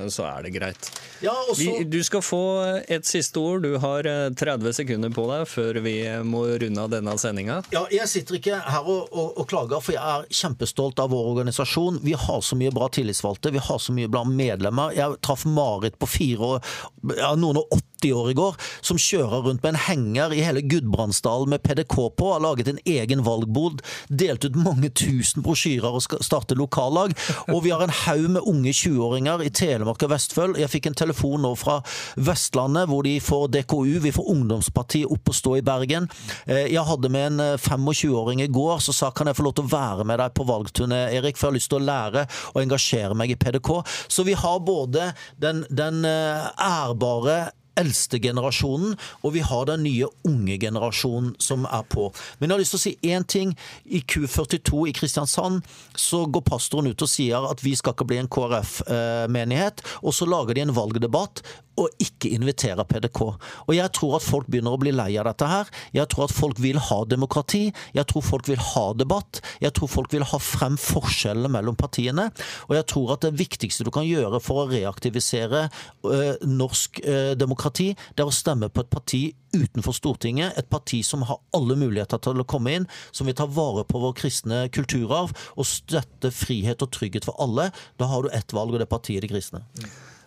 så 0.09 0.25
er 0.29 0.47
det 0.47 0.55
greit. 0.55 0.89
ja, 1.21 1.33
også... 1.49 1.59
Vi, 1.61 1.83
du 1.83 2.01
skal 2.03 2.23
få 2.25 2.41
et 2.87 3.05
siste 3.05 3.39
ord. 3.39 3.63
Du 3.65 3.77
har 3.83 4.07
eh, 4.09 4.29
30 4.33 4.73
sekunder 4.73 5.13
på 5.13 5.27
deg 5.29 5.45
før 5.49 5.79
vi 5.85 5.95
må 6.25 6.45
runde 6.61 6.81
av 6.81 6.91
denne 6.93 7.15
sendinga. 7.21 7.61
Ja, 7.75 7.85
jeg 7.93 8.07
sitter 8.11 8.39
ikke 8.39 8.59
her 8.65 8.87
og, 8.89 9.11
og, 9.11 9.35
og 9.39 9.47
klager, 9.51 9.81
for 9.83 9.95
jeg 9.95 10.01
er 10.01 10.25
kjempestolt 10.41 10.99
av 11.01 11.11
vår 11.13 11.31
organisasjon. 11.35 12.01
Vi 12.05 12.15
har 12.17 12.41
så 12.45 12.57
mye 12.59 12.73
bra 12.75 12.89
tillitsvalgte, 12.93 13.53
vi 13.55 13.63
har 13.63 13.81
så 13.81 13.95
mye 13.95 14.09
bra 14.11 14.23
medlemmer. 14.27 14.95
Jeg 14.97 15.19
traff 15.25 15.44
Marit 15.45 15.99
på 16.01 16.09
fire 16.09 16.55
år, 16.55 16.71
ja, 17.17 17.33
noen 17.39 17.61
og 17.61 17.77
80 18.05 18.13
år 18.13 18.29
i 18.31 18.37
går, 18.37 18.55
som 18.85 18.99
kjører 18.99 19.45
rundt 19.45 19.63
med 19.63 19.73
en 19.73 19.81
henger 19.87 20.33
i 20.35 20.43
hele 20.45 20.61
Gudbrandsdalen 20.61 21.49
med 21.53 21.63
PDK 21.65 21.95
på, 22.17 22.31
har 22.33 22.43
laget 22.43 22.69
en 22.71 22.79
egen 22.85 23.23
valgbod, 23.25 23.81
delt 24.09 24.45
ut 24.45 24.57
mange 24.59 24.89
tusen 24.95 25.43
brosjyrer 25.45 25.95
og 25.95 26.03
skal 26.05 26.23
starte 26.25 26.57
lokallag. 26.57 27.15
Og 27.53 27.63
vi 27.65 27.73
har 27.73 27.83
en 27.85 27.93
haug 28.05 28.27
med 28.37 28.45
unge 28.45 28.73
20-åringer 28.75 29.45
i 29.45 29.51
Telemark 29.55 30.03
og 30.05 30.13
Vestfold. 30.13 30.59
Jeg 30.61 30.71
fikk 30.73 30.89
en 30.91 30.97
telefon 30.97 31.43
nå 31.45 31.53
fra 31.59 31.79
Vestlandet, 32.15 32.89
hvor 32.91 33.05
de 33.05 33.17
får 33.23 33.49
DKU, 33.55 33.99
vi 34.03 34.13
får 34.15 34.29
ungdomspartiet 34.35 35.11
opp 35.11 35.31
og 35.31 35.37
stå 35.37 35.57
i 35.59 35.65
Bergen. 35.65 36.09
Eh, 36.45 36.65
Jeg 36.75 36.85
hadde 36.85 37.11
med 37.13 37.27
en 37.31 37.43
eh, 37.43 37.57
25-åring 37.61 38.43
i 38.45 38.51
går 38.51 38.81
som 38.85 38.95
sa 38.95 39.11
kan 39.15 39.29
jeg 39.29 39.37
få 39.37 39.47
lov 39.47 39.57
til 39.57 39.67
å 39.67 39.73
være 39.73 40.07
med 40.07 40.19
deg 40.21 40.33
på 40.35 40.47
valgturné, 40.47 41.05
Erik, 41.15 41.37
for 41.37 41.47
jeg 41.47 41.53
har 41.53 41.59
lyst 41.59 41.71
til 41.73 41.81
å 41.81 41.87
lære 41.87 42.25
og 42.53 42.61
engasjere 42.61 43.17
meg 43.17 43.33
i 43.33 43.39
PDK. 43.39 43.71
Så 44.11 44.25
vi 44.27 44.35
har 44.37 44.59
både 44.65 45.11
den, 45.41 45.63
den 45.69 46.03
eh, 46.07 46.49
ærbare 46.61 47.37
eldste 47.79 48.19
generasjonen, 48.23 48.95
og 49.23 49.35
vi 49.35 49.43
har 49.45 49.67
den 49.69 49.83
nye 49.85 50.09
unge 50.27 50.57
generasjonen 50.61 51.33
som 51.41 51.67
er 51.69 51.85
på. 51.91 52.09
Men 52.39 52.49
jeg 52.49 52.55
har 52.55 52.63
lyst 52.63 52.75
til 52.75 52.81
å 52.81 52.85
si 52.85 52.95
én 53.15 53.27
ting. 53.27 53.53
I 53.85 54.01
Q42 54.01 54.87
i 54.89 54.95
Kristiansand 54.95 55.65
så 55.95 56.23
går 56.25 56.45
pastoren 56.47 56.91
ut 56.91 57.05
og 57.05 57.11
sier 57.11 57.49
at 57.49 57.63
vi 57.65 57.75
skal 57.77 57.95
ikke 57.95 58.07
bli 58.09 58.21
en 58.21 58.31
KrF-menighet, 58.31 59.83
og 60.03 60.15
så 60.15 60.27
lager 60.29 60.55
de 60.55 60.65
en 60.65 60.75
valgdebatt 60.75 61.43
og 61.81 61.91
ikke 62.01 62.31
invitere 62.35 62.85
PDK. 62.87 63.21
Og 63.67 63.73
jeg 63.75 63.91
tror 63.95 64.17
at 64.17 64.25
folk 64.25 64.49
begynner 64.51 64.75
å 64.75 64.81
bli 64.81 64.93
lei 64.95 65.11
av 65.19 65.27
dette 65.29 65.49
her. 65.49 65.71
Jeg 65.95 66.09
tror 66.11 66.27
at 66.27 66.35
folk 66.35 66.59
vil 66.63 66.79
ha 66.89 66.99
demokrati. 67.09 67.67
Jeg 67.95 68.07
tror 68.11 68.25
folk 68.25 68.49
vil 68.49 68.61
ha 68.71 68.85
debatt. 68.97 69.41
Jeg 69.63 69.75
tror 69.77 69.91
folk 69.91 70.15
vil 70.15 70.25
ha 70.29 70.39
frem 70.41 70.77
forskjellene 70.79 71.51
mellom 71.57 71.77
partiene. 71.79 72.29
Og 72.69 72.77
jeg 72.79 72.87
tror 72.91 73.15
at 73.15 73.27
det 73.27 73.35
viktigste 73.39 73.87
du 73.87 73.91
kan 73.95 74.07
gjøre 74.07 74.41
for 74.43 74.63
å 74.63 74.69
reaktivisere 74.71 75.67
øh, 75.67 76.35
norsk 76.47 77.01
øh, 77.03 77.33
demokrati, 77.39 77.91
det 78.15 78.23
er 78.23 78.31
å 78.31 78.35
stemme 78.35 78.71
på 78.71 78.85
et 78.85 78.93
parti 78.93 79.23
utenfor 79.55 79.95
Stortinget. 79.95 80.55
Et 80.59 80.69
parti 80.69 81.01
som 81.05 81.25
har 81.27 81.41
alle 81.55 81.77
muligheter 81.79 82.21
til 82.23 82.41
å 82.41 82.47
komme 82.47 82.75
inn, 82.79 82.89
som 83.15 83.27
vil 83.29 83.37
ta 83.37 83.47
vare 83.47 83.85
på 83.87 84.01
vår 84.03 84.15
kristne 84.19 84.65
kulturarv 84.75 85.35
og 85.55 85.69
støtte 85.69 86.31
frihet 86.35 86.83
og 86.83 86.93
trygghet 86.95 87.27
for 87.27 87.39
alle. 87.41 87.71
Da 87.99 88.11
har 88.11 88.23
du 88.25 88.33
ett 88.35 88.55
valg, 88.55 88.73
og 88.73 88.81
det 88.81 88.87
er 88.87 88.95
partiet 88.97 89.23
De 89.25 89.31
kristne. 89.31 89.63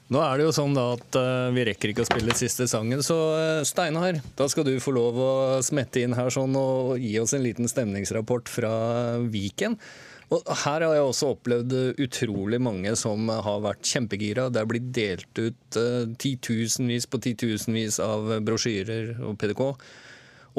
Nå 0.09 0.20
er 0.24 0.38
det 0.38 0.46
jo 0.46 0.52
sånn 0.56 0.76
da 0.76 0.86
at 0.94 1.16
uh, 1.20 1.50
vi 1.52 1.66
rekker 1.68 1.92
ikke 1.92 2.04
å 2.06 2.09
spille 2.09 2.36
siste 2.36 2.64
sangen, 2.70 3.02
så 3.04 3.16
uh, 3.36 3.64
Steinar, 3.68 4.22
da 4.38 4.46
skal 4.48 4.64
du 4.64 4.78
få 4.80 4.94
lov 4.96 5.18
å 5.20 5.32
smette 5.64 6.00
inn 6.00 6.16
her 6.16 6.32
sånn 6.32 6.56
og 6.56 6.94
gi 7.02 7.18
oss 7.20 7.34
en 7.36 7.44
liten 7.44 7.68
stemningsrapport 7.68 8.48
fra 8.48 8.72
Viken. 9.28 9.76
Og 10.32 10.44
her 10.64 10.84
har 10.84 10.92
jeg 10.92 11.04
også 11.04 11.30
opplevd 11.32 11.74
utrolig 12.04 12.59
mange 12.61 12.92
som 13.00 13.30
har 13.32 13.62
vært 13.64 13.88
kjempegira. 13.88 14.50
Det 14.52 14.61
er 14.61 14.68
blitt 14.68 14.90
delt 14.92 15.40
ut 15.40 15.78
eh, 15.80 16.02
titusenvis 16.20 17.06
på 17.09 17.20
titusenvis 17.24 17.96
av 18.04 18.34
brosjyrer 18.44 19.14
og 19.24 19.38
PDK. 19.40 19.62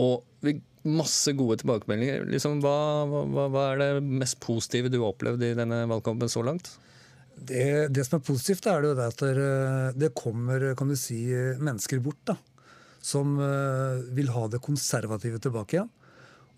Og 0.02 0.50
masse 0.90 1.36
gode 1.38 1.60
tilbakemeldinger. 1.62 2.26
Liksom, 2.34 2.64
hva, 2.66 3.06
hva, 3.06 3.46
hva 3.54 3.66
er 3.76 3.84
det 3.84 3.90
mest 4.02 4.40
positive 4.42 4.90
du 4.90 5.04
har 5.04 5.14
opplevd 5.14 5.46
i 5.46 5.56
denne 5.58 5.84
valgkampen 5.92 6.34
så 6.34 6.42
langt? 6.46 6.72
Det, 7.40 7.88
det 7.94 8.04
som 8.06 8.18
er 8.18 8.26
positivt, 8.26 8.68
er 8.68 8.84
det 8.84 9.06
at 9.06 9.22
det, 9.96 10.12
kommer 10.18 10.74
kan 10.78 10.90
du 10.92 10.98
si, 11.00 11.22
mennesker 11.62 12.02
bort 12.04 12.20
da, 12.28 12.36
som 13.02 13.38
eh, 13.40 14.02
vil 14.16 14.32
ha 14.36 14.48
det 14.52 14.62
konservative 14.64 15.40
tilbake 15.42 15.78
igjen. 15.78 15.92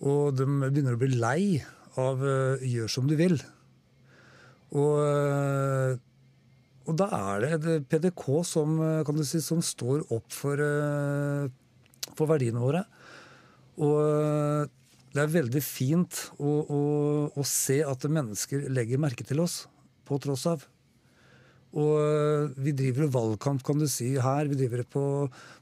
Og 0.02 0.34
de 0.34 0.48
begynner 0.48 0.98
å 0.98 1.02
bli 1.02 1.14
lei 1.14 1.44
av 2.02 2.24
eh, 2.26 2.64
'gjør 2.66 2.90
som 2.90 3.10
du 3.10 3.16
vil'. 3.20 3.42
Og, 4.72 4.94
eh, 5.06 6.00
og 6.88 6.98
da 6.98 7.08
er 7.38 7.58
det 7.62 7.82
PDK 7.92 8.26
som, 8.48 8.80
si, 9.22 9.42
som 9.44 9.62
står 9.62 10.08
opp 10.10 10.32
for, 10.34 10.58
for 12.18 12.32
verdiene 12.32 12.64
våre. 12.64 12.82
Og 13.78 14.68
det 15.14 15.22
er 15.22 15.30
veldig 15.30 15.62
fint 15.64 16.18
å, 16.40 16.50
å, 16.66 16.82
å 17.38 17.44
se 17.48 17.82
at 17.86 18.08
mennesker 18.10 18.66
legger 18.74 19.00
merke 19.00 19.28
til 19.28 19.44
oss, 19.44 19.68
på 20.12 20.20
tross 20.22 20.46
av. 20.52 20.66
Og 21.72 21.94
øh, 22.04 22.50
vi 22.60 22.74
driver 22.76 23.06
jo 23.06 23.14
valgkamp, 23.16 23.64
kan 23.64 23.80
du 23.80 23.88
si, 23.88 24.12
her. 24.20 24.50
Vi 24.52 24.60
driver 24.60 24.84
det 24.84 24.90
på, 24.92 25.06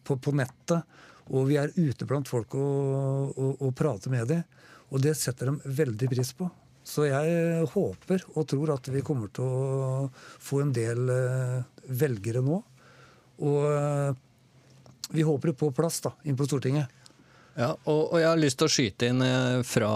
på, 0.04 0.18
på 0.18 0.34
nettet. 0.34 0.98
Og 1.30 1.46
vi 1.52 1.60
er 1.62 1.74
ute 1.78 2.08
blant 2.10 2.30
folk 2.30 2.56
og, 2.58 3.36
og, 3.38 3.60
og 3.62 3.76
prater 3.78 4.10
med 4.14 4.32
dem. 4.32 4.42
Og 4.90 5.04
det 5.04 5.14
setter 5.20 5.52
de 5.52 5.76
veldig 5.78 6.10
pris 6.10 6.34
på. 6.34 6.50
Så 6.90 7.06
jeg 7.06 7.68
håper 7.76 8.24
og 8.34 8.48
tror 8.50 8.74
at 8.74 8.90
vi 8.90 9.04
kommer 9.06 9.30
til 9.36 9.46
å 9.46 10.08
få 10.42 10.64
en 10.64 10.74
del 10.74 11.12
øh, 11.14 11.60
velgere 12.02 12.42
nå. 12.42 12.58
Og 13.46 13.68
øh, 13.70 14.16
vi 15.14 15.26
håper 15.26 15.54
på 15.58 15.70
plass 15.76 16.02
da, 16.06 16.16
inn 16.26 16.38
på 16.40 16.48
Stortinget. 16.50 16.90
Ja, 17.60 17.74
og, 17.92 18.14
og 18.14 18.22
jeg 18.22 18.30
har 18.30 18.40
lyst 18.40 18.60
til 18.62 18.70
å 18.70 18.72
skyte 18.72 19.10
inn 19.12 19.24
eh, 19.26 19.60
fra 19.68 19.90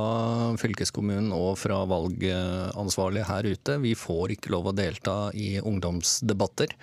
fylkeskommunen 0.59 1.31
og 1.31 1.53
fra 1.61 1.79
valgansvarlige 1.87 3.27
her 3.29 3.47
ute. 3.47 3.77
Vi 3.85 3.93
får 3.95 4.35
ikke 4.35 4.51
lov 4.51 4.67
å 4.67 4.75
delta 4.75 5.15
i 5.31 5.55
ungdomsdebatter. 5.61 6.73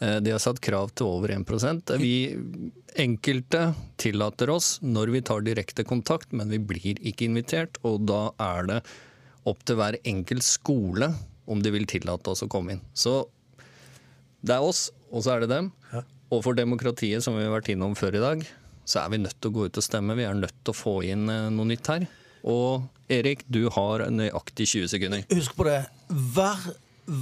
Eh, 0.00 0.16
De 0.24 0.32
har 0.32 0.40
satt 0.40 0.62
krav 0.64 0.94
til 0.96 1.10
over 1.10 1.34
1% 1.36 1.92
Vi 2.00 2.14
enkelte 2.98 3.74
tillater 4.00 4.54
oss 4.54 4.78
når 4.80 5.12
vi 5.12 5.24
tar 5.28 5.44
direkte 5.44 5.84
kontakt, 5.84 6.32
men 6.32 6.48
vi 6.56 6.62
blir 6.72 7.02
ikke 7.04 7.28
invitert. 7.28 7.76
Og 7.84 8.06
da 8.08 8.30
er 8.40 8.70
det 8.70 8.78
opp 9.48 9.60
til 9.68 9.76
hver 9.76 9.98
enkelt 10.08 10.46
skole 10.46 11.12
om 11.48 11.60
de 11.64 11.72
vil 11.72 11.84
tillate 11.88 12.32
oss 12.32 12.44
å 12.44 12.48
komme 12.48 12.78
inn. 12.78 12.86
Så 12.96 13.26
det 14.40 14.56
er 14.56 14.64
oss 14.64 14.88
og 15.12 15.24
så 15.24 15.34
er 15.34 15.44
det 15.44 15.52
dem. 15.52 15.68
Ja. 15.92 16.02
Og 16.32 16.42
for 16.44 16.56
demokratiet, 16.56 17.24
som 17.24 17.36
vi 17.36 17.44
har 17.44 17.54
vært 17.54 17.70
innom 17.72 17.94
før 17.96 18.16
i 18.18 18.24
dag, 18.24 18.42
så 18.88 19.02
er 19.02 19.12
vi 19.12 19.20
nødt 19.20 19.36
til 19.38 19.50
å 19.50 19.56
gå 19.56 19.68
ut 19.68 19.80
og 19.80 19.84
stemme. 19.84 20.16
Vi 20.16 20.24
er 20.24 20.36
nødt 20.36 20.56
til 20.64 20.72
å 20.72 20.76
få 20.76 20.98
inn 21.06 21.28
eh, 21.32 21.48
noe 21.52 21.68
nytt 21.68 21.90
her. 21.92 22.06
Og 22.48 22.86
Erik, 23.12 23.44
du 23.50 23.66
har 23.74 24.06
nøyaktig 24.12 24.68
20 24.68 24.92
sekunder. 24.94 25.24
Husk 25.32 25.56
på 25.58 25.66
det. 25.68 25.80
Hver, 26.08 26.70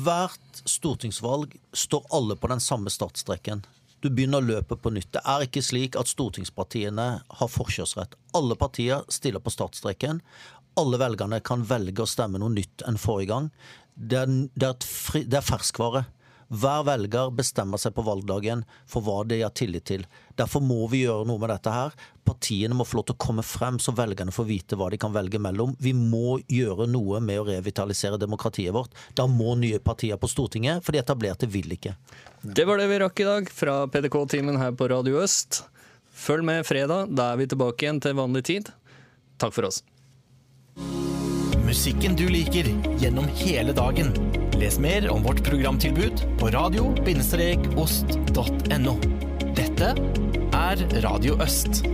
hvert 0.05 0.61
stortingsvalg 0.69 1.57
står 1.75 2.07
alle 2.15 2.37
på 2.39 2.51
den 2.53 2.63
samme 2.63 2.93
startstreken. 2.93 3.65
Du 4.05 4.11
begynner 4.13 4.45
løpet 4.45 4.83
på 4.83 4.93
nytt. 4.93 5.11
Det 5.17 5.23
er 5.25 5.47
ikke 5.47 5.65
slik 5.65 5.97
at 5.99 6.11
stortingspartiene 6.11 7.07
har 7.41 7.51
forkjørsrett. 7.51 8.15
Alle 8.37 8.59
partier 8.59 9.07
stiller 9.11 9.43
på 9.43 9.55
startstreken. 9.55 10.21
Alle 10.79 11.01
velgerne 11.01 11.41
kan 11.41 11.65
velge 11.67 12.05
å 12.05 12.11
stemme 12.11 12.39
noe 12.39 12.53
nytt 12.53 12.85
enn 12.87 13.01
forrige 13.01 13.33
gang. 13.33 13.49
Det 13.97 14.21
er, 14.21 14.35
det 14.55 14.69
er, 14.69 14.87
fri, 14.87 15.25
det 15.25 15.41
er 15.41 15.47
ferskvare. 15.47 16.05
Hver 16.47 16.85
velger 16.87 17.33
bestemmer 17.35 17.81
seg 17.81 17.95
på 17.97 18.05
valgdagen 18.07 18.63
for 18.87 19.03
hva 19.03 19.25
de 19.27 19.41
har 19.43 19.55
tillit 19.57 19.87
til. 19.89 20.05
Derfor 20.39 20.63
må 20.63 20.85
vi 20.93 21.03
gjøre 21.03 21.27
noe 21.27 21.43
med 21.43 21.51
dette 21.51 21.73
her. 21.73 21.95
Partiene 22.27 22.77
må 22.79 22.87
få 22.87 23.01
lov 23.01 23.07
til 23.09 23.17
å 23.17 23.25
komme 23.27 23.43
frem, 23.47 23.81
så 23.83 23.95
velgerne 23.97 24.35
får 24.35 24.47
vite 24.47 24.79
hva 24.79 24.91
de 24.93 25.01
kan 25.03 25.15
velge 25.15 25.41
mellom. 25.43 25.75
Vi 25.83 25.95
må 25.97 26.39
gjøre 26.47 26.87
noe 26.91 27.19
med 27.25 27.41
å 27.41 27.49
revitalisere 27.49 28.21
demokratiet 28.23 28.75
vårt. 28.77 28.95
Da 29.19 29.27
må 29.31 29.57
nye 29.59 29.83
partier 29.83 30.21
på 30.21 30.31
Stortinget, 30.31 30.85
for 30.87 30.95
de 30.95 31.03
etablerte 31.03 31.51
vil 31.51 31.75
ikke. 31.75 31.97
Det 32.43 32.67
var 32.69 32.79
det 32.79 32.91
vi 32.93 33.03
rakk 33.03 33.25
i 33.25 33.29
dag 33.31 33.51
fra 33.51 33.81
PDK-timen 33.91 34.61
her 34.63 34.77
på 34.79 34.91
Radio 34.93 35.19
Øst. 35.25 35.65
Følg 36.17 36.47
med 36.47 36.67
fredag, 36.67 37.11
da 37.13 37.33
er 37.33 37.43
vi 37.43 37.51
tilbake 37.51 37.85
igjen 37.85 38.01
til 38.01 38.17
vanlig 38.17 38.47
tid. 38.49 38.73
Takk 39.43 39.53
for 39.57 39.69
oss. 39.69 39.83
Musikken 41.67 42.15
du 42.15 42.29
liker 42.31 42.71
gjennom 43.03 43.27
hele 43.43 43.75
dagen. 43.77 44.15
Les 44.57 44.79
mer 44.79 45.11
om 45.11 45.23
vårt 45.23 45.45
programtilbud 45.45 46.23
på 46.41 46.47
radio-ost.no. 46.49 46.95
Dette 49.57 49.95
er 50.57 50.77
Radio 51.05 51.43
Øst. 51.43 51.85